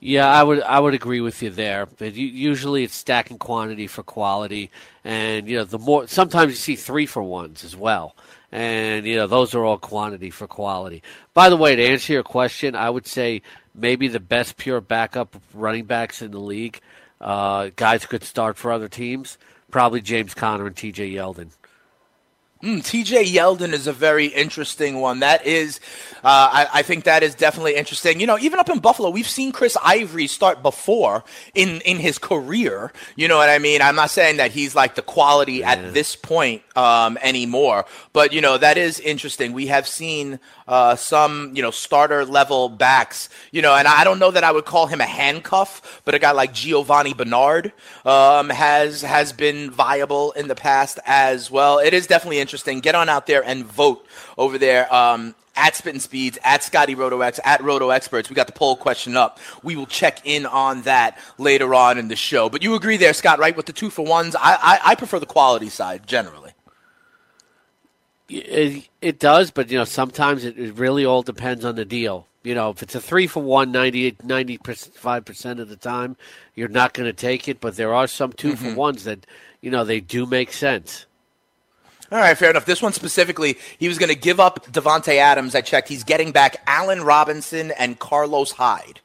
Yeah, 0.05 0.27
I 0.29 0.43
would 0.43 0.61
I 0.65 0.81
would 0.81 0.95
agree 0.95 1.21
with 1.21 1.41
you 1.45 1.51
there. 1.51 1.87
But 1.87 2.17
usually 2.17 2.83
it's 2.83 2.97
stacking 2.97 3.39
quantity 3.39 3.87
for 3.87 4.03
quality, 4.03 4.73
and 5.05 5.47
you 5.47 5.59
know 5.59 5.65
the 5.65 5.79
more 5.79 6.09
sometimes 6.09 6.51
you 6.51 6.57
see 6.57 6.75
three 6.75 7.07
for 7.07 7.23
ones 7.23 7.63
as 7.63 7.77
well, 7.77 8.17
and 8.51 9.07
you 9.07 9.15
know 9.15 9.29
those 9.29 9.55
are 9.55 9.65
all 9.65 9.79
quantity 9.79 10.31
for 10.31 10.49
quality. 10.49 11.05
By 11.35 11.51
the 11.51 11.57
way, 11.57 11.77
to 11.77 11.87
answer 11.87 12.15
your 12.15 12.25
question, 12.25 12.75
I 12.75 12.91
would 12.91 13.07
say 13.07 13.43
maybe 13.77 14.09
the 14.09 14.19
best 14.19 14.57
pure 14.57 14.81
backup 14.81 15.37
running 15.55 15.85
backs 15.85 16.21
in 16.21 16.33
the 16.33 16.41
league, 16.41 16.81
uh, 17.21 17.71
guys 17.77 18.05
could 18.05 18.25
start 18.25 18.57
for 18.57 18.73
other 18.73 18.89
teams. 18.89 19.39
Probably 19.71 20.01
James 20.01 20.35
Conner 20.35 20.67
and 20.67 20.77
T.J. 20.77 21.13
Yeldon. 21.13 21.51
Mm, 22.63 22.79
TJ 22.79 23.25
Yeldon 23.25 23.73
is 23.73 23.89
a 23.89 23.93
very 23.93 24.27
interesting 24.27 25.01
one. 25.01 25.19
That 25.19 25.45
is, 25.45 25.81
uh, 26.23 26.49
I, 26.53 26.69
I, 26.75 26.83
think 26.83 27.03
that 27.05 27.25
is 27.25 27.35
definitely 27.35 27.75
interesting. 27.75 28.21
You 28.21 28.27
know, 28.29 28.39
even 28.39 28.61
up 28.61 28.71
in 28.71 28.79
Buffalo, 28.79 29.11
we've 29.11 29.29
seen 29.29 29.51
Chris 29.51 29.77
Ivory 29.83 30.29
start 30.29 30.63
before 30.63 31.25
in 31.55 31.81
in 31.81 31.97
his 31.97 32.19
career. 32.19 32.93
You 33.17 33.27
know 33.27 33.37
what 33.37 33.49
I 33.49 33.59
mean? 33.59 33.83
I'm 33.83 33.97
not 33.97 34.11
saying 34.11 34.37
that 34.37 34.53
he's 34.53 34.77
like 34.77 34.95
the 34.95 35.03
quality 35.03 35.55
yeah. 35.55 35.73
at 35.73 35.93
this 35.93 36.15
point 36.15 36.63
um, 36.77 37.19
anymore, 37.21 37.85
but 38.13 38.33
you 38.33 38.41
know 38.41 38.57
that 38.59 38.79
is 38.79 39.01
interesting. 39.01 39.55
We 39.55 39.67
have 39.67 39.89
seen 39.89 40.39
uh, 40.69 40.95
some 40.95 41.51
you 41.57 41.63
know 41.63 41.73
starter 41.73 42.25
level 42.25 42.69
backs. 42.69 43.29
You 43.51 43.61
know, 43.61 43.75
and 43.75 43.89
I 43.89 44.05
don't 44.05 44.21
know 44.21 44.31
that 44.31 44.45
I 44.45 44.53
would 44.53 44.67
call 44.67 44.87
him 44.87 45.01
a 45.01 45.07
handcuff, 45.07 46.01
but 46.05 46.15
a 46.15 46.21
guy 46.21 46.31
like 46.31 46.55
Giovani 46.55 47.13
Bernard 47.17 47.73
um, 48.05 48.51
has 48.51 49.03
has 49.03 49.33
been 49.33 49.69
viable 49.69 50.31
in 50.31 50.47
the 50.47 50.55
past 50.55 51.01
as 51.07 51.51
well. 51.51 51.81
It 51.81 51.93
is 51.93 52.07
definitely 52.07 52.39
interesting 52.39 52.52
interesting, 52.53 52.81
get 52.81 52.95
on 52.95 53.09
out 53.09 53.27
there 53.27 53.43
and 53.43 53.65
vote 53.65 54.07
over 54.37 54.59
there. 54.59 54.93
Um, 54.93 55.35
at 55.55 55.75
Spittin' 55.77 56.01
Speeds, 56.01 56.39
at 56.45 56.63
Scotty 56.63 56.95
RotoX, 56.95 57.39
at 57.45 57.63
Roto 57.63 57.91
Experts. 57.91 58.31
We 58.31 58.35
got 58.35 58.47
the 58.47 58.55
poll 58.55 58.75
question 58.75 59.19
up. 59.19 59.39
We 59.63 59.77
will 59.77 59.87
check 59.87 60.21
in 60.25 60.47
on 60.47 60.83
that 60.83 61.19
later 61.37 61.75
on 61.75 61.99
in 61.99 62.09
the 62.09 62.17
show. 62.17 62.49
But 62.49 62.63
you 62.63 62.75
agree 62.75 62.97
there, 62.97 63.13
Scott, 63.13 63.39
right? 63.39 63.55
With 63.55 63.67
the 63.67 63.73
two 63.75 63.91
for 63.91 64.03
ones, 64.03 64.35
I, 64.35 64.55
I, 64.55 64.81
I 64.83 64.95
prefer 64.95 65.19
the 65.19 65.27
quality 65.27 65.69
side 65.69 66.07
generally. 66.07 66.53
It, 68.31 68.89
it, 69.03 69.19
does, 69.19 69.51
but 69.51 69.71
you 69.71 69.77
know 69.77 69.85
sometimes 69.85 70.47
it, 70.47 70.59
it, 70.59 70.79
really 70.79 71.05
all 71.05 71.23
depends 71.23 71.67
on 71.67 71.75
the 71.75 71.85
deal. 71.85 72.27
You 72.43 72.55
know, 72.55 72.71
if 72.71 72.83
it's 72.83 72.95
a 72.95 73.01
three 73.01 73.27
for 73.27 73.43
one, 73.43 73.73
95 73.73 75.25
percent 75.27 75.61
of 75.61 75.69
the 75.69 75.77
time, 75.77 76.17
you're 76.55 76.69
not 76.69 76.95
going 76.95 77.07
to 77.07 77.13
take 77.13 77.47
it. 77.47 77.61
But 77.61 77.77
there 77.77 77.93
are 77.93 78.07
some 78.07 78.33
2 78.33 78.53
mm-hmm. 78.53 78.71
for 78.71 78.75
ones 78.75 79.05
that 79.05 79.27
you 79.61 79.71
know 79.71 79.85
they 79.85 80.01
do 80.01 80.25
make 80.25 80.51
sense. 80.51 81.05
All 82.13 82.19
right, 82.19 82.37
fair 82.37 82.51
enough. 82.51 82.67
This 82.67 82.83
one 82.83 82.93
specifically, 82.93 83.57
he 83.79 83.89
was 83.89 83.97
going 83.97 84.11
to 84.11 84.15
give 84.15 84.39
up 84.39 84.67
Davante 84.67 85.17
Adams. 85.17 85.55
I 85.55 85.63
checked. 85.63 85.89
He's 85.89 86.05
getting 86.05 86.31
back 86.31 86.59
Allen 86.67 87.05
Robinson 87.05 87.71
and 87.71 87.99
Carlos 87.99 88.53
Hyde. 88.53 89.01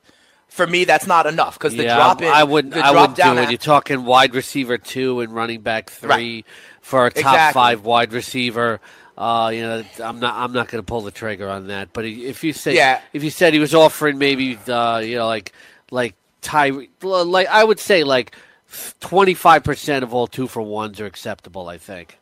For 0.50 0.67
me, 0.67 0.84
that's 0.84 1.08
not 1.08 1.26
enough 1.26 1.58
because 1.58 1.74
the 1.78 1.84
yeah, 1.84 1.96
drop 1.96 2.22
in. 2.22 2.28
I 2.28 2.43
wouldn't. 2.43 2.74
I 2.74 2.91
wouldn't 2.91 3.15
do 3.15 3.38
it. 3.38 3.50
You're 3.50 3.58
talking 3.58 4.04
wide 4.04 4.36
receiver 4.36 4.78
two 4.78 5.22
and 5.22 5.34
running 5.34 5.62
back 5.62 5.89
three 5.89 6.10
right. 6.10 6.46
for 6.82 7.06
a 7.06 7.12
top 7.12 7.17
exactly. 7.17 7.54
five 7.54 7.86
wide 7.86 8.12
receiver. 8.12 8.82
Uh, 9.17 9.52
you 9.54 9.62
know, 9.62 9.86
I'm 10.04 10.20
not. 10.20 10.36
I'm 10.36 10.52
not 10.52 10.67
going 10.67 10.84
to 10.84 10.86
pull 10.86 11.02
the 11.02 11.12
trigger 11.12 11.48
on 11.48 11.67
that. 11.67 11.93
But 11.93 12.06
if 12.06 12.43
you 12.43 12.52
say, 12.52 12.76
yeah. 12.76 13.00
if 13.13 13.24
you 13.24 13.30
said 13.30 13.54
he 13.54 13.60
was 13.60 13.74
offering 13.74 14.17
maybe, 14.17 14.58
uh, 14.67 14.98
you 14.98 15.17
know, 15.17 15.28
like 15.28 15.54
like 15.91 16.15
Ty, 16.41 16.72
like 17.02 17.48
I 17.48 17.63
would 17.63 17.80
say 17.80 18.04
like 18.04 18.36
25 19.00 19.63
percent 19.63 20.04
of 20.04 20.13
all 20.13 20.28
two 20.28 20.48
for 20.48 20.62
ones 20.62 21.00
are 21.00 21.06
acceptable. 21.06 21.70
I 21.70 21.78
think. 21.78 22.20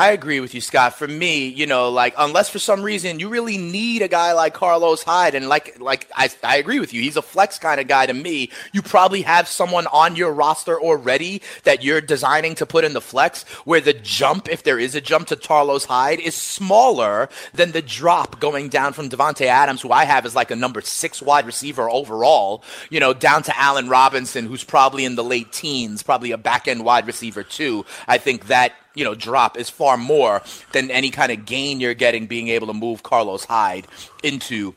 I 0.00 0.12
agree 0.12 0.40
with 0.40 0.54
you, 0.54 0.62
Scott. 0.62 0.94
For 0.94 1.06
me, 1.06 1.48
you 1.48 1.66
know, 1.66 1.90
like 1.90 2.14
unless 2.16 2.48
for 2.48 2.58
some 2.58 2.80
reason 2.80 3.20
you 3.20 3.28
really 3.28 3.58
need 3.58 4.00
a 4.00 4.08
guy 4.08 4.32
like 4.32 4.54
Carlos 4.54 5.02
Hyde, 5.02 5.34
and 5.34 5.46
like 5.46 5.78
like 5.78 6.10
I, 6.16 6.30
I 6.42 6.56
agree 6.56 6.80
with 6.80 6.94
you, 6.94 7.02
he's 7.02 7.18
a 7.18 7.22
flex 7.22 7.58
kind 7.58 7.78
of 7.78 7.86
guy 7.86 8.06
to 8.06 8.14
me. 8.14 8.48
You 8.72 8.80
probably 8.80 9.20
have 9.20 9.46
someone 9.46 9.86
on 9.88 10.16
your 10.16 10.32
roster 10.32 10.80
already 10.80 11.42
that 11.64 11.84
you're 11.84 12.00
designing 12.00 12.54
to 12.54 12.64
put 12.64 12.84
in 12.84 12.94
the 12.94 13.02
flex, 13.02 13.42
where 13.66 13.82
the 13.82 13.92
jump, 13.92 14.48
if 14.48 14.62
there 14.62 14.78
is 14.78 14.94
a 14.94 15.02
jump 15.02 15.26
to 15.26 15.36
Carlos 15.36 15.84
Hyde, 15.84 16.20
is 16.20 16.34
smaller 16.34 17.28
than 17.52 17.72
the 17.72 17.82
drop 17.82 18.40
going 18.40 18.70
down 18.70 18.94
from 18.94 19.10
Davante 19.10 19.44
Adams, 19.44 19.82
who 19.82 19.92
I 19.92 20.06
have 20.06 20.24
as 20.24 20.34
like 20.34 20.50
a 20.50 20.56
number 20.56 20.80
six 20.80 21.20
wide 21.20 21.44
receiver 21.44 21.90
overall. 21.90 22.64
You 22.88 23.00
know, 23.00 23.12
down 23.12 23.42
to 23.42 23.60
Allen 23.60 23.90
Robinson, 23.90 24.46
who's 24.46 24.64
probably 24.64 25.04
in 25.04 25.16
the 25.16 25.24
late 25.24 25.52
teens, 25.52 26.02
probably 26.02 26.30
a 26.30 26.38
back 26.38 26.68
end 26.68 26.86
wide 26.86 27.06
receiver 27.06 27.42
too. 27.42 27.84
I 28.08 28.16
think 28.16 28.46
that 28.46 28.72
you 28.94 29.04
know 29.04 29.14
drop 29.14 29.56
is 29.56 29.70
far 29.70 29.96
more 29.96 30.42
than 30.72 30.90
any 30.90 31.10
kind 31.10 31.32
of 31.32 31.44
gain 31.46 31.80
you're 31.80 31.94
getting 31.94 32.26
being 32.26 32.48
able 32.48 32.66
to 32.66 32.72
move 32.72 33.02
Carlos 33.02 33.44
Hyde 33.44 33.86
into 34.22 34.74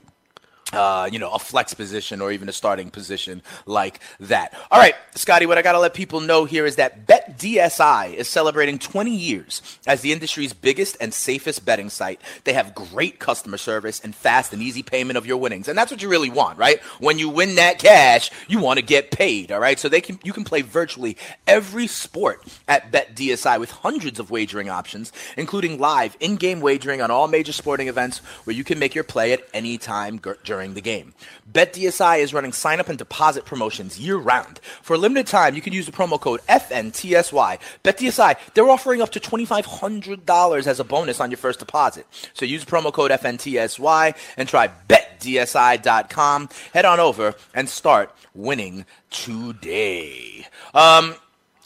uh, 0.74 1.10
you 1.12 1.20
know, 1.20 1.32
a 1.32 1.40
flex 1.40 1.74
position 1.74 2.22
or 2.22 2.32
even 2.32 2.50
a 2.50 2.52
starting 2.52 2.90
position 2.90 3.42
like 3.66 4.00
that. 4.20 4.54
All 4.72 4.80
right, 4.80 4.96
Scotty, 5.16 5.46
what 5.46 5.58
I 5.58 5.62
got 5.62 5.74
to 5.74 5.80
let 5.80 5.94
people 5.94 6.20
know 6.20 6.46
here 6.46 6.66
is 6.66 6.78
that 6.78 7.06
BetDSI 7.06 8.14
is 8.14 8.28
celebrating 8.28 8.80
20 8.80 9.16
years 9.16 9.62
as 9.86 10.02
the 10.02 10.12
industry's 10.12 10.54
biggest 10.54 10.98
and 11.00 11.14
safest 11.14 11.66
betting 11.66 11.90
site. 11.90 12.20
They 12.44 12.54
have 12.54 12.74
great 12.74 13.20
customer 13.20 13.58
service 13.58 14.00
and 14.00 14.16
fast 14.16 14.54
and 14.54 14.62
easy 14.62 14.84
payment 14.84 15.18
of 15.18 15.26
your 15.26 15.38
winnings. 15.38 15.68
And 15.68 15.78
that's 15.78 15.92
what 15.92 16.02
you 16.02 16.10
really 16.10 16.30
want, 16.30 16.58
right? 16.58 16.82
When 17.00 17.20
you 17.20 17.30
win 17.30 17.56
that 17.56 17.80
cash, 17.80 18.32
you 18.48 18.60
want 18.60 18.80
to 18.80 18.86
get 18.86 19.12
paid, 19.12 19.52
all 19.52 19.60
right? 19.60 19.80
So 19.80 19.90
they 19.90 20.02
can 20.02 20.20
you 20.24 20.34
can 20.34 20.44
play 20.44 20.62
virtually 20.62 21.18
every 21.48 21.88
sport 21.88 22.42
at 22.68 22.92
BetDSI 22.92 23.60
with 23.60 23.72
hundreds 23.72 24.20
of 24.20 24.32
wagering 24.32 24.70
options, 24.70 25.12
including 25.38 25.80
live 25.80 26.18
in-game 26.20 26.62
wagering 26.62 27.02
on 27.02 27.12
all 27.12 27.28
major 27.28 27.54
sporting 27.54 27.88
events 27.88 28.20
where 28.46 28.56
you 28.56 28.64
can 28.64 28.80
make 28.80 28.96
your 28.96 29.04
play 29.04 29.34
at 29.34 29.44
any 29.54 29.78
time 29.78 30.20
during 30.44 30.63
the 30.72 30.82
game. 30.82 31.14
BetDSI 31.52 32.20
is 32.20 32.34
running 32.34 32.54
sign 32.54 32.80
up 32.80 32.88
and 32.88 32.98
deposit 32.98 33.44
promotions 33.44 34.00
year 34.00 34.16
round. 34.16 34.60
For 34.82 34.94
a 34.94 34.98
limited 34.98 35.28
time, 35.28 35.56
you 35.56 35.62
can 35.62 35.74
use 35.74 35.86
the 35.86 35.92
promo 35.92 36.20
code 36.20 36.40
FNTSY. 36.48 37.60
BetDSI, 37.84 38.38
they're 38.54 38.70
offering 38.70 39.02
up 39.02 39.10
to 39.12 39.20
$2,500 39.20 40.68
as 40.68 40.80
a 40.80 40.84
bonus 40.86 41.20
on 41.20 41.30
your 41.30 41.38
first 41.38 41.60
deposit. 41.60 42.08
So 42.34 42.46
use 42.46 42.64
promo 42.64 42.94
code 42.94 43.12
FNTSY 43.12 44.16
and 44.38 44.48
try 44.48 44.70
betdsi.com. 44.88 46.50
Head 46.74 46.86
on 46.86 47.00
over 47.02 47.36
and 47.54 47.68
start 47.68 48.16
winning 48.34 48.86
today. 49.10 50.48
Um, 50.74 51.16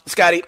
Scotty, 0.06 0.42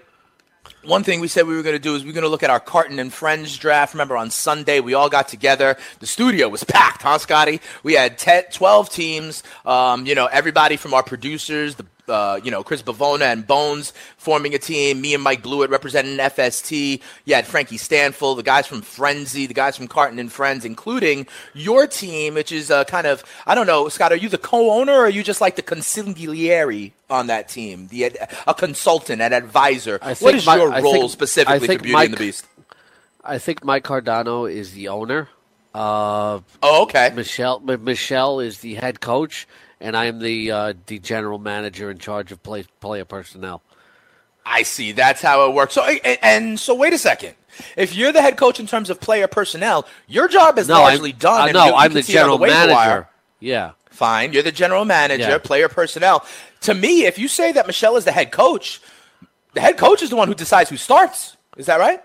one 0.83 1.05
thing 1.05 1.21
we 1.21 1.29
said 1.29 1.47
we 1.47 1.57
were 1.57 1.63
going 1.63 1.77
to 1.77 1.79
do 1.79 1.95
is 1.95 2.05
we're 2.05 2.13
going 2.13 2.25
to 2.25 2.29
look 2.29 2.43
at 2.43 2.51
our 2.51 2.61
Carton 2.61 2.99
and 2.99 3.13
Friends 3.13 3.57
draft. 3.59 3.95
Remember, 3.95 4.17
on 4.17 4.31
Sunday, 4.31 4.81
we 4.81 4.95
all 4.95 5.09
got 5.09 5.29
together. 5.29 5.77
The 5.99 6.07
studio 6.07 6.49
was 6.49 6.65
packed, 6.65 7.03
huh, 7.03 7.19
Scotty? 7.19 7.61
We 7.83 7.95
had 7.95 8.19
10, 8.19 8.45
12 8.53 8.91
teams. 8.91 9.43
Um, 9.67 10.07
you 10.07 10.15
know, 10.15 10.27
everybody 10.27 10.77
from 10.77 10.95
our 10.95 11.03
producers, 11.03 11.75
the 11.75 11.87
uh, 12.11 12.41
you 12.43 12.51
know, 12.51 12.63
Chris 12.63 12.83
Bavona 12.83 13.33
and 13.33 13.47
Bones 13.47 13.93
forming 14.17 14.55
a 14.55 14.59
team. 14.59 15.01
Me 15.01 15.15
and 15.15 15.23
Mike 15.23 15.43
Blewitt 15.43 15.71
representing 15.71 16.17
FST. 16.19 17.01
You 17.25 17.35
had 17.35 17.47
Frankie 17.47 17.77
Stanfield, 17.77 18.39
the 18.39 18.43
guys 18.43 18.67
from 18.67 18.83
Frenzy, 18.83 19.47
the 19.47 19.55
guys 19.55 19.77
from 19.77 19.89
Carton 19.89 20.19
and 20.19 20.31
Friends, 20.31 20.65
including 20.65 21.27
your 21.55 21.87
team, 21.87 22.35
which 22.35 22.53
is 22.53 22.71
uh, 22.71 22.85
kind 22.85 23.07
of, 23.07 23.25
I 23.47 23.55
don't 23.55 23.67
know, 23.67 23.89
Scott, 23.89 24.13
are 24.13 24.17
you 24.17 24.29
the 24.29 24.39
co-owner 24.39 24.93
or 24.93 25.07
are 25.07 25.11
you 25.11 25.23
just 25.23 25.41
like 25.41 25.57
the 25.57 25.63
consigliere 25.63 26.93
on 27.09 27.27
that 27.29 27.49
team, 27.49 27.89
the 27.89 28.19
a 28.47 28.55
consultant, 28.55 29.23
an 29.23 29.33
advisor? 29.33 29.99
What 30.21 30.35
is 30.35 30.47
my, 30.47 30.57
your 30.57 30.71
role 30.71 30.93
think, 30.93 31.11
specifically 31.11 31.67
for 31.67 31.79
Beauty 31.79 31.93
Mike, 31.93 32.05
and 32.07 32.15
the 32.15 32.19
Beast? 32.19 32.47
I 33.25 33.39
think 33.39 33.65
Mike 33.65 33.85
Cardano 33.85 34.51
is 34.51 34.73
the 34.73 34.89
owner. 34.89 35.29
Uh, 35.75 36.41
oh, 36.63 36.83
okay. 36.83 37.13
Michelle 37.15 37.61
Michelle 37.61 38.41
is 38.41 38.59
the 38.59 38.75
head 38.75 39.01
coach, 39.01 39.47
and 39.81 39.97
I 39.97 40.07
am 40.07 40.19
the 40.19 40.51
uh, 40.51 40.75
the 40.87 40.99
general 40.99 41.39
manager 41.39 41.91
in 41.91 41.99
charge 41.99 42.33
of 42.33 42.43
play, 42.43 42.65
player 42.81 43.05
personnel. 43.05 43.63
I 44.45 44.63
see. 44.63 44.93
That's 44.93 45.23
how 45.23 45.49
it 45.49 45.55
works. 45.55 45.75
So, 45.75 45.85
and, 45.85 46.19
and, 46.23 46.61
so, 46.61 46.75
wait 46.75 46.93
a 46.93 46.99
second. 46.99 47.35
If 47.77 47.95
you're 47.95 48.13
the 48.13 48.23
head 48.23 48.37
coach 48.37 48.59
in 48.59 48.67
terms 48.67 48.91
of 48.91 49.01
player 49.01 49.29
personnel, 49.29 49.87
your 50.09 50.29
job 50.29 50.59
is 50.59 50.69
no, 50.69 50.81
largely 50.81 51.13
I'm, 51.13 51.19
done. 51.19 51.49
Uh, 51.51 51.53
no, 51.53 51.67
you, 51.67 51.75
I'm 51.75 51.93
the 51.93 52.03
general 52.03 52.39
the 52.39 52.47
manager. 52.47 52.75
Wire. 52.75 53.09
Yeah. 53.39 53.73
Fine. 53.91 54.33
You're 54.33 54.43
the 54.43 54.53
general 54.53 54.85
manager, 54.85 55.29
yeah. 55.29 55.39
player 55.39 55.69
personnel. 55.69 56.25
To 56.63 56.75
me, 56.75 57.05
if 57.05 57.19
you 57.19 57.29
say 57.29 57.53
that 57.53 57.67
Michelle 57.67 57.97
is 57.97 58.05
the 58.05 58.13
head 58.13 58.33
coach, 58.33 58.81
the 59.53 59.61
head 59.61 59.77
coach 59.77 60.03
is 60.03 60.11
the 60.11 60.17
one 60.17 60.29
who 60.29 60.35
decides 60.35 60.71
who 60.71 60.77
starts. 60.77 61.37
Is 61.57 61.67
that 61.67 61.81
right? 61.81 62.03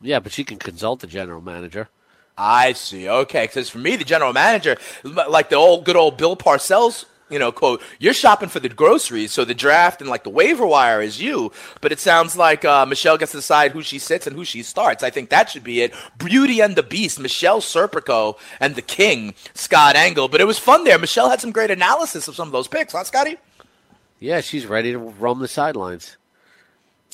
Yeah, 0.00 0.20
but 0.20 0.32
she 0.32 0.44
can 0.44 0.58
consult 0.58 1.00
the 1.00 1.06
general 1.06 1.40
manager. 1.40 1.88
I 2.36 2.72
see. 2.72 3.08
Okay, 3.08 3.44
because 3.44 3.70
for 3.70 3.78
me, 3.78 3.96
the 3.96 4.04
general 4.04 4.32
manager, 4.32 4.76
like 5.04 5.50
the 5.50 5.56
old 5.56 5.84
good 5.84 5.96
old 5.96 6.16
Bill 6.16 6.36
Parcells, 6.36 7.04
you 7.30 7.38
know, 7.38 7.52
quote, 7.52 7.80
you're 7.98 8.14
shopping 8.14 8.48
for 8.48 8.60
the 8.60 8.68
groceries, 8.68 9.32
so 9.32 9.44
the 9.44 9.54
draft 9.54 10.00
and 10.00 10.10
like 10.10 10.24
the 10.24 10.30
waiver 10.30 10.66
wire 10.66 11.00
is 11.00 11.20
you. 11.20 11.52
But 11.80 11.90
it 11.90 11.98
sounds 11.98 12.36
like 12.36 12.64
uh, 12.64 12.86
Michelle 12.86 13.16
gets 13.16 13.32
to 13.32 13.38
decide 13.38 13.72
who 13.72 13.82
she 13.82 13.98
sits 13.98 14.26
and 14.26 14.36
who 14.36 14.44
she 14.44 14.62
starts. 14.62 15.02
I 15.02 15.10
think 15.10 15.30
that 15.30 15.50
should 15.50 15.64
be 15.64 15.80
it. 15.80 15.94
Beauty 16.18 16.60
and 16.60 16.76
the 16.76 16.82
Beast, 16.82 17.18
Michelle 17.18 17.60
Serpico 17.60 18.36
and 18.60 18.74
the 18.74 18.82
King, 18.82 19.34
Scott 19.54 19.96
Engel. 19.96 20.28
But 20.28 20.40
it 20.40 20.46
was 20.46 20.58
fun 20.58 20.84
there. 20.84 20.98
Michelle 20.98 21.30
had 21.30 21.40
some 21.40 21.52
great 21.52 21.70
analysis 21.70 22.28
of 22.28 22.34
some 22.36 22.48
of 22.48 22.52
those 22.52 22.68
picks, 22.68 22.92
huh, 22.92 23.04
Scotty? 23.04 23.38
Yeah, 24.20 24.40
she's 24.40 24.66
ready 24.66 24.92
to 24.92 24.98
roam 24.98 25.38
the 25.40 25.48
sidelines. 25.48 26.16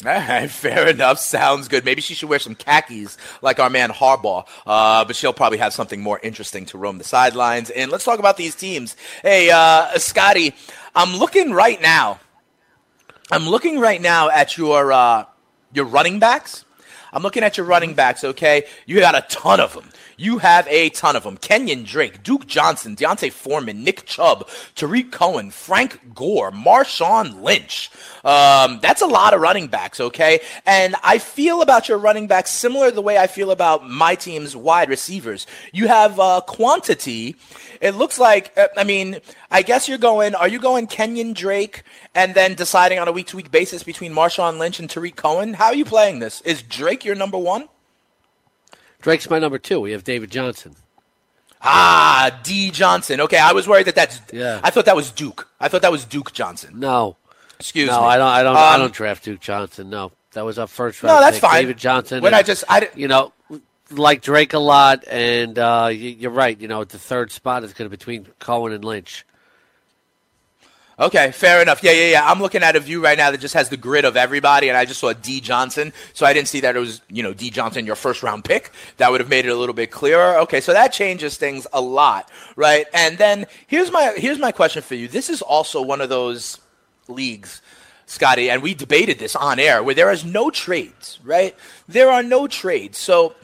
Fair 0.48 0.88
enough. 0.88 1.18
Sounds 1.18 1.68
good. 1.68 1.84
Maybe 1.84 2.00
she 2.00 2.14
should 2.14 2.30
wear 2.30 2.38
some 2.38 2.54
khakis 2.54 3.18
like 3.42 3.60
our 3.60 3.68
man 3.68 3.90
Harbaugh, 3.90 4.46
uh, 4.66 5.04
but 5.04 5.14
she'll 5.14 5.34
probably 5.34 5.58
have 5.58 5.74
something 5.74 6.00
more 6.00 6.18
interesting 6.22 6.64
to 6.66 6.78
roam 6.78 6.96
the 6.96 7.04
sidelines. 7.04 7.68
And 7.68 7.90
let's 7.90 8.04
talk 8.04 8.18
about 8.18 8.38
these 8.38 8.54
teams. 8.54 8.96
Hey, 9.22 9.50
uh, 9.50 9.98
Scotty, 9.98 10.54
I'm 10.94 11.16
looking 11.16 11.52
right 11.52 11.80
now. 11.82 12.18
I'm 13.30 13.46
looking 13.46 13.78
right 13.78 14.00
now 14.00 14.30
at 14.30 14.56
your 14.56 14.90
uh, 14.90 15.26
your 15.72 15.84
running 15.84 16.18
backs. 16.18 16.64
I'm 17.12 17.22
looking 17.22 17.42
at 17.42 17.56
your 17.56 17.66
running 17.66 17.94
backs. 17.94 18.24
Okay, 18.24 18.64
you 18.86 19.00
got 19.00 19.14
a 19.14 19.26
ton 19.28 19.60
of 19.60 19.74
them. 19.74 19.90
You 20.20 20.36
have 20.36 20.68
a 20.68 20.90
ton 20.90 21.16
of 21.16 21.22
them. 21.22 21.38
Kenyon 21.38 21.84
Drake, 21.84 22.22
Duke 22.22 22.46
Johnson, 22.46 22.94
D'Onta 22.94 23.32
Foreman, 23.32 23.82
Nick 23.82 24.04
Chubb, 24.04 24.46
Tarik 24.74 25.10
Cohen, 25.10 25.50
Frank 25.50 26.14
Gore, 26.14 26.50
Marshawn 26.50 27.40
Lynch. 27.40 27.90
Um, 28.22 28.80
that's 28.82 29.00
a 29.00 29.06
lot 29.06 29.32
of 29.32 29.40
running 29.40 29.68
backs, 29.68 29.98
okay? 29.98 30.40
And 30.66 30.94
I 31.02 31.16
feel 31.16 31.62
about 31.62 31.88
your 31.88 31.96
running 31.96 32.26
backs 32.26 32.50
similar 32.50 32.90
to 32.90 32.94
the 32.94 33.00
way 33.00 33.16
I 33.16 33.28
feel 33.28 33.50
about 33.50 33.88
my 33.88 34.14
team's 34.14 34.54
wide 34.54 34.90
receivers. 34.90 35.46
You 35.72 35.88
have 35.88 36.20
uh, 36.20 36.42
quantity. 36.46 37.36
It 37.80 37.92
looks 37.92 38.18
like, 38.18 38.52
uh, 38.58 38.68
I 38.76 38.84
mean, 38.84 39.20
I 39.50 39.62
guess 39.62 39.88
you're 39.88 39.96
going, 39.96 40.34
are 40.34 40.48
you 40.48 40.58
going 40.58 40.86
Kenyon 40.86 41.32
Drake 41.32 41.82
and 42.14 42.34
then 42.34 42.52
deciding 42.52 42.98
on 42.98 43.08
a 43.08 43.12
week 43.12 43.28
to 43.28 43.38
week 43.38 43.50
basis 43.50 43.82
between 43.82 44.12
Marshawn 44.12 44.58
Lynch 44.58 44.80
and 44.80 44.90
Tarik 44.90 45.16
Cohen? 45.16 45.54
How 45.54 45.68
are 45.68 45.74
you 45.74 45.86
playing 45.86 46.18
this? 46.18 46.42
Is 46.42 46.62
Drake 46.62 47.06
your 47.06 47.14
number 47.14 47.38
one? 47.38 47.70
Drake's 49.00 49.28
my 49.30 49.38
number 49.38 49.58
two. 49.58 49.80
We 49.80 49.92
have 49.92 50.04
David 50.04 50.30
Johnson. 50.30 50.76
Ah, 51.62 52.38
D 52.42 52.70
Johnson. 52.70 53.20
Okay, 53.20 53.38
I 53.38 53.52
was 53.52 53.68
worried 53.68 53.86
that 53.86 53.94
that's. 53.94 54.20
Yeah. 54.32 54.60
I 54.62 54.70
thought 54.70 54.86
that 54.86 54.96
was 54.96 55.10
Duke. 55.10 55.48
I 55.60 55.68
thought 55.68 55.82
that 55.82 55.92
was 55.92 56.04
Duke 56.04 56.32
Johnson. 56.32 56.78
No. 56.80 57.16
Excuse 57.58 57.88
no, 57.88 57.96
me. 57.96 58.00
No, 58.00 58.06
I 58.06 58.16
don't. 58.16 58.28
I 58.28 58.42
don't. 58.42 58.56
Um, 58.56 58.62
I 58.62 58.78
don't 58.78 58.94
draft 58.94 59.24
Duke 59.24 59.40
Johnson. 59.40 59.90
No, 59.90 60.12
that 60.32 60.44
was 60.44 60.58
our 60.58 60.66
first 60.66 61.02
round. 61.02 61.16
No, 61.16 61.20
that's 61.20 61.36
pick. 61.36 61.42
fine. 61.42 61.60
David 61.60 61.76
Johnson. 61.76 62.22
When 62.22 62.32
and, 62.32 62.40
I 62.40 62.42
just, 62.42 62.64
I 62.68 62.88
you 62.94 63.06
know, 63.06 63.34
like 63.90 64.22
Drake 64.22 64.54
a 64.54 64.58
lot, 64.58 65.04
and 65.06 65.58
uh, 65.58 65.90
you're 65.92 66.30
right. 66.30 66.58
You 66.58 66.68
know, 66.68 66.84
the 66.84 66.98
third 66.98 67.30
spot 67.30 67.62
is 67.62 67.74
going 67.74 67.90
to 67.90 67.90
be 67.90 67.98
between 67.98 68.26
Cohen 68.38 68.72
and 68.72 68.82
Lynch. 68.82 69.26
Okay, 71.00 71.30
fair 71.30 71.62
enough. 71.62 71.82
Yeah, 71.82 71.92
yeah, 71.92 72.10
yeah. 72.10 72.30
I'm 72.30 72.42
looking 72.42 72.62
at 72.62 72.76
a 72.76 72.80
view 72.80 73.02
right 73.02 73.16
now 73.16 73.30
that 73.30 73.40
just 73.40 73.54
has 73.54 73.70
the 73.70 73.78
grid 73.78 74.04
of 74.04 74.18
everybody, 74.18 74.68
and 74.68 74.76
I 74.76 74.84
just 74.84 75.00
saw 75.00 75.14
D 75.14 75.40
Johnson, 75.40 75.94
so 76.12 76.26
I 76.26 76.34
didn't 76.34 76.48
see 76.48 76.60
that 76.60 76.76
it 76.76 76.78
was 76.78 77.00
you 77.08 77.22
know 77.22 77.32
D 77.32 77.48
Johnson, 77.48 77.86
your 77.86 77.96
first 77.96 78.22
round 78.22 78.44
pick. 78.44 78.70
That 78.98 79.10
would 79.10 79.20
have 79.20 79.30
made 79.30 79.46
it 79.46 79.48
a 79.48 79.54
little 79.54 79.74
bit 79.74 79.90
clearer. 79.90 80.38
Okay, 80.40 80.60
so 80.60 80.74
that 80.74 80.92
changes 80.92 81.38
things 81.38 81.66
a 81.72 81.80
lot, 81.80 82.30
right? 82.54 82.86
And 82.92 83.16
then 83.16 83.46
here's 83.66 83.90
my 83.90 84.12
here's 84.14 84.38
my 84.38 84.52
question 84.52 84.82
for 84.82 84.94
you. 84.94 85.08
This 85.08 85.30
is 85.30 85.40
also 85.40 85.80
one 85.80 86.02
of 86.02 86.10
those 86.10 86.58
leagues. 87.08 87.62
Scotty, 88.04 88.50
and 88.50 88.60
we 88.60 88.74
debated 88.74 89.20
this 89.20 89.36
on 89.36 89.60
air 89.60 89.84
where 89.84 89.94
there 89.94 90.10
is 90.10 90.24
no 90.24 90.50
trades, 90.50 91.20
right? 91.22 91.54
There 91.86 92.10
are 92.10 92.24
no 92.24 92.48
trades. 92.48 92.98
So 92.98 93.36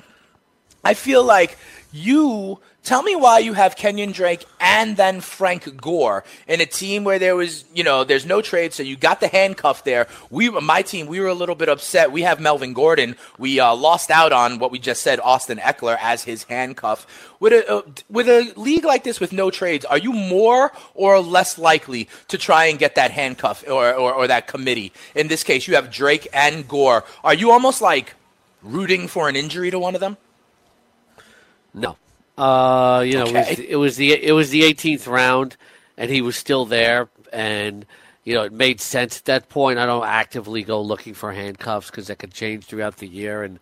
I 0.87 0.95
feel 0.95 1.25
like 1.25 1.59
you 1.93 2.61
Tell 2.87 3.03
me 3.03 3.17
why 3.17 3.41
you 3.41 3.53
have 3.53 3.75
Kenyon 3.75 4.13
Drake 4.13 4.45
and 4.61 4.97
then 4.97 5.21
Frank 5.21 5.77
Gore 5.77 6.23
in 6.47 6.61
a 6.61 6.67
team 6.67 7.03
where 7.03 7.19
there 7.19 7.35
was, 7.35 7.65
you 7.75 7.83
know, 7.83 8.05
there's 8.05 8.25
no 8.25 8.41
trade, 8.41 8.73
so 8.73 8.85
you 8.85 8.95
got 8.95 9.19
the 9.19 9.27
handcuff 9.27 9.83
there. 9.83 10.07
We, 10.31 10.51
my 10.51 10.83
team, 10.83 11.09
we 11.09 11.19
were 11.19 11.27
a 11.27 11.35
little 11.35 11.57
bit 11.57 11.69
upset. 11.69 12.13
We 12.13 12.23
have 12.23 12.39
Melvin 12.39 12.75
Gordon. 12.75 13.17
We 13.39 13.59
uh, 13.59 13.75
lost 13.75 14.13
out 14.13 14.33
on 14.33 14.61
what 14.61 14.71
we 14.71 14.79
just 14.79 15.03
said, 15.03 15.19
Austin 15.19 15.59
Ekeler 15.59 15.99
as 16.01 16.23
his 16.23 16.45
handcuff. 16.45 17.09
With 17.41 17.55
a 17.55 17.69
uh, 17.69 17.83
with 18.09 18.29
a 18.29 18.53
league 18.55 18.85
like 18.85 19.03
this 19.03 19.19
with 19.19 19.33
no 19.33 19.51
trades, 19.51 19.85
are 19.85 19.99
you 19.99 20.13
more 20.13 20.71
or 20.95 21.19
less 21.19 21.59
likely 21.59 22.09
to 22.29 22.39
try 22.39 22.67
and 22.67 22.79
get 22.79 22.95
that 22.95 23.11
handcuff 23.11 23.65
or, 23.67 23.95
or, 23.95 24.15
or 24.15 24.29
that 24.29 24.47
committee? 24.47 24.93
In 25.17 25.27
this 25.27 25.43
case, 25.43 25.67
you 25.67 25.75
have 25.75 25.91
Drake 25.91 26.29
and 26.33 26.69
Gore. 26.69 27.03
Are 27.25 27.35
you 27.35 27.51
almost 27.51 27.83
like 27.83 28.15
rooting 28.63 29.09
for 29.09 29.29
an 29.29 29.35
injury 29.35 29.73
to 29.73 29.79
one 29.81 29.97
of 29.97 30.01
them? 30.01 30.19
No. 31.77 31.97
Uh, 32.37 33.05
you 33.07 33.15
know, 33.15 33.27
okay. 33.27 33.67
it, 33.69 33.77
was, 33.77 33.97
the 33.97 34.13
it 34.13 34.33
was 34.33 34.51
the 34.51 34.63
18th 34.63 35.07
round, 35.07 35.57
and 35.97 36.11
he 36.11 36.21
was 36.21 36.37
still 36.37 36.67
there, 36.67 37.09
and 37.33 37.87
you 38.25 38.35
know 38.35 38.43
it 38.43 38.53
made 38.53 38.81
sense 38.81 39.19
at 39.19 39.25
that 39.27 39.49
point. 39.49 39.79
I 39.79 39.87
don't 39.87 40.05
actively 40.05 40.63
go 40.63 40.83
looking 40.83 41.15
for 41.15 41.33
handcuffs 41.33 41.91
because 41.91 42.09
that 42.09 42.19
could 42.19 42.35
change 42.35 42.65
throughout 42.65 42.97
the 42.97 43.07
year, 43.07 43.43
and 43.43 43.59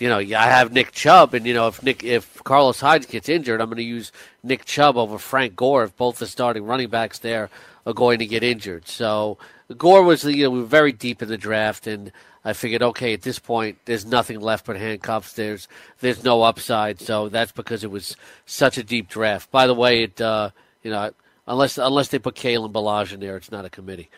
you 0.00 0.08
know, 0.08 0.18
I 0.18 0.46
have 0.46 0.72
Nick 0.72 0.92
Chubb, 0.92 1.34
and 1.34 1.46
you 1.46 1.54
know, 1.54 1.68
if 1.68 1.82
Nick 1.82 2.04
if 2.04 2.42
Carlos 2.44 2.80
Hyde 2.80 3.08
gets 3.08 3.28
injured, 3.28 3.60
I'm 3.60 3.68
going 3.68 3.76
to 3.78 3.82
use 3.82 4.12
Nick 4.42 4.64
Chubb 4.64 4.96
over 4.96 5.18
Frank 5.18 5.56
Gore 5.56 5.84
if 5.84 5.96
both 5.96 6.18
the 6.18 6.26
starting 6.26 6.64
running 6.64 6.88
backs 6.88 7.18
there 7.18 7.50
are 7.86 7.94
going 7.94 8.18
to 8.18 8.26
get 8.26 8.42
injured. 8.42 8.88
So 8.88 9.38
Gore 9.76 10.02
was 10.02 10.24
you 10.24 10.44
know 10.44 10.50
we 10.50 10.60
were 10.60 10.66
very 10.66 10.92
deep 10.92 11.22
in 11.22 11.28
the 11.28 11.38
draft, 11.38 11.86
and 11.86 12.12
I 12.46 12.52
figured, 12.52 12.82
okay, 12.82 13.12
at 13.12 13.22
this 13.22 13.40
point, 13.40 13.78
there's 13.86 14.06
nothing 14.06 14.38
left 14.40 14.66
but 14.66 14.76
handcuffs. 14.76 15.32
There's 15.32 15.66
there's 15.98 16.22
no 16.22 16.44
upside, 16.44 17.00
so 17.00 17.28
that's 17.28 17.50
because 17.50 17.82
it 17.82 17.90
was 17.90 18.16
such 18.44 18.78
a 18.78 18.84
deep 18.84 19.08
draft. 19.08 19.50
By 19.50 19.66
the 19.66 19.74
way, 19.74 20.04
it 20.04 20.20
uh, 20.20 20.50
You 20.86 20.92
know, 20.92 21.10
unless 21.48 21.78
unless 21.78 22.08
they 22.08 22.20
put 22.20 22.36
Kalen 22.36 22.70
Ballage 22.70 23.12
in 23.12 23.18
there, 23.18 23.36
it's 23.36 23.50
not 23.50 23.64
a 23.64 23.70
committee. 23.70 24.08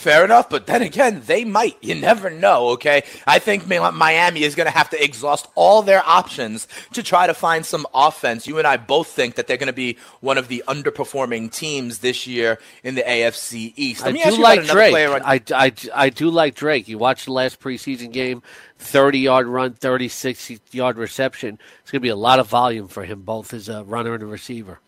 Fair 0.00 0.24
enough, 0.24 0.48
but 0.48 0.66
then 0.66 0.80
again, 0.80 1.20
they 1.26 1.44
might. 1.44 1.76
You 1.82 1.94
never 1.94 2.30
know, 2.30 2.68
okay? 2.70 3.02
I 3.26 3.38
think 3.38 3.66
Miami 3.66 4.44
is 4.44 4.54
going 4.54 4.64
to 4.64 4.72
have 4.72 4.88
to 4.90 5.04
exhaust 5.04 5.46
all 5.54 5.82
their 5.82 6.02
options 6.08 6.66
to 6.94 7.02
try 7.02 7.26
to 7.26 7.34
find 7.34 7.66
some 7.66 7.86
offense. 7.92 8.46
You 8.46 8.56
and 8.56 8.66
I 8.66 8.78
both 8.78 9.08
think 9.08 9.34
that 9.34 9.46
they're 9.46 9.58
going 9.58 9.66
to 9.66 9.74
be 9.74 9.98
one 10.20 10.38
of 10.38 10.48
the 10.48 10.64
underperforming 10.66 11.52
teams 11.52 11.98
this 11.98 12.26
year 12.26 12.58
in 12.82 12.94
the 12.94 13.02
AFC 13.02 13.74
East. 13.76 14.02
Let 14.06 14.16
I 14.16 14.30
do 14.30 14.40
like 14.40 14.64
Drake. 14.64 14.94
On- 14.94 15.22
I, 15.22 15.42
I, 15.54 15.72
I 15.94 16.08
do 16.08 16.30
like 16.30 16.54
Drake. 16.54 16.88
You 16.88 16.96
watched 16.96 17.26
the 17.26 17.32
last 17.32 17.60
preseason 17.60 18.10
game, 18.10 18.42
30 18.78 19.18
yard 19.18 19.48
run, 19.48 19.74
36 19.74 20.50
yard 20.72 20.96
reception. 20.96 21.58
It's 21.82 21.90
going 21.90 22.00
to 22.00 22.04
be 22.04 22.08
a 22.08 22.16
lot 22.16 22.38
of 22.38 22.48
volume 22.48 22.88
for 22.88 23.04
him, 23.04 23.20
both 23.20 23.52
as 23.52 23.68
a 23.68 23.84
runner 23.84 24.14
and 24.14 24.22
a 24.22 24.26
receiver. 24.26 24.80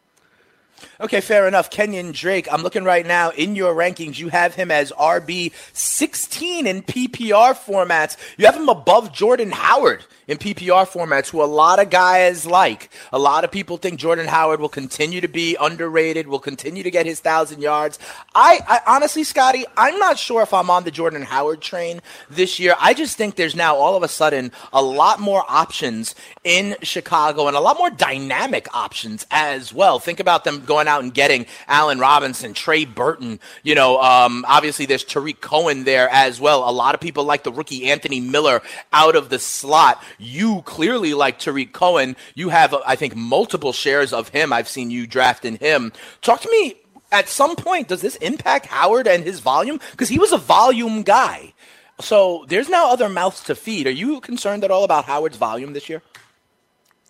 Okay, 1.02 1.20
fair 1.20 1.48
enough. 1.48 1.68
Kenyon 1.68 2.12
Drake, 2.12 2.46
I'm 2.52 2.62
looking 2.62 2.84
right 2.84 3.04
now 3.04 3.30
in 3.30 3.56
your 3.56 3.74
rankings. 3.74 4.20
You 4.20 4.28
have 4.28 4.54
him 4.54 4.70
as 4.70 4.92
RB 4.92 5.50
16 5.72 6.64
in 6.64 6.82
PPR 6.82 7.56
formats. 7.56 8.16
You 8.38 8.46
have 8.46 8.54
him 8.54 8.68
above 8.68 9.12
Jordan 9.12 9.50
Howard 9.50 10.04
in 10.28 10.38
PPR 10.38 10.86
formats, 10.86 11.28
who 11.28 11.42
a 11.42 11.44
lot 11.44 11.80
of 11.80 11.90
guys 11.90 12.46
like. 12.46 12.92
A 13.12 13.18
lot 13.18 13.42
of 13.42 13.50
people 13.50 13.78
think 13.78 13.98
Jordan 13.98 14.28
Howard 14.28 14.60
will 14.60 14.68
continue 14.68 15.20
to 15.20 15.26
be 15.26 15.56
underrated, 15.60 16.28
will 16.28 16.38
continue 16.38 16.84
to 16.84 16.90
get 16.90 17.04
his 17.04 17.18
thousand 17.18 17.60
yards. 17.60 17.98
I, 18.34 18.60
I 18.68 18.80
honestly, 18.86 19.24
Scotty, 19.24 19.64
I'm 19.76 19.98
not 19.98 20.18
sure 20.18 20.42
if 20.42 20.54
I'm 20.54 20.70
on 20.70 20.84
the 20.84 20.92
Jordan 20.92 21.22
Howard 21.22 21.60
train 21.60 22.00
this 22.30 22.60
year. 22.60 22.76
I 22.78 22.94
just 22.94 23.16
think 23.16 23.34
there's 23.34 23.56
now 23.56 23.74
all 23.74 23.96
of 23.96 24.04
a 24.04 24.08
sudden 24.08 24.52
a 24.72 24.80
lot 24.82 25.18
more 25.18 25.44
options 25.48 26.14
in 26.44 26.76
Chicago 26.82 27.48
and 27.48 27.56
a 27.56 27.60
lot 27.60 27.76
more 27.76 27.90
dynamic 27.90 28.72
options 28.72 29.26
as 29.32 29.74
well. 29.74 29.98
Think 29.98 30.20
about 30.20 30.44
them 30.44 30.64
going 30.64 30.86
out 30.86 30.91
and 31.00 31.14
getting 31.14 31.46
Allen 31.68 31.98
Robinson, 31.98 32.54
Trey 32.54 32.84
Burton. 32.84 33.40
You 33.62 33.74
know, 33.74 34.00
um, 34.00 34.44
obviously 34.48 34.86
there's 34.86 35.04
Tarik 35.04 35.40
Cohen 35.40 35.84
there 35.84 36.08
as 36.10 36.40
well. 36.40 36.68
A 36.68 36.72
lot 36.72 36.94
of 36.94 37.00
people 37.00 37.24
like 37.24 37.44
the 37.44 37.52
rookie 37.52 37.90
Anthony 37.90 38.20
Miller 38.20 38.60
out 38.92 39.16
of 39.16 39.28
the 39.28 39.38
slot. 39.38 40.02
You 40.18 40.62
clearly 40.62 41.14
like 41.14 41.38
Tarik 41.38 41.72
Cohen. 41.72 42.16
You 42.34 42.50
have, 42.50 42.74
I 42.86 42.96
think, 42.96 43.16
multiple 43.16 43.72
shares 43.72 44.12
of 44.12 44.28
him. 44.28 44.52
I've 44.52 44.68
seen 44.68 44.90
you 44.90 45.06
drafting 45.06 45.56
him. 45.56 45.92
Talk 46.20 46.40
to 46.42 46.50
me. 46.50 46.76
At 47.10 47.28
some 47.28 47.56
point, 47.56 47.88
does 47.88 48.00
this 48.00 48.16
impact 48.16 48.66
Howard 48.66 49.06
and 49.06 49.22
his 49.22 49.40
volume? 49.40 49.78
Because 49.90 50.08
he 50.08 50.18
was 50.18 50.32
a 50.32 50.38
volume 50.38 51.02
guy. 51.02 51.52
So 52.00 52.46
there's 52.48 52.70
now 52.70 52.90
other 52.90 53.08
mouths 53.08 53.42
to 53.44 53.54
feed. 53.54 53.86
Are 53.86 53.90
you 53.90 54.20
concerned 54.20 54.64
at 54.64 54.70
all 54.70 54.82
about 54.82 55.04
Howard's 55.04 55.36
volume 55.36 55.74
this 55.74 55.88
year? 55.88 56.02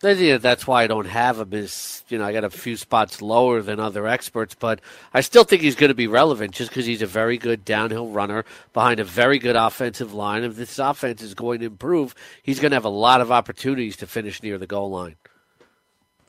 That's 0.02 0.66
why 0.66 0.82
I 0.82 0.86
don't 0.88 1.06
have 1.06 1.38
him. 1.38 1.52
Is 1.52 2.02
you 2.08 2.18
know 2.18 2.24
I 2.24 2.32
got 2.32 2.42
a 2.42 2.50
few 2.50 2.76
spots 2.76 3.22
lower 3.22 3.62
than 3.62 3.78
other 3.78 4.08
experts, 4.08 4.56
but 4.58 4.80
I 5.14 5.20
still 5.20 5.44
think 5.44 5.62
he's 5.62 5.76
going 5.76 5.88
to 5.88 5.94
be 5.94 6.08
relevant 6.08 6.52
just 6.52 6.70
because 6.70 6.86
he's 6.86 7.02
a 7.02 7.06
very 7.06 7.38
good 7.38 7.64
downhill 7.64 8.08
runner 8.08 8.44
behind 8.72 8.98
a 8.98 9.04
very 9.04 9.38
good 9.38 9.54
offensive 9.54 10.12
line. 10.12 10.42
If 10.42 10.56
this 10.56 10.78
offense 10.80 11.22
is 11.22 11.34
going 11.34 11.60
to 11.60 11.66
improve, 11.66 12.16
he's 12.42 12.58
going 12.58 12.72
to 12.72 12.76
have 12.76 12.84
a 12.84 12.88
lot 12.88 13.20
of 13.20 13.30
opportunities 13.30 13.96
to 13.98 14.08
finish 14.08 14.42
near 14.42 14.58
the 14.58 14.66
goal 14.66 14.90
line. 14.90 15.16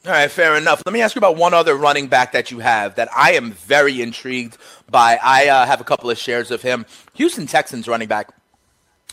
All 0.06 0.12
right, 0.12 0.30
fair 0.30 0.56
enough. 0.58 0.84
Let 0.86 0.94
me 0.94 1.02
ask 1.02 1.16
you 1.16 1.20
about 1.20 1.38
one 1.38 1.54
other 1.54 1.76
running 1.76 2.08
back 2.08 2.34
that 2.34 2.52
you 2.52 2.60
have 2.60 2.96
that 2.96 3.10
I 3.16 3.34
am 3.34 3.54
very 3.54 4.02
intrigued 4.02 4.58
by. 4.92 5.18
I 5.24 5.48
uh, 5.48 5.66
have 5.66 5.82
a 5.82 5.86
couple 5.86 6.12
of 6.12 6.18
shares 6.18 6.52
of 6.52 6.62
him. 6.62 6.86
Houston 7.14 7.48
Texans 7.48 7.88
running 7.88 8.10
back 8.10 8.30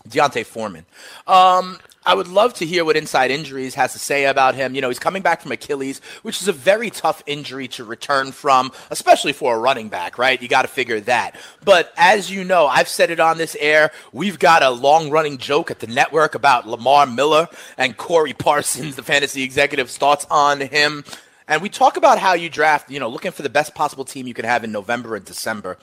D'Onta 0.08 0.44
Foreman. 0.44 0.84
Um, 1.26 1.78
I 2.11 2.14
would 2.14 2.26
love 2.26 2.54
to 2.54 2.66
hear 2.66 2.84
what 2.84 2.96
Inside 2.96 3.30
Injuries 3.30 3.76
has 3.76 3.92
to 3.92 4.00
say 4.00 4.24
about 4.24 4.56
him. 4.56 4.74
You 4.74 4.80
know, 4.80 4.88
he's 4.88 4.98
coming 4.98 5.22
back 5.22 5.42
from 5.42 5.52
Achilles, 5.52 6.00
which 6.22 6.42
is 6.42 6.48
a 6.48 6.52
very 6.52 6.90
tough 6.90 7.22
injury 7.24 7.68
to 7.68 7.84
return 7.84 8.32
from, 8.32 8.72
especially 8.90 9.32
for 9.32 9.54
a 9.54 9.58
running 9.61 9.88
back, 9.88 10.18
right? 10.18 10.42
You 10.42 10.48
got 10.48 10.62
to 10.62 10.68
figure 10.68 10.98
that. 11.02 11.36
But 11.64 11.92
as 11.96 12.28
you 12.28 12.42
know, 12.42 12.66
I've 12.66 12.88
said 12.88 13.12
it 13.12 13.20
on 13.20 13.38
this 13.38 13.56
air. 13.61 13.92
We've 14.12 14.40
got 14.40 14.64
a 14.64 14.70
long 14.70 15.11
running 15.11 15.38
joke 15.38 15.70
at 15.70 15.78
the 15.78 15.86
network 15.86 16.34
about 16.34 16.66
Lamar 16.66 17.06
Miller 17.06 17.46
and 17.78 17.96
Corey 17.96 18.32
Parsons, 18.32 18.96
the 18.96 19.04
fantasy 19.04 19.44
executive's 19.44 19.96
thoughts 19.96 20.26
on 20.32 20.62
him. 20.62 21.04
And 21.46 21.62
we 21.62 21.68
talk 21.68 21.96
about 21.96 22.18
how 22.18 22.32
you 22.32 22.50
draft, 22.50 22.90
you 22.90 22.98
know, 22.98 23.08
looking 23.08 23.30
for 23.30 23.42
the 23.42 23.48
best 23.48 23.76
possible 23.76 24.04
team 24.04 24.26
you 24.26 24.34
can 24.34 24.46
have 24.46 24.64
in 24.64 24.72
November 24.72 25.14
and 25.14 25.24
December. 25.24 25.78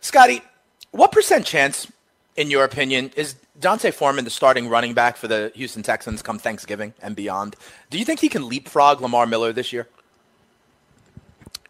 Scotty, 0.00 0.42
what 0.90 1.12
percent 1.12 1.46
chance, 1.46 1.86
in 2.34 2.50
your 2.50 2.64
opinion, 2.64 3.12
is 3.14 3.36
D'Onta 3.58 3.92
Foreman, 3.92 4.24
the 4.24 4.30
starting 4.30 4.68
running 4.68 4.94
back 4.94 5.16
for 5.16 5.28
the 5.28 5.52
Houston 5.54 5.82
Texans 5.82 6.22
come 6.22 6.38
Thanksgiving 6.38 6.92
and 7.00 7.14
beyond, 7.14 7.54
do 7.90 7.98
you 7.98 8.04
think 8.04 8.20
he 8.20 8.28
can 8.28 8.48
leapfrog 8.48 9.00
Lamar 9.00 9.26
Miller 9.26 9.52
this 9.52 9.72
year? 9.72 9.88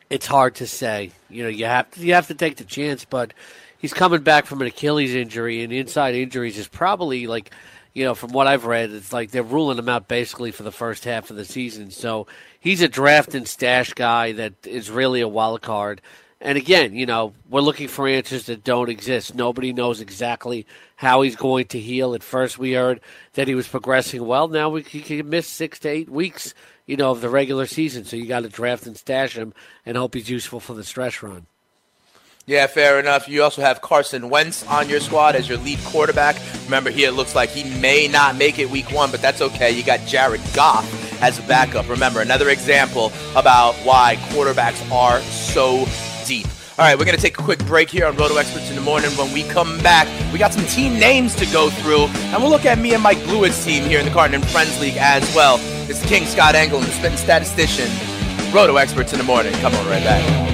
It's 0.08 0.26
hard 0.26 0.54
to 0.56 0.66
say. 0.66 1.10
You 1.28 1.42
know, 1.42 1.48
you 1.48 1.66
have 1.66 1.90
to, 1.92 2.00
you 2.00 2.14
have 2.14 2.28
to 2.28 2.34
take 2.34 2.56
the 2.56 2.64
chance, 2.64 3.04
but 3.04 3.34
he's 3.78 3.92
coming 3.92 4.22
back 4.22 4.46
from 4.46 4.62
an 4.62 4.66
Achilles 4.66 5.14
injury, 5.14 5.62
and 5.62 5.72
inside 5.72 6.14
injuries 6.14 6.56
is 6.56 6.68
probably 6.68 7.26
like, 7.26 7.50
you 7.92 8.04
know, 8.04 8.14
from 8.14 8.32
what 8.32 8.46
I've 8.46 8.64
read, 8.64 8.90
it's 8.90 9.12
like 9.12 9.30
they're 9.30 9.42
ruling 9.42 9.78
him 9.78 9.88
out 9.88 10.08
basically 10.08 10.52
for 10.52 10.62
the 10.62 10.72
first 10.72 11.04
half 11.04 11.30
of 11.30 11.36
the 11.36 11.44
season. 11.44 11.90
So 11.90 12.26
he's 12.60 12.80
a 12.80 12.88
draft 12.88 13.34
and 13.34 13.46
stash 13.46 13.92
guy 13.92 14.32
that 14.32 14.54
is 14.64 14.90
really 14.90 15.20
a 15.20 15.28
wild 15.28 15.62
card. 15.62 16.00
And 16.44 16.58
again, 16.58 16.94
you 16.94 17.06
know, 17.06 17.32
we're 17.48 17.62
looking 17.62 17.88
for 17.88 18.06
answers 18.06 18.44
that 18.46 18.62
don't 18.62 18.90
exist. 18.90 19.34
Nobody 19.34 19.72
knows 19.72 20.02
exactly 20.02 20.66
how 20.96 21.22
he's 21.22 21.36
going 21.36 21.68
to 21.68 21.80
heal. 21.80 22.14
At 22.14 22.22
first, 22.22 22.58
we 22.58 22.74
heard 22.74 23.00
that 23.32 23.48
he 23.48 23.54
was 23.54 23.66
progressing 23.66 24.26
well. 24.26 24.48
Now 24.48 24.68
we 24.68 24.82
he 24.82 25.00
can 25.00 25.30
miss 25.30 25.48
six 25.48 25.78
to 25.80 25.88
eight 25.88 26.10
weeks, 26.10 26.52
you 26.84 26.98
know, 26.98 27.12
of 27.12 27.22
the 27.22 27.30
regular 27.30 27.64
season. 27.64 28.04
So 28.04 28.16
you 28.16 28.26
got 28.26 28.40
to 28.40 28.50
draft 28.50 28.86
and 28.86 28.94
stash 28.94 29.34
him 29.38 29.54
and 29.86 29.96
hope 29.96 30.12
he's 30.12 30.28
useful 30.28 30.60
for 30.60 30.74
the 30.74 30.84
stretch 30.84 31.22
run. 31.22 31.46
Yeah, 32.46 32.66
fair 32.66 33.00
enough. 33.00 33.26
You 33.26 33.42
also 33.42 33.62
have 33.62 33.80
Carson 33.80 34.28
Wentz 34.28 34.66
on 34.66 34.90
your 34.90 35.00
squad 35.00 35.34
as 35.34 35.48
your 35.48 35.56
lead 35.56 35.78
quarterback. 35.86 36.36
Remember, 36.66 36.90
here 36.90 37.08
it 37.08 37.12
looks 37.12 37.34
like 37.34 37.48
he 37.48 37.64
may 37.80 38.06
not 38.06 38.36
make 38.36 38.58
it 38.58 38.68
week 38.68 38.92
one, 38.92 39.10
but 39.10 39.22
that's 39.22 39.40
okay. 39.40 39.70
You 39.70 39.82
got 39.82 40.00
Jared 40.00 40.42
Goff 40.52 41.22
as 41.22 41.38
a 41.38 41.42
backup. 41.48 41.88
Remember, 41.88 42.20
another 42.20 42.50
example 42.50 43.12
about 43.34 43.74
why 43.76 44.16
quarterbacks 44.28 44.90
are 44.92 45.22
so 45.22 45.86
deep. 46.24 46.46
All 46.76 46.84
right, 46.84 46.98
we're 46.98 47.04
going 47.04 47.16
to 47.16 47.22
take 47.22 47.38
a 47.38 47.42
quick 47.42 47.64
break 47.66 47.88
here 47.88 48.06
on 48.06 48.16
Roto 48.16 48.36
Experts 48.36 48.68
in 48.68 48.74
the 48.74 48.82
morning. 48.82 49.10
When 49.12 49.32
we 49.32 49.44
come 49.44 49.78
back, 49.78 50.08
we 50.32 50.38
got 50.38 50.52
some 50.52 50.64
team 50.66 50.98
names 50.98 51.34
to 51.36 51.46
go 51.46 51.70
through, 51.70 52.06
and 52.06 52.42
we'll 52.42 52.50
look 52.50 52.64
at 52.66 52.78
me 52.78 52.94
and 52.94 53.02
Mike 53.02 53.22
Blewitt's 53.24 53.64
team 53.64 53.84
here 53.84 54.00
in 54.00 54.04
the 54.04 54.10
Carton 54.10 54.34
and 54.34 54.46
Friends 54.48 54.80
League 54.80 54.96
as 54.98 55.22
well. 55.34 55.58
It's 55.88 56.00
the 56.00 56.08
King 56.08 56.24
Scott 56.24 56.54
Engel 56.54 56.78
and 56.78 56.86
the 56.86 56.92
Spitting 56.92 57.18
Statistician. 57.18 57.88
Roto 58.52 58.76
Experts 58.76 59.12
in 59.12 59.18
the 59.18 59.24
morning. 59.24 59.52
Come 59.54 59.74
on 59.74 59.86
right 59.86 60.02
back. 60.02 60.53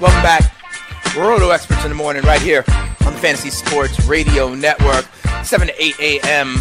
Welcome 0.00 0.22
back. 0.22 0.54
Roto 1.14 1.50
Experts 1.50 1.84
in 1.84 1.90
the 1.90 1.94
morning, 1.94 2.22
right 2.22 2.40
here 2.40 2.64
on 3.04 3.12
the 3.12 3.18
Fantasy 3.18 3.50
Sports 3.50 4.02
Radio 4.06 4.54
Network, 4.54 5.04
7 5.44 5.66
to 5.68 5.82
8 5.82 6.00
a.m. 6.00 6.56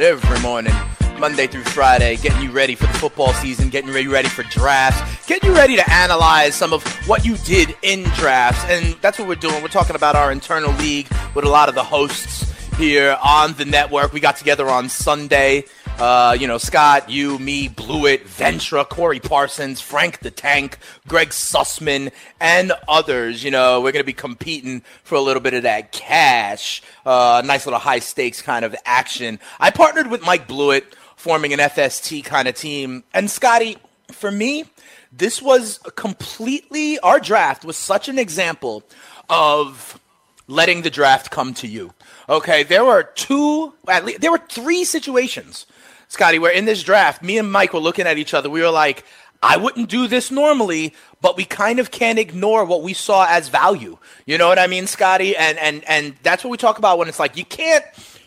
every 0.00 0.40
morning, 0.40 0.74
Monday 1.16 1.46
through 1.46 1.62
Friday, 1.62 2.16
getting 2.16 2.42
you 2.42 2.50
ready 2.50 2.74
for 2.74 2.88
the 2.88 2.94
football 2.94 3.32
season, 3.34 3.68
getting 3.68 3.94
you 3.94 4.12
ready 4.12 4.28
for 4.28 4.42
drafts, 4.42 5.00
getting 5.28 5.50
you 5.50 5.54
ready 5.54 5.76
to 5.76 5.92
analyze 5.92 6.56
some 6.56 6.72
of 6.72 6.82
what 7.06 7.24
you 7.24 7.36
did 7.36 7.76
in 7.82 8.02
drafts. 8.16 8.64
And 8.64 8.96
that's 9.00 9.16
what 9.16 9.28
we're 9.28 9.36
doing. 9.36 9.62
We're 9.62 9.68
talking 9.68 9.94
about 9.94 10.16
our 10.16 10.32
internal 10.32 10.72
league 10.72 11.06
with 11.36 11.44
a 11.44 11.48
lot 11.48 11.68
of 11.68 11.76
the 11.76 11.84
hosts 11.84 12.52
here 12.78 13.16
on 13.22 13.52
the 13.52 13.64
network. 13.64 14.12
We 14.12 14.18
got 14.18 14.36
together 14.36 14.68
on 14.68 14.88
Sunday 14.88 15.66
uh, 16.02 16.32
you 16.32 16.48
know, 16.48 16.58
Scott, 16.58 17.08
you, 17.08 17.38
me, 17.38 17.68
Blewitt, 17.68 18.22
Ventra, 18.22 18.88
Corey 18.88 19.20
Parsons, 19.20 19.80
Frank 19.80 20.18
the 20.18 20.32
Tank, 20.32 20.78
Greg 21.06 21.28
Sussman, 21.28 22.10
and 22.40 22.72
others. 22.88 23.44
You 23.44 23.52
know, 23.52 23.80
we're 23.80 23.92
going 23.92 24.02
to 24.02 24.04
be 24.04 24.12
competing 24.12 24.82
for 25.04 25.14
a 25.14 25.20
little 25.20 25.40
bit 25.40 25.54
of 25.54 25.62
that 25.62 25.92
cash. 25.92 26.82
Uh, 27.06 27.40
nice 27.44 27.66
little 27.66 27.78
high 27.78 28.00
stakes 28.00 28.42
kind 28.42 28.64
of 28.64 28.74
action. 28.84 29.38
I 29.60 29.70
partnered 29.70 30.10
with 30.10 30.26
Mike 30.26 30.48
Blewitt, 30.48 30.86
forming 31.14 31.52
an 31.52 31.60
FST 31.60 32.24
kind 32.24 32.48
of 32.48 32.56
team. 32.56 33.04
And 33.14 33.30
Scotty, 33.30 33.76
for 34.10 34.32
me, 34.32 34.64
this 35.12 35.40
was 35.40 35.78
completely 35.94 36.98
our 36.98 37.20
draft 37.20 37.64
was 37.64 37.76
such 37.76 38.08
an 38.08 38.18
example 38.18 38.82
of 39.30 40.00
letting 40.48 40.82
the 40.82 40.90
draft 40.90 41.30
come 41.30 41.54
to 41.54 41.68
you. 41.68 41.92
Okay, 42.28 42.62
there 42.62 42.84
were 42.84 43.04
two, 43.04 43.72
at 43.88 44.04
least 44.04 44.20
there 44.20 44.32
were 44.32 44.42
three 44.48 44.84
situations, 44.84 45.66
Scotty, 46.12 46.38
where 46.38 46.52
in 46.52 46.66
this 46.66 46.82
draft, 46.82 47.22
me 47.22 47.38
and 47.38 47.50
Mike 47.50 47.72
were 47.72 47.80
looking 47.80 48.06
at 48.06 48.18
each 48.18 48.34
other. 48.34 48.50
We 48.50 48.60
were 48.60 48.68
like, 48.68 49.02
I 49.42 49.56
wouldn't 49.56 49.88
do 49.88 50.06
this 50.06 50.30
normally, 50.30 50.92
but 51.22 51.38
we 51.38 51.46
kind 51.46 51.78
of 51.78 51.90
can't 51.90 52.18
ignore 52.18 52.66
what 52.66 52.82
we 52.82 52.92
saw 52.92 53.24
as 53.26 53.48
value. 53.48 53.96
You 54.26 54.36
know 54.36 54.46
what 54.46 54.58
I 54.58 54.66
mean, 54.66 54.86
Scotty? 54.86 55.34
And 55.34 55.56
and 55.56 55.82
and 55.88 56.14
that's 56.22 56.44
what 56.44 56.50
we 56.50 56.58
talk 56.58 56.76
about 56.76 56.98
when 56.98 57.08
it's 57.08 57.18
like 57.18 57.38
you 57.38 57.46
can't 57.46 57.82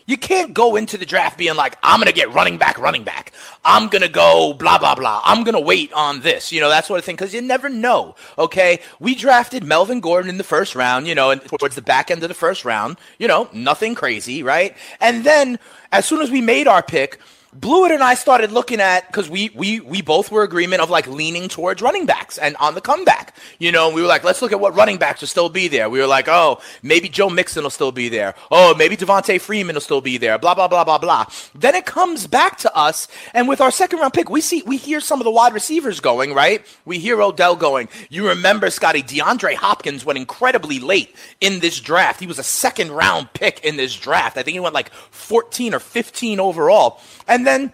you 0.08 0.18
can't 0.18 0.52
go 0.52 0.76
into 0.76 0.98
the 0.98 1.06
draft 1.06 1.38
being 1.38 1.56
like, 1.56 1.78
I'm 1.84 2.02
to 2.02 2.12
get 2.12 2.34
running 2.34 2.58
back, 2.58 2.80
running 2.80 3.04
back. 3.04 3.34
I'm 3.64 3.88
to 3.92 4.10
go 4.10 4.54
blah, 4.54 4.80
blah, 4.80 4.96
blah. 4.96 5.22
I'm 5.24 5.46
to 5.46 5.60
wait 5.60 5.94
on 5.94 6.22
this. 6.22 6.52
You 6.52 6.62
know, 6.62 6.70
that 6.70 6.86
sort 6.86 6.98
of 6.98 7.06
thing 7.06 7.16
because 7.16 7.36
you 7.36 7.42
never 7.42 7.70
know. 7.70 8.16
Okay. 8.40 8.80
We 9.00 9.14
drafted 9.14 9.64
Melvin 9.64 10.00
Gordon 10.00 10.32
in 10.32 10.40
the 10.40 10.44
first 10.44 10.74
round, 10.74 11.06
you 11.06 11.14
know, 11.14 11.30
and 11.30 11.42
towards 11.44 11.76
the 11.76 11.84
back 11.84 12.10
end 12.10 12.24
of 12.24 12.30
the 12.30 12.36
first 12.36 12.66
round, 12.66 12.98
you 13.20 13.28
know, 13.28 13.48
nothing 13.54 13.94
crazy, 13.94 14.42
right? 14.42 14.76
And 15.00 15.24
then 15.24 15.60
as 15.92 16.08
soon 16.08 16.22
as 16.22 16.32
we 16.32 16.42
made 16.42 16.68
our 16.68 16.82
pick, 16.82 17.20
Blewitt 17.58 17.92
and 17.92 18.04
I 18.04 18.16
started 18.16 18.52
looking 18.52 18.82
at 18.82 19.08
because 19.08 19.30
we 19.30 19.50
we 19.56 19.80
we 19.80 20.02
both 20.02 20.30
were 20.30 20.44
agreement 20.44 20.82
of 20.82 20.90
like 20.90 21.08
leaning 21.08 21.48
towards 21.48 21.82
running 21.82 22.06
backs 22.06 22.38
and 22.38 22.58
on 22.58 22.76
the 22.76 22.82
comeback. 22.82 23.34
You 23.60 23.72
know, 23.72 23.90
we 23.92 24.02
were 24.02 24.10
like, 24.10 24.26
let's 24.26 24.42
look 24.42 24.52
at 24.52 24.60
what 24.60 24.76
running 24.76 24.98
backs 24.98 25.22
will 25.22 25.30
still 25.30 25.48
be 25.48 25.70
there. 25.70 25.90
We 25.90 26.00
were 26.00 26.08
like, 26.08 26.28
oh, 26.28 26.60
maybe 26.84 27.08
Joe 27.08 27.30
Mixon 27.30 27.64
will 27.64 27.70
still 27.70 27.94
be 27.94 28.10
there. 28.10 28.36
Oh, 28.52 28.76
maybe 28.76 28.98
Devonta 28.98 29.40
Freeman 29.40 29.76
will 29.76 29.82
still 29.82 30.02
be 30.02 30.18
there. 30.18 30.38
Blah 30.38 30.54
blah 30.54 30.68
blah 30.68 30.84
blah 30.84 30.98
blah. 30.98 31.28
Then 31.54 31.76
it 31.76 31.86
comes 31.86 32.28
back 32.28 32.58
to 32.60 32.76
us, 32.76 33.08
and 33.34 33.48
with 33.48 33.62
our 33.62 33.72
second 33.72 34.00
round 34.00 34.14
pick, 34.14 34.30
we 34.30 34.42
see 34.42 34.62
we 34.66 34.76
hear 34.76 35.00
some 35.00 35.22
of 35.22 35.26
the 35.26 35.32
wide 35.32 35.54
receivers 35.54 36.02
going 36.02 36.34
right. 36.34 36.66
We 36.84 37.00
hear 37.00 37.22
Odell 37.22 37.56
going. 37.56 37.88
You 38.10 38.28
remember 38.28 38.70
Scotty 38.70 39.02
DeAndre 39.02 39.56
Hopkins 39.56 40.04
went 40.04 40.20
incredibly 40.20 40.80
late 40.80 41.16
in 41.40 41.60
this 41.62 41.80
draft. 41.80 42.20
He 42.20 42.28
was 42.28 42.40
a 42.40 42.44
second 42.44 42.92
round 42.92 43.32
pick 43.32 43.64
in 43.64 43.78
this 43.78 43.96
draft. 43.96 44.38
I 44.38 44.44
think 44.44 44.56
he 44.56 44.60
went 44.60 44.76
like 44.76 44.92
14 44.92 45.74
or 45.74 45.80
15 45.80 46.42
overall. 46.42 47.00
And 47.28 47.45
then 47.46 47.74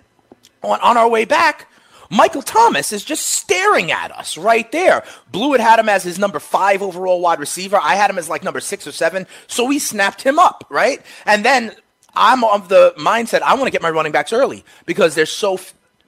on, 0.63 0.79
on 0.81 0.97
our 0.97 1.09
way 1.09 1.25
back, 1.25 1.67
Michael 2.09 2.41
Thomas 2.41 2.91
is 2.91 3.05
just 3.05 3.25
staring 3.25 3.89
at 3.89 4.11
us 4.11 4.37
right 4.37 4.69
there. 4.73 5.03
Blewitt 5.31 5.61
had 5.61 5.79
him 5.79 5.87
as 5.87 6.03
his 6.03 6.19
number 6.19 6.39
five 6.39 6.81
overall 6.81 7.21
wide 7.21 7.39
receiver. 7.39 7.79
I 7.81 7.95
had 7.95 8.09
him 8.09 8.17
as 8.17 8.27
like 8.27 8.43
number 8.43 8.59
six 8.59 8.85
or 8.85 8.91
seven. 8.91 9.25
So 9.47 9.65
we 9.65 9.79
snapped 9.79 10.21
him 10.21 10.37
up, 10.37 10.65
right? 10.69 11.01
And 11.25 11.45
then 11.45 11.73
I'm 12.13 12.43
of 12.43 12.67
the 12.67 12.93
mindset 12.97 13.41
I 13.41 13.53
want 13.53 13.67
to 13.67 13.71
get 13.71 13.81
my 13.81 13.89
running 13.89 14.11
backs 14.11 14.33
early 14.33 14.65
because 14.85 15.15
they're 15.15 15.25
so, 15.25 15.57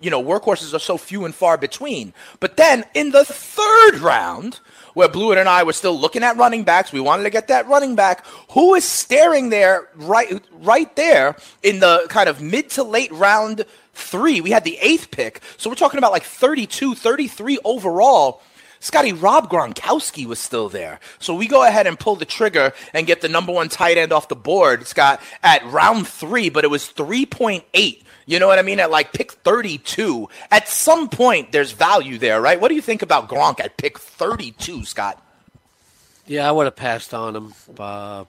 you 0.01 0.09
know, 0.09 0.21
workhorses 0.21 0.73
are 0.73 0.79
so 0.79 0.97
few 0.97 1.23
and 1.23 1.33
far 1.33 1.57
between. 1.57 2.13
But 2.41 2.57
then 2.57 2.83
in 2.93 3.11
the 3.11 3.23
third 3.23 3.99
round, 3.99 4.59
where 4.93 5.07
Blewitt 5.07 5.37
and 5.37 5.49
I 5.49 5.63
were 5.63 5.73
still 5.73 5.99
looking 5.99 6.23
at 6.23 6.37
running 6.37 6.63
backs. 6.63 6.91
We 6.91 6.99
wanted 6.99 7.23
to 7.23 7.29
get 7.29 7.47
that 7.47 7.67
running 7.67 7.95
back. 7.95 8.25
Who 8.51 8.75
is 8.75 8.83
staring 8.83 9.49
there 9.49 9.89
right 9.95 10.41
right 10.51 10.95
there 10.95 11.35
in 11.61 11.79
the 11.79 12.05
kind 12.09 12.29
of 12.29 12.41
mid 12.41 12.69
to 12.71 12.83
late 12.83 13.11
round 13.11 13.65
three? 13.93 14.41
We 14.41 14.51
had 14.51 14.63
the 14.63 14.77
eighth 14.81 15.11
pick. 15.11 15.41
So 15.57 15.69
we're 15.69 15.75
talking 15.75 15.97
about 15.97 16.11
like 16.11 16.23
32, 16.23 16.95
33 16.95 17.59
overall. 17.63 18.41
Scotty, 18.79 19.13
Rob 19.13 19.49
Gronkowski 19.49 20.25
was 20.25 20.39
still 20.39 20.67
there. 20.67 20.99
So 21.19 21.33
we 21.33 21.47
go 21.47 21.65
ahead 21.65 21.87
and 21.87 21.97
pull 21.97 22.17
the 22.17 22.25
trigger 22.25 22.73
and 22.93 23.07
get 23.07 23.21
the 23.21 23.29
number 23.29 23.53
one 23.53 23.69
tight 23.69 23.97
end 23.97 24.11
off 24.11 24.27
the 24.27 24.35
board, 24.35 24.87
Scott, 24.87 25.21
at 25.41 25.65
round 25.67 26.05
three, 26.05 26.49
but 26.49 26.65
it 26.65 26.69
was 26.69 26.91
3.8 26.91 28.02
you 28.25 28.39
know 28.39 28.47
what 28.47 28.59
I 28.59 28.61
mean? 28.61 28.79
At 28.79 28.91
like 28.91 29.13
pick 29.13 29.31
32. 29.31 30.29
At 30.51 30.67
some 30.67 31.09
point, 31.09 31.51
there's 31.51 31.71
value 31.71 32.17
there, 32.17 32.41
right? 32.41 32.59
What 32.59 32.69
do 32.69 32.75
you 32.75 32.81
think 32.81 33.01
about 33.01 33.29
Gronk 33.29 33.59
at 33.59 33.77
pick 33.77 33.99
32, 33.99 34.85
Scott? 34.85 35.21
Yeah, 36.25 36.47
I 36.47 36.51
would 36.51 36.65
have 36.65 36.75
passed 36.75 37.13
on 37.13 37.35
him. 37.35 37.53
Uh, 37.77 38.25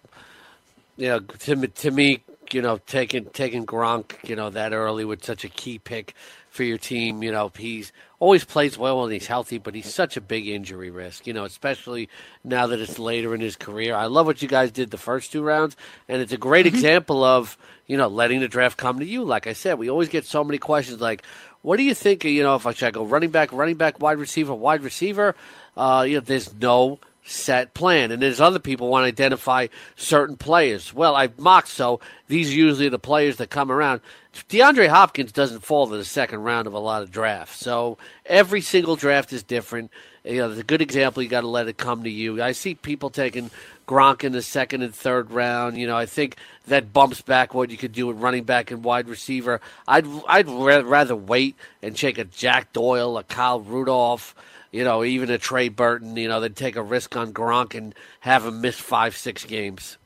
you 0.96 1.08
know, 1.08 1.20
to, 1.20 1.66
to 1.66 1.90
me, 1.90 2.22
you 2.52 2.62
know, 2.62 2.78
taking 2.86 3.26
taking 3.26 3.66
Gronk, 3.66 4.28
you 4.28 4.36
know, 4.36 4.50
that 4.50 4.72
early 4.72 5.04
with 5.04 5.24
such 5.24 5.44
a 5.44 5.48
key 5.48 5.78
pick 5.78 6.14
for 6.50 6.62
your 6.62 6.78
team, 6.78 7.22
you 7.22 7.32
know, 7.32 7.50
he's 7.56 7.92
always 8.20 8.44
plays 8.44 8.78
well 8.78 9.02
when 9.02 9.10
he's 9.10 9.26
healthy, 9.26 9.58
but 9.58 9.74
he's 9.74 9.92
such 9.92 10.16
a 10.16 10.20
big 10.20 10.46
injury 10.46 10.90
risk, 10.90 11.26
you 11.26 11.32
know, 11.32 11.44
especially 11.44 12.08
now 12.44 12.66
that 12.68 12.80
it's 12.80 12.98
later 12.98 13.34
in 13.34 13.40
his 13.40 13.56
career. 13.56 13.94
I 13.94 14.06
love 14.06 14.26
what 14.26 14.40
you 14.40 14.48
guys 14.48 14.70
did 14.70 14.90
the 14.90 14.98
first 14.98 15.32
two 15.32 15.42
rounds, 15.42 15.76
and 16.08 16.22
it's 16.22 16.32
a 16.32 16.38
great 16.38 16.66
mm-hmm. 16.66 16.76
example 16.76 17.22
of– 17.22 17.56
you 17.86 17.96
know, 17.96 18.08
letting 18.08 18.40
the 18.40 18.48
draft 18.48 18.76
come 18.76 18.98
to 18.98 19.04
you. 19.04 19.24
Like 19.24 19.46
I 19.46 19.52
said, 19.52 19.78
we 19.78 19.90
always 19.90 20.08
get 20.08 20.24
so 20.24 20.44
many 20.44 20.58
questions 20.58 21.00
like, 21.00 21.22
what 21.62 21.76
do 21.76 21.82
you 21.82 21.94
think, 21.94 22.24
you 22.24 22.42
know, 22.42 22.56
if 22.56 22.66
I 22.66 22.72
should 22.72 22.88
I 22.88 22.90
go 22.90 23.04
running 23.04 23.30
back, 23.30 23.52
running 23.52 23.76
back, 23.76 24.00
wide 24.00 24.18
receiver, 24.18 24.54
wide 24.54 24.82
receiver? 24.82 25.34
Uh, 25.76 26.04
you 26.06 26.14
know, 26.16 26.20
there's 26.20 26.52
no 26.54 26.98
set 27.24 27.74
plan. 27.74 28.10
And 28.10 28.22
there's 28.22 28.40
other 28.40 28.58
people 28.58 28.88
want 28.88 29.04
to 29.04 29.08
identify 29.08 29.68
certain 29.96 30.36
players. 30.36 30.92
Well, 30.92 31.16
I 31.16 31.30
mock 31.38 31.66
so 31.66 32.00
these 32.28 32.50
are 32.50 32.54
usually 32.54 32.88
the 32.88 32.98
players 32.98 33.36
that 33.36 33.50
come 33.50 33.72
around. 33.72 34.00
DeAndre 34.48 34.88
Hopkins 34.88 35.32
doesn't 35.32 35.64
fall 35.64 35.86
to 35.86 35.96
the 35.96 36.04
second 36.04 36.40
round 36.40 36.66
of 36.66 36.74
a 36.74 36.78
lot 36.78 37.02
of 37.02 37.10
drafts. 37.10 37.58
So 37.60 37.98
every 38.26 38.60
single 38.60 38.96
draft 38.96 39.32
is 39.32 39.42
different. 39.42 39.90
You 40.24 40.38
know, 40.38 40.50
it's 40.50 40.60
a 40.60 40.64
good 40.64 40.82
example, 40.82 41.22
you 41.22 41.28
got 41.28 41.42
to 41.42 41.48
let 41.48 41.68
it 41.68 41.76
come 41.76 42.04
to 42.04 42.10
you. 42.10 42.42
I 42.42 42.52
see 42.52 42.74
people 42.74 43.10
taking 43.10 43.50
Gronk 43.86 44.24
in 44.24 44.32
the 44.32 44.42
second 44.42 44.82
and 44.82 44.94
third 44.94 45.30
round. 45.30 45.76
You 45.76 45.86
know, 45.86 45.96
I 45.96 46.06
think 46.06 46.36
that 46.66 46.92
bumps 46.92 47.20
back 47.20 47.52
what 47.52 47.70
you 47.70 47.76
could 47.76 47.92
do 47.92 48.06
with 48.06 48.16
running 48.16 48.44
back 48.44 48.70
and 48.70 48.82
wide 48.82 49.08
receiver. 49.08 49.60
I'd 49.86 50.06
I'd 50.26 50.48
rather 50.48 51.14
wait 51.14 51.56
and 51.82 51.94
take 51.94 52.16
a 52.16 52.24
Jack 52.24 52.72
Doyle, 52.72 53.18
a 53.18 53.24
Kyle 53.24 53.60
Rudolph, 53.60 54.34
you 54.74 54.82
know, 54.82 55.04
even 55.04 55.30
a 55.30 55.38
Trey 55.38 55.68
Burton, 55.68 56.16
you 56.16 56.26
know, 56.26 56.40
they'd 56.40 56.56
take 56.56 56.74
a 56.74 56.82
risk 56.82 57.14
on 57.14 57.32
Gronk 57.32 57.76
and 57.76 57.94
have 58.18 58.44
him 58.44 58.60
miss 58.60 58.76
five, 58.76 59.16
six 59.16 59.44
games. 59.44 59.98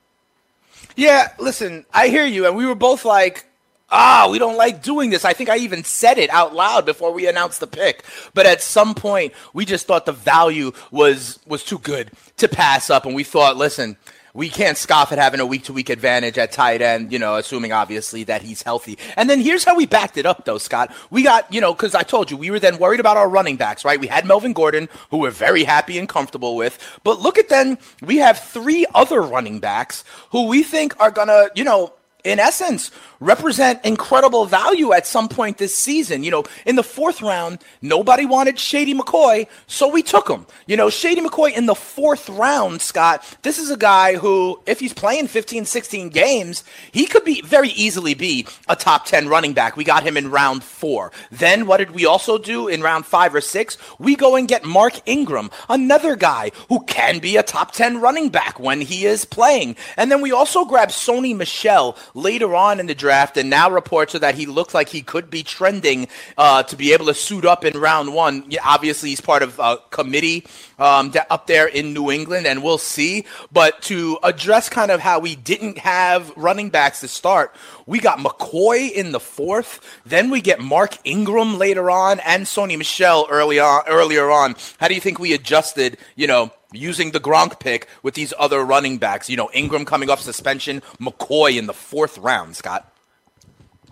Yeah, 0.95 1.29
listen, 1.39 1.87
I 1.95 2.09
hear 2.09 2.27
you, 2.27 2.47
and 2.47 2.55
we 2.55 2.67
were 2.67 2.75
both 2.75 3.07
like, 3.07 3.47
ah, 3.89 4.29
we 4.31 4.39
don't 4.39 4.59
like 4.59 4.83
doing 4.83 5.09
this. 5.09 5.25
I 5.25 5.33
think 5.33 5.49
I 5.49 5.57
even 5.57 5.85
said 5.85 6.19
it 6.19 6.29
out 6.29 6.55
loud 6.55 6.85
before 6.85 7.13
we 7.13 7.27
announced 7.27 7.61
the 7.61 7.67
pick. 7.67 8.05
But 8.35 8.45
at 8.45 8.61
some 8.61 8.95
point, 8.95 9.33
we 9.55 9.65
just 9.65 9.87
thought 9.87 10.05
the 10.05 10.13
value 10.13 10.73
was 10.91 11.39
was 11.47 11.65
too 11.65 11.79
good 11.79 12.11
to 12.37 12.47
pass 12.47 12.91
up, 12.91 13.07
and 13.07 13.15
we 13.15 13.25
thought, 13.25 13.57
listen. 13.57 13.97
We 14.35 14.49
can't 14.49 14.77
scoff 14.77 15.13
at 15.13 15.19
having 15.19 15.41
a 15.41 15.47
week 15.47 15.65
to 15.65 15.73
week 15.73 15.91
advantage 15.91 16.39
at 16.39 16.53
tight 16.53 16.83
end, 16.83 17.13
you 17.13 17.19
know, 17.19 17.37
assuming 17.37 17.73
obviously 17.73 18.25
that 18.25 18.43
he's 18.43 18.63
healthy. 18.63 18.99
And 19.17 19.29
then 19.29 19.41
here's 19.41 19.65
how 19.65 19.77
we 19.77 19.87
backed 19.87 20.17
it 20.17 20.27
up, 20.27 20.45
though, 20.45 20.59
Scott. 20.59 20.93
We 21.11 21.23
got, 21.23 21.53
you 21.53 21.61
know, 21.61 21.73
because 21.73 21.95
I 21.95 22.03
told 22.03 22.31
you 22.31 22.37
we 22.37 22.51
were 22.51 22.61
then 22.61 22.79
worried 22.79 23.01
about 23.01 23.17
our 23.17 23.29
running 23.29 23.57
backs, 23.57 23.85
right? 23.85 24.01
We 24.01 24.07
had 24.07 24.27
Melvin 24.27 24.53
Gordon, 24.53 24.89
who 25.11 25.19
we're 25.19 25.31
very 25.31 25.65
happy 25.65 25.99
and 25.99 26.09
comfortable 26.09 26.57
with. 26.57 26.79
But 27.05 27.21
look 27.21 27.39
at 27.39 27.49
then, 27.49 27.79
we 28.03 28.19
have 28.19 28.39
three 28.39 28.87
other 28.95 29.21
running 29.23 29.61
backs 29.61 30.05
who 30.31 30.47
we 30.47 30.63
think 30.63 30.99
are 31.01 31.11
going 31.11 31.29
to, 31.29 31.51
you 31.55 31.65
know, 31.65 31.93
in 32.29 32.39
essence, 32.39 32.91
represent 33.21 33.85
incredible 33.85 34.47
value 34.47 34.93
at 34.93 35.07
some 35.07 35.29
point 35.29 35.59
this 35.59 35.75
season. 35.75 36.23
You 36.23 36.31
know, 36.31 36.45
in 36.67 36.77
the 36.77 36.83
fourth 36.83 37.23
round, 37.23 37.59
nobody 37.83 38.27
wanted 38.27 38.59
Shady 38.59 38.95
McCoy, 38.95 39.49
so 39.67 39.89
we 39.89 40.03
took 40.03 40.29
him. 40.29 40.47
You 40.67 40.77
know, 40.77 40.91
Shady 40.91 41.21
McCoy 41.21 41.57
in 41.57 41.67
the 41.67 41.75
fourth 41.75 42.29
round, 42.29 42.81
Scott, 42.81 43.25
this 43.43 43.59
is 43.59 43.71
a 43.71 43.77
guy 43.77 44.17
who, 44.17 44.61
if 44.67 44.79
he's 44.79 44.93
playing 44.93 45.29
15, 45.29 45.65
16 45.65 46.11
games, 46.11 46.65
he 46.93 47.07
could 47.07 47.25
be 47.25 47.41
very 47.43 47.71
easily 47.71 48.15
be 48.15 48.47
a 48.69 48.77
top 48.77 49.07
10 49.07 49.29
running 49.29 49.53
back. 49.53 49.77
We 49.77 49.85
got 49.85 50.03
him 50.03 50.17
in 50.17 50.31
round 50.31 50.63
four. 50.63 51.11
Then 51.31 51.67
what 51.67 51.79
did 51.79 51.93
we 51.93 52.07
also 52.07 52.39
do 52.39 52.69
in 52.69 52.83
round 52.83 53.07
five 53.07 53.35
or 53.35 53.41
six? 53.41 53.79
We 53.99 54.17
go 54.17 54.37
and 54.37 54.47
get 54.47 54.65
Mark 54.65 55.01
Ingram, 55.07 55.51
another 55.69 56.15
guy 56.15 56.53
who 56.69 56.85
can 56.85 57.19
be 57.19 57.37
a 57.37 57.43
top 57.43 57.73
10 57.73 58.01
running 58.01 58.29
back 58.29 58.61
when 58.61 58.81
he 58.81 59.07
is 59.07 59.25
playing. 59.25 59.77
And 59.97 60.13
then 60.13 60.21
we 60.21 60.31
also 60.31 60.65
grab 60.65 60.91
Sony 60.91 61.35
Michel 61.35 61.97
later 62.19 62.55
on 62.55 62.81
in 62.81 62.87
the 62.87 62.95
draft 62.95 63.37
and 63.37 63.49
now 63.49 63.71
reports 63.71 64.15
are 64.15 64.19
that 64.19 64.35
he 64.35 64.47
looks 64.47 64.75
like 64.75 64.89
he 64.89 65.03
could 65.03 65.31
be 65.31 65.43
trending 65.43 66.09
uh, 66.37 66.63
to 66.65 66.77
be 66.77 66.93
able 66.93 67.07
to 67.07 67.15
suit 67.15 67.45
up 67.45 67.65
in 67.65 67.79
round 67.79 68.13
one. 68.13 68.45
Obviously, 68.65 69.11
he's 69.11 69.21
part 69.21 69.43
of 69.43 69.59
a 69.59 69.79
committee 69.91 70.45
um, 70.79 71.13
up 71.31 71.47
there 71.47 71.67
in 71.67 71.95
New 71.95 72.11
England, 72.11 72.47
and 72.47 72.63
we'll 72.63 72.79
see. 72.79 73.25
But 73.53 73.81
to 73.83 74.19
address 74.23 74.69
kind 74.69 74.91
of 74.91 75.01
how 75.01 75.21
we 75.21 75.37
didn't 75.37 75.79
have 75.79 76.31
running 76.37 76.71
backs 76.71 77.01
to 77.01 77.09
start, 77.09 77.55
we 77.87 78.01
got 78.01 78.19
McCoy 78.19 78.91
in 78.91 79.13
the 79.13 79.21
fourth. 79.21 79.81
Then 80.05 80.31
we 80.31 80.41
get 80.41 80.61
Mark 80.61 80.99
Ingram 81.05 81.59
later 81.59 81.91
on, 81.91 82.21
and 82.21 82.45
Sony 82.45 82.77
Michel 82.77 83.27
early 83.31 83.59
on. 83.59 83.83
Earlier 83.87 84.31
on, 84.31 84.57
how 84.79 84.89
do 84.89 84.95
you 84.95 85.01
think 85.01 85.19
we 85.19 85.33
adjusted? 85.33 85.99
You 86.17 86.27
know, 86.27 86.53
using 86.73 87.11
the 87.13 87.21
Gronk 87.21 87.61
pick 87.61 87.89
with 88.03 88.15
these 88.15 88.35
other 88.39 88.65
running 88.65 88.99
backs. 88.99 89.31
You 89.31 89.37
know, 89.37 89.51
Ingram 89.53 89.85
coming 89.85 90.11
off 90.11 90.21
suspension, 90.21 90.83
McCoy 91.01 91.59
in 91.59 91.67
the 91.67 91.75
fourth 91.75 92.19
round, 92.19 92.57
Scott. 92.57 92.91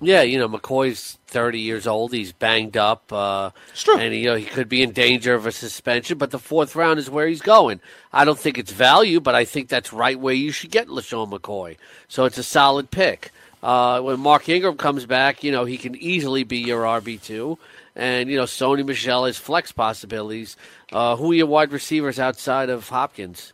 Yeah, 0.01 0.21
you 0.23 0.39
know 0.39 0.49
McCoy's 0.49 1.17
thirty 1.27 1.61
years 1.61 1.87
old. 1.87 2.13
He's 2.13 2.33
banged 2.33 2.77
up, 2.77 3.11
uh, 3.11 3.51
and 3.99 4.15
you 4.15 4.27
know 4.27 4.35
he 4.35 4.45
could 4.45 4.69
be 4.69 4.83
in 4.83 4.93
danger 4.93 5.35
of 5.35 5.47
a 5.47 5.53
suspension. 5.53 6.19
But 6.19 6.33
the 6.33 6.39
fourth 6.39 6.77
round 6.77 6.99
is 6.99 7.09
where 7.09 7.27
he's 7.27 7.41
going. 7.41 7.81
I 8.13 8.27
don't 8.27 8.39
think 8.39 8.59
it's 8.59 8.73
value, 8.73 9.21
but 9.21 9.35
I 9.35 9.47
think 9.47 9.69
that's 9.69 9.95
right 9.95 10.21
where 10.21 10.35
you 10.35 10.53
should 10.53 10.71
get 10.71 10.89
LeSean 10.89 11.31
McCoy. 11.31 11.79
So 12.09 12.27
it's 12.27 12.37
a 12.37 12.43
solid 12.43 12.91
pick. 12.91 13.33
Uh, 13.63 14.03
when 14.03 14.21
Mark 14.21 14.49
Ingram 14.51 14.77
comes 14.77 15.07
back, 15.07 15.43
you 15.43 15.51
know 15.51 15.65
he 15.65 15.79
can 15.79 15.97
easily 15.97 16.45
be 16.45 16.59
your 16.59 16.83
RB 16.83 17.21
two, 17.23 17.59
And 17.97 18.29
you 18.31 18.37
know, 18.37 18.45
Sony 18.45 18.85
Michel 18.85 19.25
has 19.25 19.39
flex 19.39 19.73
possibilities. 19.73 20.57
Uh, 20.93 21.17
who 21.17 21.33
are 21.33 21.35
your 21.35 21.47
wide 21.47 21.73
receivers 21.73 22.19
outside 22.19 22.69
of 22.69 22.89
Hopkins? 22.89 23.53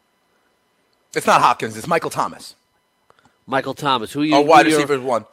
It's 1.15 1.27
not 1.27 1.41
Hopkins. 1.41 1.77
It's 1.77 1.87
Michael 1.87 2.11
Thomas. 2.11 2.57
Michael 3.47 3.75
Thomas. 3.75 4.13
Who 4.13 4.23
are 4.23 4.25
you? 4.25 4.35
Our 4.35 4.43
wide 4.43 4.67
who 4.67 4.73
are 4.73 4.79
your- 4.79 4.87
receiver 4.87 5.01
one. 5.01 5.27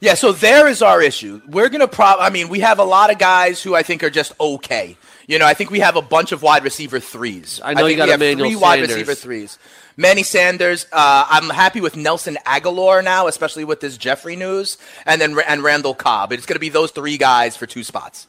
Yeah, 0.00 0.14
so 0.14 0.32
there 0.32 0.68
is 0.68 0.82
our 0.82 1.00
issue. 1.00 1.40
We're 1.48 1.70
gonna 1.70 1.88
prob. 1.88 2.18
I 2.20 2.28
mean, 2.28 2.50
we 2.50 2.60
have 2.60 2.78
a 2.78 2.84
lot 2.84 3.10
of 3.10 3.18
guys 3.18 3.62
who 3.62 3.74
I 3.74 3.82
think 3.82 4.02
are 4.02 4.10
just 4.10 4.32
okay. 4.38 4.98
You 5.26 5.38
know, 5.38 5.46
I 5.46 5.54
think 5.54 5.70
we 5.70 5.80
have 5.80 5.96
a 5.96 6.02
bunch 6.02 6.32
of 6.32 6.42
wide 6.42 6.64
receiver 6.64 7.00
threes. 7.00 7.60
I 7.64 7.72
know 7.72 7.86
you 7.86 7.96
think 7.96 7.98
got 7.98 8.04
we 8.04 8.10
have 8.10 8.20
Emmanuel 8.20 8.50
three 8.50 8.56
wide 8.56 8.80
receiver 8.82 9.14
threes. 9.14 9.58
Manny 9.96 10.22
Sanders. 10.22 10.86
Uh, 10.92 11.24
I'm 11.30 11.48
happy 11.48 11.80
with 11.80 11.96
Nelson 11.96 12.36
Agholor 12.44 13.02
now, 13.02 13.28
especially 13.28 13.64
with 13.64 13.80
this 13.80 13.96
Jeffery 13.96 14.36
news, 14.36 14.76
and 15.06 15.20
then 15.20 15.38
and 15.46 15.62
Randall 15.62 15.94
Cobb. 15.94 16.32
It's 16.32 16.44
going 16.44 16.56
to 16.56 16.60
be 16.60 16.68
those 16.68 16.90
three 16.90 17.16
guys 17.16 17.56
for 17.56 17.66
two 17.66 17.84
spots. 17.84 18.26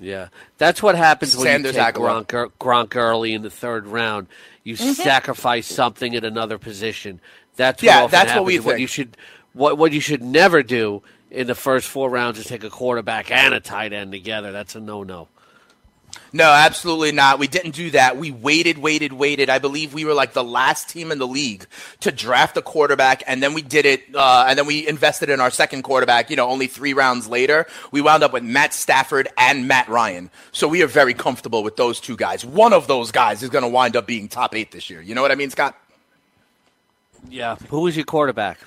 Yeah, 0.00 0.28
that's 0.58 0.82
what 0.82 0.94
happens 0.94 1.36
when 1.36 1.46
Sanders, 1.46 1.74
you 1.74 1.82
take 1.82 1.94
Agholor. 1.94 2.26
Gronk, 2.26 2.52
Gronk 2.60 2.96
early 2.96 3.34
in 3.34 3.42
the 3.42 3.50
third 3.50 3.86
round. 3.86 4.28
You 4.64 4.74
mm-hmm. 4.74 4.92
sacrifice 4.92 5.66
something 5.66 6.14
at 6.14 6.24
another 6.24 6.58
position. 6.58 7.20
That's 7.56 7.82
what 7.82 7.86
Yeah, 7.86 8.04
often 8.04 8.10
that's 8.10 8.34
what 8.34 8.44
we 8.44 8.54
happens. 8.54 8.66
What 8.66 8.72
think. 8.72 8.80
you 8.82 8.86
should 8.86 9.16
what 9.52 9.78
what 9.78 9.92
you 9.92 10.00
should 10.00 10.22
never 10.22 10.62
do 10.62 11.02
in 11.30 11.46
the 11.46 11.54
first 11.54 11.88
four 11.88 12.10
rounds 12.10 12.38
is 12.38 12.46
take 12.46 12.64
a 12.64 12.70
quarterback 12.70 13.30
and 13.30 13.54
a 13.54 13.60
tight 13.60 13.92
end 13.92 14.12
together. 14.12 14.52
That's 14.52 14.74
a 14.74 14.80
no 14.80 15.02
no. 15.02 15.28
No, 16.32 16.44
absolutely 16.44 17.12
not. 17.12 17.38
We 17.38 17.48
didn't 17.48 17.74
do 17.74 17.90
that. 17.92 18.18
We 18.18 18.30
waited, 18.30 18.78
waited, 18.78 19.12
waited. 19.12 19.48
I 19.48 19.58
believe 19.58 19.94
we 19.94 20.04
were 20.04 20.12
like 20.14 20.34
the 20.34 20.44
last 20.44 20.88
team 20.88 21.10
in 21.10 21.18
the 21.18 21.26
league 21.26 21.66
to 22.00 22.12
draft 22.12 22.56
a 22.56 22.62
quarterback, 22.62 23.22
and 23.26 23.42
then 23.42 23.54
we 23.54 23.62
did 23.62 23.86
it, 23.86 24.14
uh, 24.14 24.44
and 24.46 24.58
then 24.58 24.66
we 24.66 24.86
invested 24.86 25.30
in 25.30 25.40
our 25.40 25.50
second 25.50 25.82
quarterback. 25.82 26.28
You 26.28 26.36
know, 26.36 26.48
only 26.48 26.66
three 26.66 26.92
rounds 26.92 27.28
later, 27.28 27.66
we 27.92 28.00
wound 28.02 28.22
up 28.22 28.32
with 28.32 28.42
Matt 28.42 28.74
Stafford 28.74 29.28
and 29.38 29.66
Matt 29.66 29.88
Ryan. 29.88 30.30
So 30.52 30.68
we 30.68 30.82
are 30.82 30.86
very 30.86 31.14
comfortable 31.14 31.62
with 31.62 31.76
those 31.76 31.98
two 31.98 32.16
guys. 32.16 32.44
One 32.44 32.72
of 32.72 32.86
those 32.86 33.10
guys 33.10 33.42
is 33.42 33.48
going 33.48 33.62
to 33.62 33.68
wind 33.68 33.96
up 33.96 34.06
being 34.06 34.28
top 34.28 34.54
eight 34.54 34.70
this 34.70 34.90
year. 34.90 35.00
You 35.00 35.14
know 35.14 35.22
what 35.22 35.32
I 35.32 35.34
mean, 35.34 35.50
Scott? 35.50 35.76
Yeah, 37.30 37.56
who 37.68 37.80
was 37.80 37.96
your 37.96 38.04
quarterback? 38.04 38.58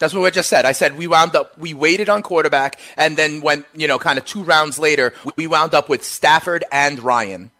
That's 0.00 0.12
what 0.14 0.24
I 0.26 0.30
just 0.30 0.48
said. 0.48 0.64
I 0.64 0.72
said 0.72 0.96
we 0.98 1.06
wound 1.06 1.36
up, 1.36 1.56
we 1.56 1.74
waited 1.74 2.08
on 2.08 2.22
quarterback, 2.22 2.80
and 2.96 3.16
then 3.16 3.42
when 3.42 3.64
you 3.74 3.86
know, 3.86 3.98
kind 3.98 4.18
of 4.18 4.24
two 4.24 4.42
rounds 4.42 4.78
later, 4.78 5.12
we 5.36 5.46
wound 5.46 5.74
up 5.74 5.88
with 5.88 6.02
Stafford 6.02 6.64
and 6.72 6.98
Ryan. 6.98 7.52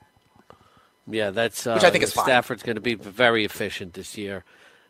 Yeah, 1.06 1.30
that's 1.30 1.66
uh, 1.66 1.74
Which 1.74 1.84
I 1.84 1.90
think 1.90 2.02
is 2.02 2.12
fine. 2.12 2.24
Stafford's 2.24 2.62
going 2.62 2.76
to 2.76 2.80
be 2.82 2.94
very 2.94 3.44
efficient 3.44 3.94
this 3.94 4.16
year. 4.16 4.44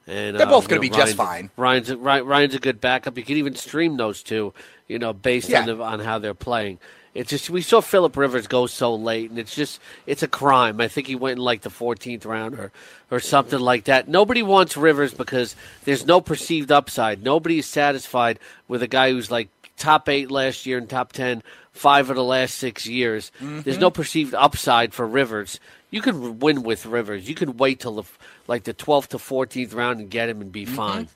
And 0.06 0.36
They're 0.38 0.46
uh, 0.46 0.50
both 0.50 0.68
gonna 0.68 0.78
know, 0.78 0.82
be 0.82 0.90
just 0.90 1.14
fine. 1.14 1.50
Ryan's 1.56 1.90
a, 1.90 1.96
Ryan's 1.96 2.54
a 2.54 2.58
good 2.58 2.80
backup. 2.80 3.16
You 3.16 3.24
can 3.24 3.36
even 3.36 3.54
stream 3.54 3.96
those 3.96 4.22
two, 4.22 4.54
you 4.88 4.98
know, 4.98 5.12
based 5.12 5.48
Yeah. 5.48 5.60
on 5.60 5.66
the, 5.66 5.82
on 5.82 6.00
how 6.00 6.18
they're 6.18 6.34
playing. 6.34 6.78
It's 7.12 7.30
just 7.30 7.50
we 7.50 7.60
saw 7.62 7.80
Philip 7.80 8.16
Rivers 8.16 8.46
go 8.46 8.66
so 8.66 8.94
late, 8.94 9.30
and 9.30 9.38
it's 9.38 9.54
just 9.54 9.80
it's 10.06 10.22
a 10.22 10.28
crime. 10.28 10.80
I 10.80 10.86
think 10.88 11.06
he 11.08 11.16
went 11.16 11.38
in 11.38 11.44
like 11.44 11.62
the 11.62 11.70
14th 11.70 12.24
round 12.24 12.54
or 12.58 12.70
or 13.10 13.18
something 13.18 13.58
like 13.58 13.84
that. 13.84 14.06
Nobody 14.08 14.42
wants 14.42 14.76
Rivers 14.76 15.12
because 15.12 15.56
there's 15.84 16.06
no 16.06 16.20
perceived 16.20 16.70
upside. 16.70 17.22
Nobody 17.22 17.58
is 17.58 17.66
satisfied 17.66 18.38
with 18.68 18.82
a 18.82 18.86
guy 18.86 19.10
who's 19.10 19.30
like 19.30 19.48
top 19.76 20.08
eight 20.08 20.30
last 20.30 20.66
year 20.66 20.78
and 20.78 20.88
top 20.88 21.12
ten 21.12 21.42
five 21.72 22.10
of 22.10 22.16
the 22.16 22.22
last 22.24 22.54
six 22.56 22.86
years. 22.86 23.32
Mm-hmm. 23.40 23.62
There's 23.62 23.78
no 23.78 23.90
perceived 23.90 24.34
upside 24.34 24.92
for 24.94 25.06
Rivers. 25.06 25.58
You 25.90 26.02
can 26.02 26.38
win 26.38 26.62
with 26.62 26.86
Rivers. 26.86 27.28
You 27.28 27.34
can 27.34 27.56
wait 27.56 27.80
till 27.80 27.96
the 27.96 28.04
like 28.46 28.62
the 28.64 28.74
12th 28.74 29.08
to 29.08 29.16
14th 29.18 29.74
round 29.74 29.98
and 30.00 30.10
get 30.10 30.28
him 30.28 30.40
and 30.40 30.52
Mm-hmm. 30.52 30.52
be 30.52 30.64
fine. 30.64 31.08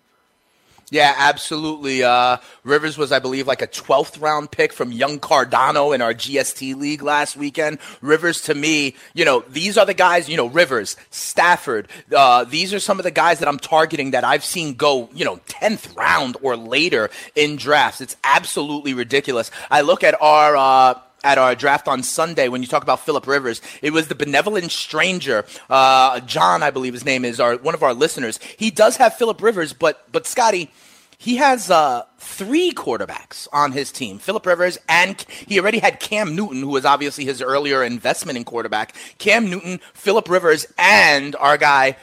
Yeah, 0.90 1.14
absolutely. 1.16 2.02
Uh, 2.02 2.36
Rivers 2.62 2.98
was, 2.98 3.10
I 3.10 3.18
believe, 3.18 3.46
like 3.46 3.62
a 3.62 3.66
12th 3.66 4.20
round 4.20 4.50
pick 4.50 4.72
from 4.72 4.92
Young 4.92 5.18
Cardano 5.18 5.94
in 5.94 6.02
our 6.02 6.14
GST 6.14 6.76
league 6.76 7.02
last 7.02 7.36
weekend. 7.36 7.78
Rivers, 8.00 8.42
to 8.42 8.54
me, 8.54 8.94
you 9.14 9.24
know, 9.24 9.44
these 9.48 9.78
are 9.78 9.86
the 9.86 9.94
guys, 9.94 10.28
you 10.28 10.36
know, 10.36 10.46
Rivers, 10.46 10.96
Stafford. 11.10 11.88
Uh, 12.14 12.44
these 12.44 12.74
are 12.74 12.80
some 12.80 12.98
of 13.00 13.04
the 13.04 13.10
guys 13.10 13.38
that 13.38 13.48
I'm 13.48 13.58
targeting 13.58 14.12
that 14.12 14.24
I've 14.24 14.44
seen 14.44 14.74
go, 14.74 15.08
you 15.14 15.24
know, 15.24 15.36
10th 15.48 15.96
round 15.96 16.36
or 16.42 16.56
later 16.56 17.10
in 17.34 17.56
drafts. 17.56 18.00
It's 18.00 18.16
absolutely 18.22 18.94
ridiculous. 18.94 19.50
I 19.70 19.80
look 19.80 20.04
at 20.04 20.20
our. 20.20 20.56
Uh, 20.56 21.00
at 21.24 21.38
our 21.38 21.54
draft 21.54 21.88
on 21.88 22.02
Sunday, 22.02 22.48
when 22.48 22.62
you 22.62 22.68
talk 22.68 22.82
about 22.82 23.00
Philip 23.00 23.26
Rivers, 23.26 23.60
it 23.82 23.92
was 23.92 24.08
the 24.08 24.14
benevolent 24.14 24.70
stranger, 24.70 25.44
uh, 25.70 26.20
John, 26.20 26.62
I 26.62 26.70
believe 26.70 26.92
his 26.92 27.04
name 27.04 27.24
is, 27.24 27.40
our 27.40 27.56
one 27.56 27.74
of 27.74 27.82
our 27.82 27.94
listeners. 27.94 28.38
He 28.58 28.70
does 28.70 28.96
have 28.98 29.16
Philip 29.16 29.42
Rivers, 29.42 29.72
but 29.72 30.10
but 30.12 30.26
Scotty, 30.26 30.70
he 31.18 31.36
has 31.36 31.70
uh, 31.70 32.04
three 32.18 32.72
quarterbacks 32.72 33.48
on 33.52 33.72
his 33.72 33.90
team. 33.90 34.18
Philip 34.18 34.44
Rivers, 34.44 34.78
and 34.88 35.20
he 35.28 35.58
already 35.58 35.78
had 35.78 36.00
Cam 36.00 36.36
Newton, 36.36 36.60
who 36.60 36.68
was 36.68 36.84
obviously 36.84 37.24
his 37.24 37.40
earlier 37.40 37.82
investment 37.82 38.36
in 38.36 38.44
quarterback. 38.44 38.94
Cam 39.18 39.48
Newton, 39.48 39.80
Philip 39.94 40.28
Rivers, 40.28 40.66
and 40.78 41.34
our 41.36 41.56
guy 41.56 41.96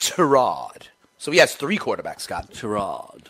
Tyrod. 0.00 0.88
So 1.18 1.30
he 1.30 1.38
has 1.38 1.54
three 1.54 1.78
quarterbacks, 1.78 2.22
Scott. 2.22 2.50
Tyrod. 2.52 3.26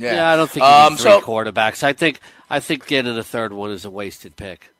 Yeah, 0.00 0.14
Yeah, 0.14 0.30
I 0.32 0.36
don't 0.36 0.50
think 0.50 0.64
Um, 0.64 0.96
three 0.96 1.02
so- 1.10 1.20
quarterbacks. 1.20 1.82
I 1.82 1.92
think 1.92 2.20
I 2.48 2.58
think 2.58 2.86
getting 2.86 3.16
a 3.16 3.22
third 3.22 3.52
one 3.52 3.70
is 3.70 3.84
a 3.84 3.90
wasted 3.90 4.34
pick. 4.36 4.70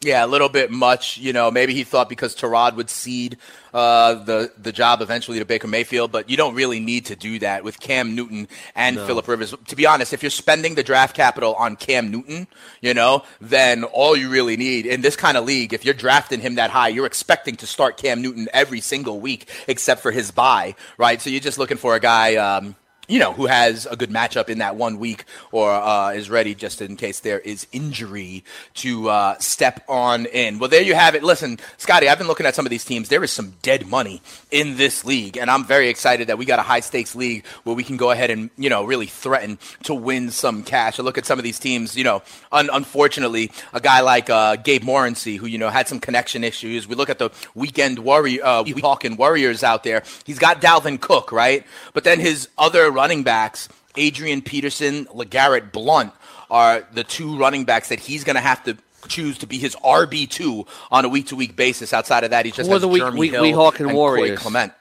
Yeah, 0.00 0.24
a 0.24 0.28
little 0.28 0.48
bit 0.48 0.70
much. 0.70 1.18
You 1.18 1.32
know, 1.32 1.50
maybe 1.50 1.74
he 1.74 1.82
thought 1.82 2.08
because 2.08 2.34
Tyrod 2.36 2.76
would 2.76 2.88
cede 2.88 3.36
uh, 3.74 4.14
the 4.14 4.52
the 4.56 4.70
job 4.70 5.00
eventually 5.02 5.40
to 5.40 5.44
Baker 5.44 5.66
Mayfield, 5.66 6.12
but 6.12 6.30
you 6.30 6.36
don't 6.36 6.54
really 6.54 6.78
need 6.78 7.06
to 7.06 7.16
do 7.16 7.40
that 7.40 7.64
with 7.64 7.80
Cam 7.80 8.14
Newton 8.14 8.46
and 8.76 8.96
Philip 8.96 9.26
Rivers. 9.26 9.54
To 9.66 9.74
be 9.76 9.86
honest, 9.86 10.12
if 10.12 10.22
you're 10.22 10.30
spending 10.30 10.76
the 10.76 10.84
draft 10.84 11.16
capital 11.16 11.54
on 11.56 11.74
Cam 11.74 12.12
Newton, 12.12 12.46
you 12.80 12.94
know, 12.94 13.24
then 13.40 13.82
all 13.82 14.16
you 14.16 14.30
really 14.30 14.56
need 14.56 14.86
in 14.86 15.00
this 15.00 15.16
kind 15.16 15.36
of 15.36 15.44
league, 15.44 15.72
if 15.74 15.84
you're 15.84 15.94
drafting 15.94 16.40
him 16.40 16.54
that 16.54 16.70
high, 16.70 16.88
you're 16.88 17.06
expecting 17.06 17.56
to 17.56 17.66
start 17.66 17.96
Cam 17.96 18.22
Newton 18.22 18.48
every 18.54 18.80
single 18.80 19.18
week 19.18 19.48
except 19.66 20.00
for 20.00 20.12
his 20.12 20.30
bye, 20.30 20.76
right? 20.96 21.20
So 21.20 21.28
you're 21.28 21.40
just 21.40 21.58
looking 21.58 21.76
for 21.76 21.96
a 21.96 22.00
guy. 22.00 22.36
Um, 22.36 22.76
you 23.08 23.18
know, 23.18 23.32
who 23.32 23.46
has 23.46 23.86
a 23.86 23.96
good 23.96 24.10
matchup 24.10 24.48
in 24.48 24.58
that 24.58 24.76
one 24.76 24.98
week 24.98 25.24
or 25.50 25.70
uh, 25.72 26.10
is 26.10 26.30
ready 26.30 26.54
just 26.54 26.80
in 26.80 26.96
case 26.96 27.20
there 27.20 27.40
is 27.40 27.66
injury 27.72 28.44
to 28.74 29.08
uh, 29.08 29.38
step 29.38 29.84
on 29.88 30.26
in. 30.26 30.58
Well, 30.58 30.68
there 30.68 30.82
you 30.82 30.94
have 30.94 31.14
it. 31.14 31.22
Listen, 31.22 31.58
Scotty, 31.78 32.08
I've 32.08 32.18
been 32.18 32.26
looking 32.26 32.46
at 32.46 32.54
some 32.54 32.66
of 32.66 32.70
these 32.70 32.84
teams. 32.84 33.08
There 33.08 33.24
is 33.24 33.32
some 33.32 33.54
dead 33.62 33.86
money 33.86 34.20
in 34.50 34.76
this 34.76 35.04
league, 35.04 35.36
and 35.36 35.50
I'm 35.50 35.64
very 35.64 35.88
excited 35.88 36.28
that 36.28 36.38
we 36.38 36.44
got 36.44 36.58
a 36.58 36.62
high 36.62 36.80
stakes 36.80 37.14
league 37.14 37.46
where 37.64 37.74
we 37.74 37.84
can 37.84 37.96
go 37.96 38.10
ahead 38.10 38.30
and, 38.30 38.50
you 38.56 38.68
know, 38.70 38.84
really 38.84 39.06
threaten 39.06 39.58
to 39.84 39.94
win 39.94 40.30
some 40.30 40.62
cash. 40.62 40.98
I 40.98 41.02
look 41.02 41.18
at 41.18 41.26
some 41.26 41.38
of 41.38 41.44
these 41.44 41.58
teams, 41.58 41.96
you 41.96 42.04
know, 42.04 42.22
un- 42.52 42.70
unfortunately, 42.72 43.52
a 43.72 43.80
guy 43.80 44.00
like 44.00 44.28
uh, 44.30 44.56
Gabe 44.56 44.82
Morency, 44.82 45.38
who, 45.38 45.46
you 45.46 45.58
know, 45.58 45.70
had 45.70 45.88
some 45.88 46.00
connection 46.00 46.44
issues. 46.44 46.86
We 46.86 46.94
look 46.94 47.10
at 47.10 47.18
the 47.18 47.30
weekend 47.54 47.98
warrior, 47.98 48.44
uh, 48.44 48.64
Hawking 48.80 49.16
Warriors 49.16 49.62
out 49.62 49.82
there. 49.82 50.02
He's 50.24 50.38
got 50.38 50.60
Dalvin 50.60 51.00
Cook, 51.00 51.32
right? 51.32 51.64
But 51.92 52.04
then 52.04 52.20
his 52.20 52.48
other 52.56 52.90
running 52.98 53.22
backs, 53.22 53.68
Adrian 53.96 54.42
Peterson, 54.42 55.06
LeGarrette 55.06 55.70
Blunt, 55.70 56.12
are 56.50 56.84
the 56.92 57.04
two 57.04 57.38
running 57.38 57.64
backs 57.64 57.90
that 57.90 58.00
he's 58.00 58.24
going 58.24 58.34
to 58.34 58.42
have 58.42 58.62
to 58.64 58.76
choose 59.06 59.38
to 59.38 59.46
be 59.46 59.56
his 59.58 59.76
RB 59.76 60.28
two 60.28 60.66
on 60.90 61.04
a 61.04 61.08
week 61.08 61.26
to 61.28 61.36
week 61.36 61.54
basis. 61.54 61.92
Outside 61.92 62.24
of 62.24 62.30
that, 62.30 62.44
he 62.44 62.50
just 62.50 62.66
Who 62.66 62.72
has 62.72 62.82
the 62.82 62.88
week- 62.88 63.00
Jeremy 63.02 63.20
week- 63.20 63.30
Hill 63.30 63.44
Weehawken 63.44 63.80
and 63.86 63.94
Warriors? 63.94 64.28
Corey 64.30 64.36
Clement. 64.36 64.72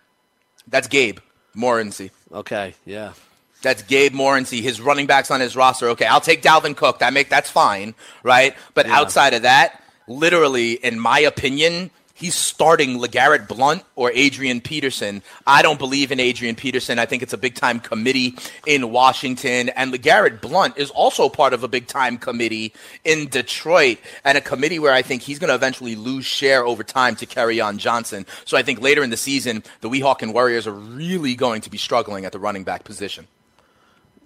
That's 0.68 0.88
Gabe 0.88 1.20
Morency. 1.56 2.10
Okay, 2.34 2.74
yeah. 2.86 3.14
That's 3.62 3.84
Gabe 3.84 4.14
Morency. 4.14 4.62
His 4.62 4.82
running 4.82 5.06
backs 5.06 5.30
on 5.32 5.40
his 5.40 5.56
roster. 5.56 5.90
Okay, 5.90 6.06
I'll 6.06 6.22
take 6.22 6.42
Dalvin 6.42 6.76
Cook. 6.76 7.00
That 7.00 7.14
make 7.14 7.30
that's 7.30 7.50
fine, 7.50 7.94
right? 8.24 8.56
But 8.74 8.88
outside 8.88 9.34
of 9.36 9.44
that, 9.44 9.82
literally, 10.08 10.74
in 10.74 11.00
my 11.00 11.20
opinion, 11.20 11.92
he's 12.18 12.36
starting 12.36 12.98
LeGarrette 12.98 13.48
Blunt 13.48 13.84
or 13.96 14.12
Adrian 14.14 14.60
Peterson. 14.60 15.22
I 15.46 15.62
don't 15.62 15.78
believe 15.78 16.12
in 16.12 16.20
Adrian 16.20 16.56
Peterson. 16.56 16.98
I 17.00 17.06
think 17.06 17.22
it's 17.22 17.34
a 17.34 17.38
big 17.38 17.56
time 17.56 17.80
committee 17.80 18.36
in 18.66 18.92
Washington, 18.92 19.70
and 19.70 19.94
LeGarrette 19.94 20.42
Blunt 20.42 20.78
is 20.78 20.90
also 20.90 21.30
part 21.30 21.54
of 21.54 21.64
a 21.64 21.68
big 21.68 21.88
time 21.88 22.18
committee 22.18 22.74
in 23.04 23.28
Detroit, 23.28 24.00
and 24.26 24.38
a 24.38 24.42
committee 24.42 24.80
where 24.80 24.94
I 24.94 25.04
think 25.04 25.22
he's 25.22 25.40
going 25.40 25.50
to 25.50 25.56
eventually 25.56 25.96
lose 25.96 26.26
share 26.26 26.66
over 26.66 26.84
time 26.84 27.16
to 27.18 27.26
Kerryon 27.26 27.78
Johnson. 27.78 28.26
So 28.46 28.58
I 28.58 28.64
think 28.64 28.82
later 28.82 29.04
in 29.04 29.12
the 29.12 29.18
season, 29.18 29.64
the 29.82 29.90
Weehawken 29.90 30.34
Warriors 30.34 30.68
are 30.68 30.74
really 30.74 31.36
going 31.36 31.62
to 31.62 31.70
be 31.70 31.78
struggling 31.78 32.26
at 32.26 32.32
the 32.32 32.40
running 32.40 32.64
back 32.64 32.84
position. 32.84 33.28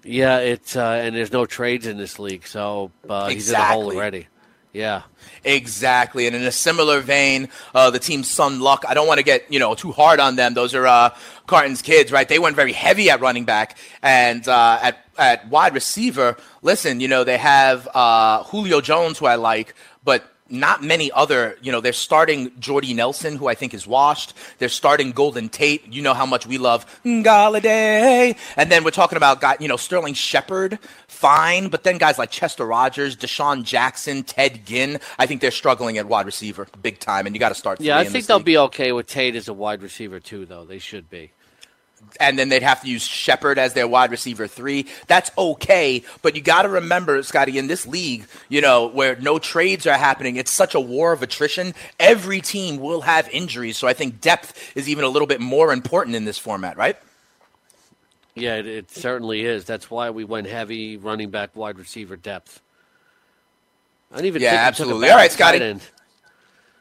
Yeah, 0.03 0.39
it's 0.39 0.75
uh, 0.75 0.99
and 1.03 1.15
there's 1.15 1.31
no 1.31 1.45
trades 1.45 1.85
in 1.85 1.97
this 1.97 2.17
league, 2.17 2.47
so 2.47 2.91
uh, 3.07 3.29
he's 3.29 3.49
in 3.49 3.55
a 3.55 3.63
hole 3.63 3.91
already. 3.91 4.27
Yeah, 4.73 5.03
Exactly, 5.43 6.27
and 6.27 6.35
in 6.35 6.43
a 6.43 6.51
similar 6.51 7.01
vein, 7.01 7.49
uh, 7.73 7.89
the 7.89 7.97
team 7.97 8.23
Sun 8.23 8.59
Luck. 8.59 8.85
I 8.87 8.93
don't 8.93 9.07
want 9.07 9.17
to 9.17 9.23
get 9.23 9.51
you 9.51 9.57
know 9.57 9.73
too 9.73 9.91
hard 9.91 10.19
on 10.19 10.35
them. 10.35 10.53
Those 10.53 10.75
are 10.75 10.85
uh, 10.85 11.15
Carton's 11.47 11.81
kids, 11.81 12.11
right? 12.11 12.29
They 12.29 12.37
went 12.37 12.55
very 12.55 12.73
heavy 12.73 13.09
at 13.09 13.21
running 13.21 13.43
back 13.43 13.77
and 14.03 14.47
uh, 14.47 14.77
at 14.83 15.03
at 15.17 15.47
wide 15.49 15.73
receiver. 15.73 16.37
Listen, 16.61 16.99
you 16.99 17.07
know 17.07 17.23
they 17.23 17.39
have 17.39 17.87
uh, 17.95 18.43
Julio 18.43 18.81
Jones, 18.81 19.17
who 19.17 19.25
I 19.25 19.35
like, 19.35 19.73
but 20.03 20.31
not 20.51 20.83
many 20.83 21.11
other, 21.11 21.57
you 21.61 21.71
know, 21.71 21.81
they're 21.81 21.93
starting 21.93 22.51
Jordy 22.59 22.93
Nelson, 22.93 23.37
who 23.37 23.47
I 23.47 23.55
think 23.55 23.73
is 23.73 23.87
washed. 23.87 24.33
They're 24.59 24.69
starting 24.69 25.11
Golden 25.11 25.49
Tate. 25.49 25.91
You 25.91 26.01
know 26.01 26.13
how 26.13 26.25
much 26.25 26.45
we 26.45 26.57
love 26.57 26.85
Golladay. 27.03 28.37
And 28.57 28.71
then 28.71 28.83
we're 28.83 28.91
talking 28.91 29.17
about, 29.17 29.41
guy, 29.41 29.57
you 29.59 29.67
know, 29.67 29.77
Sterling 29.77 30.13
Shepard, 30.13 30.79
fine. 31.07 31.69
But 31.69 31.83
then 31.83 31.97
guys 31.97 32.17
like 32.17 32.31
Chester 32.31 32.65
Rogers, 32.65 33.15
DeSean 33.15 33.63
Jackson, 33.63 34.23
Ted 34.23 34.65
Ginn, 34.65 34.99
I 35.17 35.25
think 35.25 35.41
they're 35.41 35.51
struggling 35.51 35.97
at 35.97 36.07
wide 36.07 36.25
receiver 36.25 36.67
big 36.81 36.99
time. 36.99 37.25
And 37.25 37.35
you 37.35 37.39
got 37.39 37.49
to 37.49 37.55
start. 37.55 37.79
Yeah, 37.79 37.97
I 37.97 38.05
think 38.05 38.25
they'll 38.25 38.37
league. 38.37 38.45
be 38.45 38.57
okay 38.57 38.91
with 38.91 39.07
Tate 39.07 39.35
as 39.35 39.47
a 39.47 39.53
wide 39.53 39.81
receiver 39.81 40.19
too, 40.19 40.45
though. 40.45 40.65
They 40.65 40.79
should 40.79 41.09
be. 41.09 41.31
And 42.19 42.37
then 42.37 42.49
they'd 42.49 42.63
have 42.63 42.81
to 42.81 42.87
use 42.87 43.03
Shepard 43.03 43.57
as 43.57 43.73
their 43.73 43.87
wide 43.87 44.11
receiver 44.11 44.47
three. 44.47 44.87
That's 45.07 45.31
okay, 45.37 46.03
but 46.21 46.35
you 46.35 46.41
got 46.41 46.63
to 46.63 46.69
remember, 46.69 47.21
Scotty, 47.23 47.57
in 47.57 47.67
this 47.67 47.87
league, 47.87 48.25
you 48.49 48.61
know, 48.61 48.87
where 48.87 49.15
no 49.17 49.39
trades 49.39 49.87
are 49.87 49.97
happening, 49.97 50.35
it's 50.35 50.51
such 50.51 50.75
a 50.75 50.79
war 50.79 51.13
of 51.13 51.23
attrition. 51.23 51.73
Every 51.99 52.41
team 52.41 52.79
will 52.79 53.01
have 53.01 53.27
injuries, 53.29 53.77
so 53.77 53.87
I 53.87 53.93
think 53.93 54.21
depth 54.21 54.75
is 54.75 54.87
even 54.87 55.03
a 55.03 55.09
little 55.09 55.27
bit 55.27 55.41
more 55.41 55.73
important 55.73 56.15
in 56.15 56.25
this 56.25 56.37
format, 56.37 56.77
right? 56.77 56.97
Yeah, 58.35 58.55
it, 58.55 58.67
it 58.67 58.91
certainly 58.91 59.45
is. 59.45 59.65
That's 59.65 59.89
why 59.91 60.09
we 60.09 60.23
went 60.23 60.47
heavy 60.47 60.97
running 60.97 61.29
back, 61.29 61.55
wide 61.55 61.77
receiver 61.77 62.15
depth. 62.15 62.61
I 64.11 64.17
don't 64.17 64.25
even 64.25 64.41
Yeah, 64.41 64.55
absolutely. 64.55 65.09
All 65.09 65.17
right, 65.17 65.31
Scotty. 65.31 65.79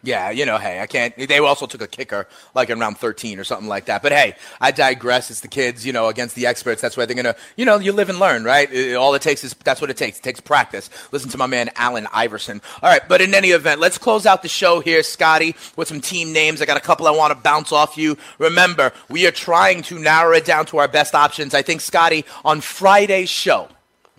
Yeah, 0.03 0.31
you 0.31 0.47
know, 0.47 0.57
hey, 0.57 0.81
I 0.81 0.87
can't. 0.87 1.15
They 1.17 1.39
also 1.39 1.67
took 1.67 1.83
a 1.83 1.87
kicker 1.87 2.27
like 2.55 2.71
in 2.71 2.79
round 2.79 2.97
13 2.97 3.39
or 3.39 3.45
something 3.45 3.69
like 3.69 3.85
that. 3.85 4.03
But 4.03 4.13
hey, 4.13 4.35
I 4.59 4.71
digress. 4.71 5.31
It's 5.31 5.41
the 5.41 5.49
kids, 5.49 5.85
you 5.85 5.93
know, 5.93 6.09
against 6.09 6.35
the 6.37 6.47
experts. 6.47 6.81
That's 6.81 6.97
why 6.97 7.05
they're 7.05 7.15
going 7.15 7.27
to, 7.27 7.37
you 7.57 7.67
know, 7.67 7.79
you 7.79 7.93
live 7.93 8.09
and 8.09 8.19
learn, 8.19 8.43
right? 8.43 8.95
All 8.95 9.15
it 9.15 9.21
takes 9.21 9.45
is, 9.45 9.55
that's 9.63 9.81
what 9.81 9.91
it 9.91 9.99
takes. 9.99 10.19
It 10.19 10.23
takes 10.23 10.41
practice. 10.41 10.89
Listen 11.13 11.29
to 11.31 11.39
my 11.39 11.47
man, 11.47 11.69
Allen 11.77 12.07
Iverson. 12.15 12.63
All 12.83 12.89
right, 12.89 13.03
but 13.09 13.21
in 13.21 13.35
any 13.35 13.51
event, 13.51 13.79
let's 13.79 13.99
close 13.99 14.25
out 14.25 14.43
the 14.43 14.49
show 14.49 14.81
here, 14.81 15.03
Scotty, 15.03 15.55
with 15.77 15.89
some 15.89 16.01
team 16.01 16.33
names. 16.33 16.63
I 16.63 16.65
got 16.65 16.79
a 16.79 16.81
couple 16.81 17.07
I 17.07 17.11
want 17.11 17.33
to 17.33 17.39
bounce 17.39 17.71
off 17.71 17.99
you. 17.99 18.17
Remember, 18.39 18.93
we 19.11 19.27
are 19.27 19.33
trying 19.33 19.83
to 19.83 19.99
narrow 19.99 20.33
it 20.33 20.47
down 20.47 20.65
to 20.67 20.79
our 20.79 20.89
best 20.89 21.15
options. 21.15 21.53
I 21.53 21.61
think, 21.61 21.83
Scotty, 21.83 22.25
on 22.43 22.63
Friday's 22.63 23.29
show, 23.29 23.69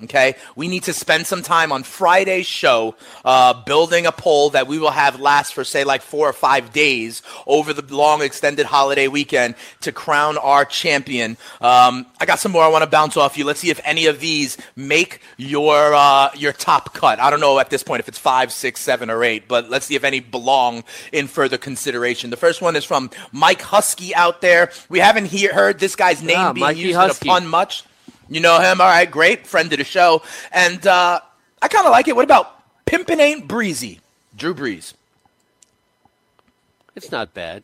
Okay, 0.03 0.35
we 0.55 0.67
need 0.67 0.83
to 0.83 0.93
spend 0.93 1.27
some 1.27 1.43
time 1.43 1.71
on 1.71 1.83
Friday's 1.83 2.47
show 2.47 2.95
uh, 3.23 3.53
building 3.65 4.05
a 4.07 4.11
poll 4.11 4.49
that 4.51 4.65
we 4.67 4.79
will 4.79 4.91
have 4.91 5.19
last 5.19 5.53
for 5.53 5.63
say 5.63 5.83
like 5.83 6.01
four 6.01 6.27
or 6.27 6.33
five 6.33 6.73
days 6.73 7.21
over 7.45 7.71
the 7.71 7.95
long 7.95 8.21
extended 8.21 8.65
holiday 8.65 9.07
weekend 9.07 9.55
to 9.81 9.91
crown 9.91 10.37
our 10.39 10.65
champion. 10.65 11.37
Um, 11.61 12.05
I 12.19 12.25
got 12.25 12.39
some 12.39 12.51
more 12.51 12.63
I 12.63 12.67
want 12.67 12.83
to 12.83 12.89
bounce 12.89 13.15
off 13.15 13.37
you. 13.37 13.45
Let's 13.45 13.59
see 13.59 13.69
if 13.69 13.79
any 13.83 14.07
of 14.07 14.19
these 14.19 14.57
make 14.75 15.21
your 15.37 15.93
uh, 15.93 16.31
your 16.35 16.53
top 16.53 16.93
cut. 16.93 17.19
I 17.19 17.29
don't 17.29 17.39
know 17.39 17.59
at 17.59 17.69
this 17.69 17.83
point 17.83 17.99
if 17.99 18.07
it's 18.07 18.17
five, 18.19 18.51
six, 18.51 18.81
seven, 18.81 19.09
or 19.09 19.23
eight, 19.23 19.47
but 19.47 19.69
let's 19.69 19.85
see 19.85 19.95
if 19.95 20.03
any 20.03 20.19
belong 20.19 20.83
in 21.11 21.27
further 21.27 21.57
consideration. 21.59 22.29
The 22.31 22.37
first 22.37 22.61
one 22.61 22.75
is 22.75 22.83
from 22.85 23.11
Mike 23.31 23.61
Husky 23.61 24.15
out 24.15 24.41
there. 24.41 24.71
We 24.89 24.99
haven't 24.99 25.25
he- 25.25 25.45
heard 25.45 25.79
this 25.79 25.95
guy's 25.95 26.23
name 26.23 26.37
Ah, 26.37 26.53
being 26.53 26.65
Mikey 26.65 26.79
used 26.79 26.97
Husky. 26.97 27.29
in 27.29 27.35
a 27.35 27.39
pun 27.39 27.47
much. 27.47 27.83
You 28.29 28.39
know 28.39 28.59
him? 28.59 28.79
All 28.81 28.87
right, 28.87 29.09
great. 29.09 29.45
Friend 29.45 29.71
of 29.71 29.77
the 29.77 29.83
show. 29.83 30.21
And 30.51 30.85
uh, 30.87 31.19
I 31.61 31.67
kind 31.67 31.85
of 31.85 31.91
like 31.91 32.07
it. 32.07 32.15
What 32.15 32.25
about 32.25 32.63
Pimpin' 32.85 33.19
Ain't 33.19 33.47
Breezy? 33.47 33.99
Drew 34.35 34.53
Brees. 34.53 34.93
It's 36.95 37.11
not 37.11 37.33
bad. 37.33 37.63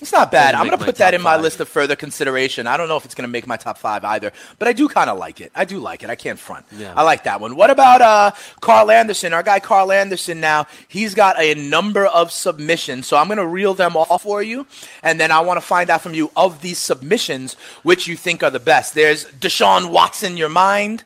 It's 0.00 0.10
not 0.10 0.32
bad. 0.32 0.56
I'm 0.56 0.66
going 0.66 0.76
to 0.76 0.84
put 0.84 0.96
that 0.96 1.14
in 1.14 1.22
my 1.22 1.34
five. 1.34 1.42
list 1.42 1.60
of 1.60 1.68
further 1.68 1.94
consideration. 1.94 2.66
I 2.66 2.76
don't 2.76 2.88
know 2.88 2.96
if 2.96 3.04
it's 3.04 3.14
going 3.14 3.26
to 3.26 3.30
make 3.30 3.46
my 3.46 3.56
top 3.56 3.78
five 3.78 4.04
either, 4.04 4.32
but 4.58 4.66
I 4.66 4.72
do 4.72 4.88
kind 4.88 5.08
of 5.08 5.16
like 5.16 5.40
it. 5.40 5.52
I 5.54 5.64
do 5.64 5.78
like 5.78 6.02
it. 6.02 6.10
I 6.10 6.16
can't 6.16 6.40
front. 6.40 6.66
Yeah. 6.72 6.92
I 6.96 7.04
like 7.04 7.22
that 7.22 7.40
one. 7.40 7.54
What 7.54 7.70
about 7.70 8.02
uh, 8.02 8.32
Carl 8.60 8.90
Anderson? 8.90 9.32
Our 9.32 9.44
guy 9.44 9.60
Carl 9.60 9.92
Anderson 9.92 10.40
now, 10.40 10.66
he's 10.88 11.14
got 11.14 11.38
a 11.40 11.54
number 11.54 12.06
of 12.06 12.32
submissions. 12.32 13.06
So 13.06 13.16
I'm 13.16 13.28
going 13.28 13.38
to 13.38 13.46
reel 13.46 13.74
them 13.74 13.96
off 13.96 14.22
for 14.22 14.42
you. 14.42 14.66
And 15.04 15.20
then 15.20 15.30
I 15.30 15.38
want 15.38 15.58
to 15.58 15.64
find 15.64 15.88
out 15.88 16.00
from 16.00 16.14
you 16.14 16.32
of 16.34 16.62
these 16.62 16.78
submissions, 16.78 17.54
which 17.84 18.08
you 18.08 18.16
think 18.16 18.42
are 18.42 18.50
the 18.50 18.58
best. 18.58 18.94
There's 18.94 19.26
Deshaun 19.26 19.90
Watson, 19.92 20.36
your 20.36 20.48
mind. 20.48 21.04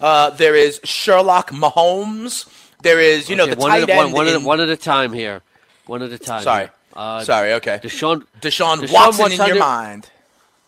Uh, 0.00 0.30
there 0.30 0.56
is 0.56 0.80
Sherlock 0.82 1.50
Mahomes. 1.50 2.48
There 2.82 2.98
is, 3.00 3.30
you 3.30 3.36
know, 3.36 3.46
the 3.46 3.54
one 3.54 3.70
tight 3.70 3.88
at 3.88 3.96
one, 3.96 4.06
end. 4.06 4.14
one, 4.14 4.26
at 4.26 4.32
a, 4.32 4.36
in- 4.38 4.44
one 4.44 4.60
at 4.60 4.68
a 4.68 4.76
time 4.76 5.12
here. 5.12 5.42
One 5.86 6.02
at 6.02 6.10
a 6.10 6.18
time. 6.18 6.42
Sorry. 6.42 6.62
here. 6.62 6.72
Uh, 6.94 7.24
Sorry, 7.24 7.54
okay. 7.54 7.80
Deshaun, 7.82 8.24
Deshaun, 8.40 8.78
Deshaun 8.80 8.92
Watson 8.92 9.22
what's 9.22 9.34
in 9.34 9.40
on 9.40 9.48
your 9.48 9.58
mind. 9.58 10.10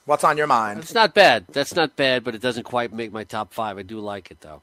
What's 0.06 0.24
on 0.24 0.36
your 0.36 0.46
mind? 0.46 0.80
It's 0.80 0.94
not 0.94 1.14
bad. 1.14 1.46
That's 1.48 1.74
not 1.74 1.96
bad, 1.96 2.24
but 2.24 2.34
it 2.34 2.42
doesn't 2.42 2.64
quite 2.64 2.92
make 2.92 3.12
my 3.12 3.24
top 3.24 3.52
five. 3.54 3.78
I 3.78 3.82
do 3.82 3.98
like 4.00 4.30
it 4.30 4.40
though. 4.40 4.62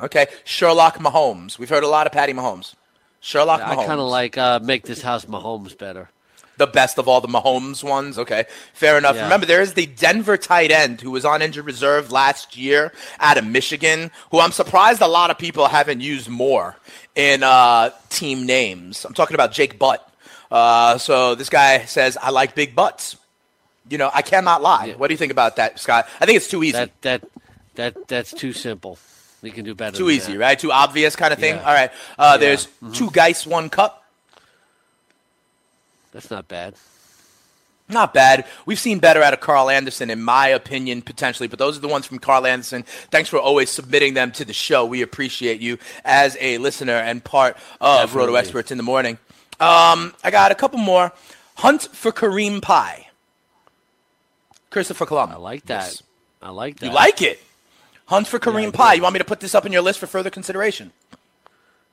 Okay, 0.00 0.26
Sherlock 0.44 0.96
Mahomes. 0.98 1.58
We've 1.58 1.68
heard 1.68 1.84
a 1.84 1.88
lot 1.88 2.06
of 2.06 2.12
Patty 2.12 2.32
Mahomes. 2.32 2.74
Sherlock 3.20 3.60
I 3.60 3.74
Mahomes. 3.74 3.86
kind 3.86 4.00
of 4.00 4.08
like 4.08 4.38
uh, 4.38 4.58
make 4.62 4.84
this 4.84 5.02
house 5.02 5.26
Mahomes 5.26 5.76
better. 5.76 6.08
the 6.56 6.66
best 6.66 6.98
of 6.98 7.08
all 7.08 7.20
the 7.22 7.28
Mahomes 7.28 7.82
ones. 7.82 8.18
Okay, 8.18 8.44
fair 8.74 8.98
enough. 8.98 9.16
Yeah. 9.16 9.24
Remember, 9.24 9.46
there 9.46 9.62
is 9.62 9.74
the 9.74 9.86
Denver 9.86 10.36
tight 10.36 10.70
end 10.70 11.00
who 11.00 11.10
was 11.10 11.24
on 11.24 11.40
injured 11.42 11.64
reserve 11.64 12.12
last 12.12 12.56
year 12.56 12.92
out 13.18 13.38
of 13.38 13.46
Michigan, 13.46 14.10
who 14.30 14.40
I'm 14.40 14.52
surprised 14.52 15.00
a 15.00 15.06
lot 15.06 15.30
of 15.30 15.38
people 15.38 15.66
haven't 15.68 16.00
used 16.02 16.28
more 16.28 16.76
in 17.14 17.42
uh, 17.42 17.90
team 18.10 18.44
names. 18.46 19.04
I'm 19.06 19.14
talking 19.14 19.34
about 19.34 19.52
Jake 19.52 19.78
Butt. 19.78 20.06
Uh, 20.50 20.98
so 20.98 21.34
this 21.34 21.48
guy 21.48 21.84
says, 21.84 22.16
I 22.20 22.30
like 22.30 22.54
big 22.54 22.74
butts. 22.74 23.16
You 23.88 23.98
know, 23.98 24.10
I 24.12 24.22
cannot 24.22 24.62
lie. 24.62 24.86
Yeah. 24.86 24.94
What 24.94 25.08
do 25.08 25.14
you 25.14 25.18
think 25.18 25.32
about 25.32 25.56
that, 25.56 25.78
Scott? 25.78 26.08
I 26.20 26.26
think 26.26 26.36
it's 26.36 26.48
too 26.48 26.62
easy. 26.62 26.72
That 26.72 26.90
that 27.02 27.24
that 27.74 28.08
that's 28.08 28.32
too 28.32 28.52
simple. 28.52 28.98
We 29.42 29.50
can 29.50 29.64
do 29.64 29.74
better. 29.74 29.96
too 29.96 30.10
easy, 30.10 30.32
that. 30.34 30.38
right? 30.38 30.58
Too 30.58 30.70
obvious 30.70 31.16
kind 31.16 31.32
of 31.32 31.38
thing. 31.38 31.54
Yeah. 31.56 31.66
All 31.66 31.72
right. 31.72 31.90
Uh, 32.18 32.32
Yeah. 32.32 32.36
There's 32.36 32.68
two 32.92 33.10
Geis, 33.10 33.46
one 33.46 33.70
cup. 33.70 34.04
That's 36.12 36.30
not 36.30 36.46
bad. 36.48 36.74
Not 37.88 38.14
bad. 38.14 38.44
We've 38.66 38.78
seen 38.78 39.00
better 39.00 39.22
out 39.22 39.32
of 39.32 39.40
Carl 39.40 39.68
Anderson, 39.68 40.10
in 40.10 40.22
my 40.22 40.48
opinion, 40.48 41.02
potentially. 41.02 41.48
But 41.48 41.58
those 41.58 41.76
are 41.76 41.80
the 41.80 41.88
ones 41.88 42.06
from 42.06 42.18
Carl 42.20 42.46
Anderson. 42.46 42.84
Thanks 43.10 43.28
for 43.28 43.38
always 43.38 43.70
submitting 43.70 44.14
them 44.14 44.30
to 44.32 44.44
the 44.44 44.52
show. 44.52 44.84
We 44.84 45.02
appreciate 45.02 45.60
you 45.60 45.78
as 46.04 46.36
a 46.40 46.58
listener 46.58 46.94
and 46.94 47.22
part 47.22 47.56
of 47.80 48.14
Roto 48.14 48.34
Experts 48.36 48.70
in 48.70 48.76
the 48.76 48.84
morning. 48.84 49.18
Um, 49.60 50.14
I 50.24 50.30
got 50.30 50.50
a 50.52 50.54
couple 50.54 50.78
more. 50.78 51.12
Hunt 51.56 51.82
for 51.92 52.10
Kareem 52.12 52.62
Pie. 52.62 53.08
Christopher 54.70 55.06
Columbus. 55.06 55.36
I 55.36 55.38
like 55.38 55.66
that. 55.66 56.00
I 56.40 56.50
like 56.50 56.76
that. 56.78 56.86
You 56.86 56.92
like 56.92 57.20
it? 57.22 57.40
Hunt 58.06 58.26
for 58.26 58.38
Kareem 58.38 58.68
I 58.68 58.70
Pie. 58.70 58.94
You 58.94 59.02
want 59.02 59.12
me 59.14 59.18
to 59.18 59.24
put 59.24 59.40
this 59.40 59.54
up 59.54 59.66
in 59.66 59.72
your 59.72 59.82
list 59.82 59.98
for 59.98 60.06
further 60.06 60.30
consideration? 60.30 60.92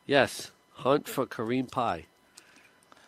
Yes. 0.05 0.51
Hunt 0.73 1.07
for 1.07 1.25
Kareem 1.25 1.69
Pie. 1.69 2.05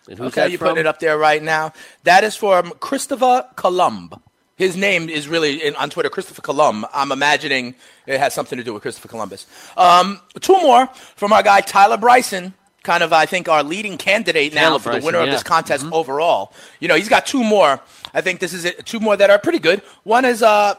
And 0.09 0.17
who's 0.17 0.35
Okay, 0.37 0.55
from? 0.57 0.69
putting 0.69 0.81
it 0.81 0.87
up 0.87 0.99
there 0.99 1.17
right 1.17 1.41
now. 1.41 1.71
That 2.03 2.23
is 2.23 2.35
from 2.35 2.71
Christopher 2.79 3.45
Columb. 3.55 4.11
His 4.57 4.75
name 4.75 5.07
is 5.07 5.27
really 5.29 5.63
in, 5.65 5.75
on 5.75 5.89
Twitter, 5.89 6.09
Christopher 6.09 6.41
Columb. 6.41 6.85
I'm 6.93 7.11
imagining 7.13 7.75
it 8.05 8.19
has 8.19 8.33
something 8.33 8.57
to 8.57 8.63
do 8.63 8.73
with 8.73 8.81
Christopher 8.81 9.07
Columbus. 9.07 9.45
Um, 9.77 10.19
two 10.41 10.59
more 10.61 10.87
from 11.15 11.31
our 11.31 11.43
guy 11.43 11.61
Tyler 11.61 11.95
Bryson, 11.95 12.53
kind 12.83 13.03
of 13.03 13.13
I 13.13 13.25
think 13.25 13.49
our 13.49 13.63
leading 13.63 13.97
candidate 13.97 14.53
now 14.53 14.77
for 14.77 14.91
Bryson, 14.91 15.01
the 15.01 15.05
winner 15.05 15.19
of 15.19 15.29
this 15.29 15.43
contest 15.43 15.85
overall. 15.91 16.53
You 16.79 16.87
know, 16.87 16.95
he's 16.95 17.09
got 17.09 17.25
two 17.25 17.43
more. 17.43 17.79
I 18.13 18.21
think 18.21 18.39
this 18.39 18.53
is 18.53 18.65
it, 18.65 18.85
two 18.85 18.99
more 18.99 19.17
that 19.17 19.29
are 19.29 19.39
pretty 19.39 19.59
good. 19.59 19.81
One 20.03 20.25
is 20.25 20.41
uh, 20.41 20.75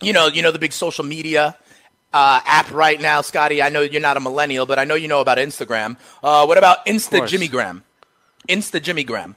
you 0.00 0.12
know, 0.12 0.26
you 0.26 0.42
know 0.42 0.50
the 0.50 0.58
big 0.58 0.72
social 0.72 1.04
media 1.04 1.56
uh, 2.12 2.40
app 2.44 2.70
right 2.72 3.00
now, 3.00 3.20
Scotty. 3.20 3.62
I 3.62 3.68
know 3.68 3.80
you're 3.80 4.00
not 4.00 4.16
a 4.16 4.20
millennial, 4.20 4.66
but 4.66 4.78
I 4.78 4.84
know 4.84 4.94
you 4.94 5.08
know 5.08 5.20
about 5.20 5.38
Instagram. 5.38 5.96
Uh, 6.22 6.44
what 6.44 6.58
about 6.58 6.84
Insta 6.86 7.26
Jimmy 7.26 7.48
Graham? 7.48 7.84
Insta 8.48 8.82
Jimmy 8.82 9.04
Graham. 9.04 9.36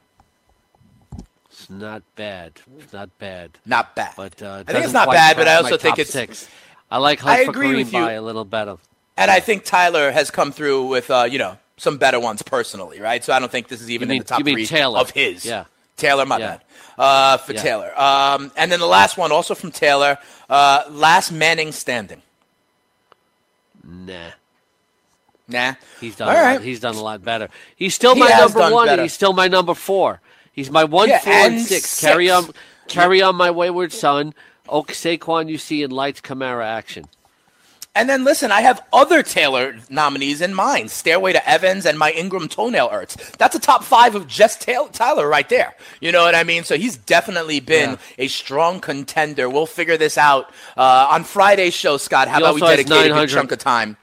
It's 1.49 1.69
not 1.69 2.03
bad. 2.15 2.59
It's 2.79 2.93
not 2.93 3.17
bad. 3.17 3.57
Not 3.65 3.95
bad. 3.95 4.13
But 4.17 4.41
uh, 4.41 4.63
I 4.67 4.71
think 4.71 4.83
it's 4.86 4.93
not 4.93 5.09
bad, 5.09 5.38
but 5.38 5.47
I 5.47 5.55
also 5.55 5.77
think 5.77 5.99
it's. 5.99 6.11
Six. 6.11 6.49
I 6.91 6.97
like 6.97 7.19
Hunt 7.19 7.39
I 7.39 7.41
agree 7.41 7.75
with 7.75 7.91
you. 7.93 7.99
A 7.99 8.19
little 8.19 8.45
better. 8.45 8.77
And 9.17 9.31
I 9.31 9.39
think 9.39 9.63
Tyler 9.63 10.11
has 10.11 10.29
come 10.29 10.51
through 10.51 10.88
with, 10.88 11.09
uh, 11.09 11.27
you 11.29 11.39
know, 11.39 11.57
some 11.78 11.97
better 11.97 12.19
ones 12.19 12.41
personally, 12.41 12.99
right? 13.01 13.23
So 13.23 13.34
I 13.34 13.39
don't 13.39 13.51
think 13.51 13.67
this 13.67 13.82
is 13.82 13.89
even 13.91 14.07
mean- 14.09 14.17
in 14.17 14.19
the 14.23 14.28
top 14.28 14.41
three 14.41 14.65
Taylor. 14.65 14.99
of 14.99 15.09
his. 15.11 15.45
Yeah. 15.45 15.65
Taylor, 15.97 16.26
my 16.26 16.38
Yeah. 16.38 16.47
bad. 16.47 16.61
Uh, 16.97 17.38
for 17.38 17.53
Yeah. 17.53 17.61
Taylor. 17.61 17.99
Um, 17.99 18.51
and 18.55 18.71
then 18.71 18.80
the 18.80 18.86
last 18.86 19.17
one, 19.17 19.32
also 19.32 19.55
from 19.55 19.71
Taylor, 19.71 20.17
uh, 20.49 20.84
last 20.89 21.32
Manning 21.32 21.71
standing. 21.71 22.21
Nah. 23.84 24.32
Nah. 25.47 25.73
He's 26.01 26.15
done. 26.15 26.30
All 26.30 26.36
a 26.36 26.53
lot, 26.53 26.61
he's 26.61 26.80
done 26.80 26.95
a 26.95 27.01
lot 27.03 27.23
better. 27.23 27.49
He's 27.76 27.93
still 27.93 28.13
He 28.15 28.19
my 28.21 28.30
number 28.30 28.59
one, 28.59 28.86
better. 28.88 28.91
and 28.93 29.01
he's 29.01 29.13
still 29.13 29.34
my 29.34 29.47
number 29.47 29.73
four. 29.73 30.21
He's 30.51 30.71
my 30.71 30.84
one, 30.86 31.09
Yeah, 31.09 31.19
four, 31.19 31.34
and, 31.34 31.55
and 31.55 31.65
six. 31.65 31.99
Carry 32.01 32.30
on, 32.32 32.49
carry 32.88 33.21
on, 33.21 33.36
my 33.36 33.51
wayward 33.51 33.91
son. 33.93 34.34
Oak 34.67 34.91
Saquon, 34.93 35.47
you 35.49 35.57
see 35.57 35.84
in 35.84 35.91
lights 35.91 36.21
Camara 36.21 36.65
action. 36.67 37.05
And 37.95 38.09
then 38.09 38.25
listen, 38.25 38.51
I 38.51 38.59
have 38.61 38.83
other 38.91 39.23
Taylor 39.23 39.77
nominees 39.89 40.41
in 40.41 40.53
mind. 40.53 40.91
Stairway 40.91 41.31
to 41.33 41.49
Evans 41.49 41.85
and 41.85 41.97
my 41.97 42.11
Ingram 42.11 42.49
toenail 42.49 42.89
hurts. 42.89 43.15
That's 43.37 43.55
a 43.55 43.59
top 43.59 43.83
five 43.85 44.15
of 44.15 44.27
just 44.27 44.61
Taylor, 44.61 44.89
Tyler 44.91 45.27
right 45.27 45.47
there. 45.47 45.73
You 46.01 46.11
know 46.11 46.23
what 46.23 46.35
I 46.35 46.43
mean? 46.43 46.65
So 46.65 46.75
he's 46.77 46.97
definitely 46.97 47.61
been 47.61 47.91
Yeah. 47.91 47.97
a 48.19 48.27
strong 48.27 48.81
contender. 48.81 49.49
We'll 49.49 49.65
figure 49.65 49.95
this 49.97 50.17
out 50.17 50.51
uh, 50.75 51.07
on 51.09 51.23
Friday's 51.23 51.73
show, 51.73 51.95
Scott. 51.97 52.27
How 52.27 52.39
He 52.39 52.43
about 52.43 52.55
we 52.55 52.61
dedicate 52.61 53.11
a 53.11 53.13
good 53.13 53.29
chunk 53.29 53.51
of 53.53 53.59
time? 53.59 53.95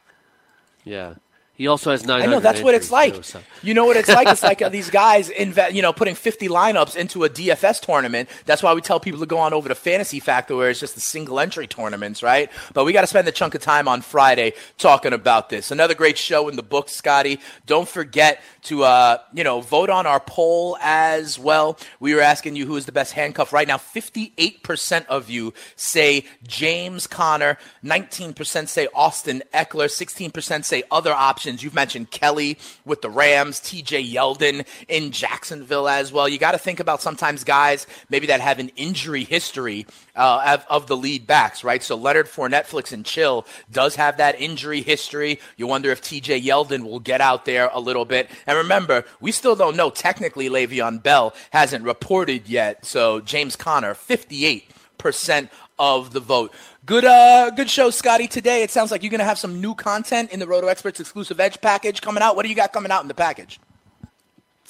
Yeah. 0.85 1.15
He 1.63 1.69
also 1.69 1.93
has 1.93 2.05
nine. 2.05 2.23
I 2.23 2.27
know 2.27 2.41
that's 2.41 2.61
what 2.61 2.75
it's 2.75 2.91
like. 2.91 3.15
Too, 3.15 3.23
so. 3.23 3.41
You 3.63 3.73
know 3.73 3.85
what 3.85 3.97
it's 3.97 4.09
like? 4.09 4.27
It's 4.27 4.43
like 4.43 4.61
uh, 4.61 4.69
these 4.79 4.91
guys 4.91 5.29
invest, 5.29 5.73
you 5.77 5.81
know, 5.81 5.93
putting 5.93 6.17
50 6.17 6.49
lineups 6.49 6.97
into 6.97 7.23
a 7.23 7.31
DFS 7.31 7.81
tournament. 7.81 8.29
That's 8.47 8.65
why 8.65 8.75
we 8.75 8.81
tell 8.81 8.99
people 8.99 9.21
to 9.21 9.27
go 9.27 9.39
on 9.39 9.55
over 9.55 9.69
to 9.69 9.77
Fantasy 9.77 10.19
Factor, 10.19 10.57
where 10.57 10.71
it's 10.71 10.81
just 10.81 10.97
the 10.97 11.01
single 11.01 11.39
entry 11.39 11.69
tournaments, 11.69 12.21
right? 12.21 12.51
But 12.75 12.85
we 12.85 12.93
got 12.93 13.03
to 13.03 13.07
spend 13.07 13.29
a 13.29 13.31
chunk 13.31 13.55
of 13.55 13.63
time 13.63 13.87
on 13.87 14.01
Friday 14.01 14.55
talking 14.77 15.13
about 15.13 15.51
this. 15.51 15.71
Another 15.71 15.95
great 15.95 16.19
show 16.19 16.49
in 16.49 16.57
the 16.57 16.65
book, 16.65 16.89
Scotty. 16.89 17.39
Don't 17.65 17.89
forget 17.89 18.43
to, 18.63 18.83
uh, 18.83 19.19
you 19.33 19.45
know, 19.45 19.61
vote 19.61 19.89
on 19.89 20.05
our 20.05 20.19
poll 20.19 20.77
as 20.81 21.39
well. 21.39 21.79
We 22.01 22.13
were 22.17 22.23
asking 22.23 22.57
you 22.57 22.67
who 22.67 22.75
is 22.75 22.87
the 22.87 22.93
best 22.93 23.13
handcuff 23.13 23.53
right 23.53 23.69
now. 23.69 23.77
58% 23.77 25.07
of 25.07 25.31
you 25.31 25.55
say 25.77 26.25
James 26.43 27.07
Conner, 27.07 27.57
19% 27.85 28.67
say 28.67 28.89
Austin 28.97 29.45
Ekeler, 29.55 29.87
16% 29.87 30.65
say 30.65 30.83
other 30.91 31.13
options. 31.13 31.52
You've 31.61 31.75
mentioned 31.75 32.13
Kelly 32.13 32.57
with 32.85 33.03
the 33.03 33.11
Rams, 33.11 33.59
TJ 33.59 34.13
Yeldon 34.13 34.65
in 34.87 35.11
Jacksonville 35.11 35.89
as 35.89 36.13
well. 36.13 36.29
You 36.29 36.39
got 36.39 36.53
to 36.53 36.59
think 36.59 36.79
about 36.79 37.03
sometimes 37.03 37.43
guys 37.43 37.89
maybe 38.09 38.29
that 38.29 38.41
have 38.41 38.61
an 38.61 38.71
injury 38.77 39.25
history 39.25 39.87
uh, 40.15 40.59
of, 40.59 40.67
of, 40.69 40.87
the 40.87 40.97
lead 40.97 41.27
backs, 41.27 41.65
right? 41.65 41.83
So 41.83 41.97
Leonard 41.97 42.29
for 42.29 42.49
Netflix 42.49 42.93
and 42.93 43.05
Chill 43.05 43.47
does 43.73 43.97
have 43.97 44.19
that 44.19 44.41
injury 44.41 44.83
history. 44.83 45.41
You 45.57 45.67
wonder 45.67 45.91
if 45.91 46.03
TJ 46.03 46.43
Yeldon 46.43 46.85
will 46.85 47.01
get 47.01 47.21
out 47.21 47.45
there 47.45 47.71
a 47.73 47.81
little 47.81 48.05
bit. 48.05 48.31
And 48.47 48.59
remember, 48.59 49.05
we 49.21 49.33
still 49.33 49.57
don't 49.57 49.77
know 49.77 49.91
technically 49.91 50.49
Le'Veon 50.49 51.03
Bell 51.03 51.35
hasn't 51.51 51.85
reported 51.85 52.49
yet. 52.49 52.85
So 52.85 53.21
James 53.21 53.57
Conner, 53.57 53.95
58% 53.95 55.49
of 55.79 56.13
the 56.13 56.21
vote. 56.21 56.53
Good, 56.93 57.07
uh, 57.07 57.49
good 57.49 57.71
show, 57.71 57.89
Scotty. 57.89 58.29
Today, 58.29 58.63
it 58.63 58.71
sounds 58.71 58.91
like 58.91 59.03
you're 59.03 59.09
going 59.09 59.21
to 59.21 59.25
have 59.25 59.39
some 59.39 59.63
new 59.63 59.75
content 59.75 60.31
in 60.31 60.41
the 60.41 60.47
Roto 60.47 60.67
Experts 60.67 61.01
exclusive 61.01 61.41
Edge 61.41 61.59
package 61.59 62.03
coming 62.03 62.23
out. 62.23 62.37
What 62.37 62.43
do 62.43 62.51
you 62.51 62.55
got 62.55 62.75
coming 62.75 62.93
out 62.93 63.01
in 63.01 63.09
the 63.09 63.15
package? 63.15 63.59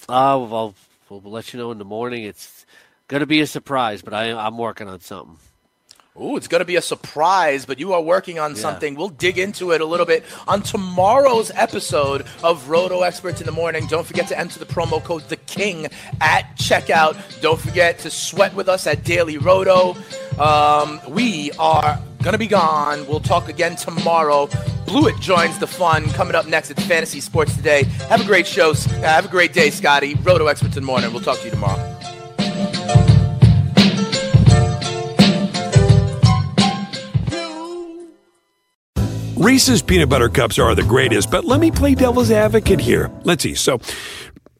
Uh, 0.08 0.38
well, 0.48 0.72
we'll 1.08 1.20
let 1.20 1.52
you 1.52 1.58
know 1.58 1.72
in 1.72 1.78
the 1.78 1.84
morning. 1.84 2.22
It's 2.22 2.64
going 3.08 3.22
to 3.22 3.26
be 3.26 3.40
a 3.40 3.46
surprise, 3.48 4.02
but 4.02 4.14
I, 4.14 4.30
I'm 4.30 4.56
working 4.56 4.86
on 4.86 5.00
something. 5.00 5.36
Ooh, 6.20 6.36
it's 6.36 6.46
going 6.46 6.60
to 6.60 6.64
be 6.66 6.76
a 6.76 6.82
surprise, 6.82 7.64
but 7.66 7.80
you 7.80 7.92
are 7.94 8.00
working 8.00 8.38
on 8.38 8.52
yeah. 8.52 8.58
something. 8.58 8.94
We'll 8.94 9.08
dig 9.08 9.38
into 9.38 9.72
it 9.72 9.80
a 9.80 9.84
little 9.84 10.06
bit 10.06 10.24
on 10.46 10.62
tomorrow's 10.62 11.50
episode 11.56 12.24
of 12.44 12.68
Roto 12.68 13.00
Experts 13.00 13.40
in 13.40 13.46
the 13.46 13.52
Morning. 13.52 13.86
Don't 13.88 14.06
forget 14.06 14.28
to 14.28 14.38
enter 14.38 14.60
the 14.60 14.66
promo 14.66 15.02
code 15.02 15.28
The 15.28 15.36
King 15.36 15.86
at 16.20 16.56
checkout. 16.56 17.40
Don't 17.40 17.58
forget 17.58 17.98
to 18.00 18.10
sweat 18.10 18.54
with 18.54 18.68
us 18.68 18.86
at 18.86 19.02
Daily 19.02 19.38
Roto. 19.38 19.96
Um, 20.38 21.00
we 21.08 21.50
are 21.52 21.98
to 22.30 22.38
be 22.38 22.46
gone. 22.46 23.04
We'll 23.08 23.18
talk 23.18 23.48
again 23.48 23.74
tomorrow. 23.74 24.46
Blewitt 24.86 25.20
joins 25.20 25.58
the 25.58 25.66
fun 25.66 26.04
coming 26.10 26.36
up 26.36 26.46
next 26.46 26.70
at 26.70 26.80
Fantasy 26.80 27.20
Sports 27.20 27.56
Today. 27.56 27.82
Have 28.08 28.20
a 28.20 28.24
great 28.24 28.46
show. 28.46 28.74
Have 29.02 29.24
a 29.24 29.28
great 29.28 29.52
day, 29.52 29.70
Scotty. 29.70 30.14
Roto 30.14 30.46
Experts 30.46 30.76
in 30.76 30.82
the 30.82 30.86
Morning. 30.86 31.12
We'll 31.12 31.22
talk 31.22 31.38
to 31.38 31.44
you 31.44 31.50
tomorrow. 31.50 31.98
Reese's 39.42 39.82
peanut 39.82 40.08
butter 40.08 40.28
cups 40.28 40.56
are 40.60 40.72
the 40.76 40.84
greatest, 40.84 41.28
but 41.28 41.44
let 41.44 41.58
me 41.58 41.72
play 41.72 41.96
devil's 41.96 42.30
advocate 42.30 42.78
here. 42.78 43.10
Let's 43.24 43.42
see. 43.42 43.56
So, 43.56 43.80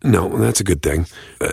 no, 0.03 0.29
that's 0.29 0.59
a 0.59 0.65
good 0.65 0.83
thing. 0.83 1.07
Uh, 1.41 1.53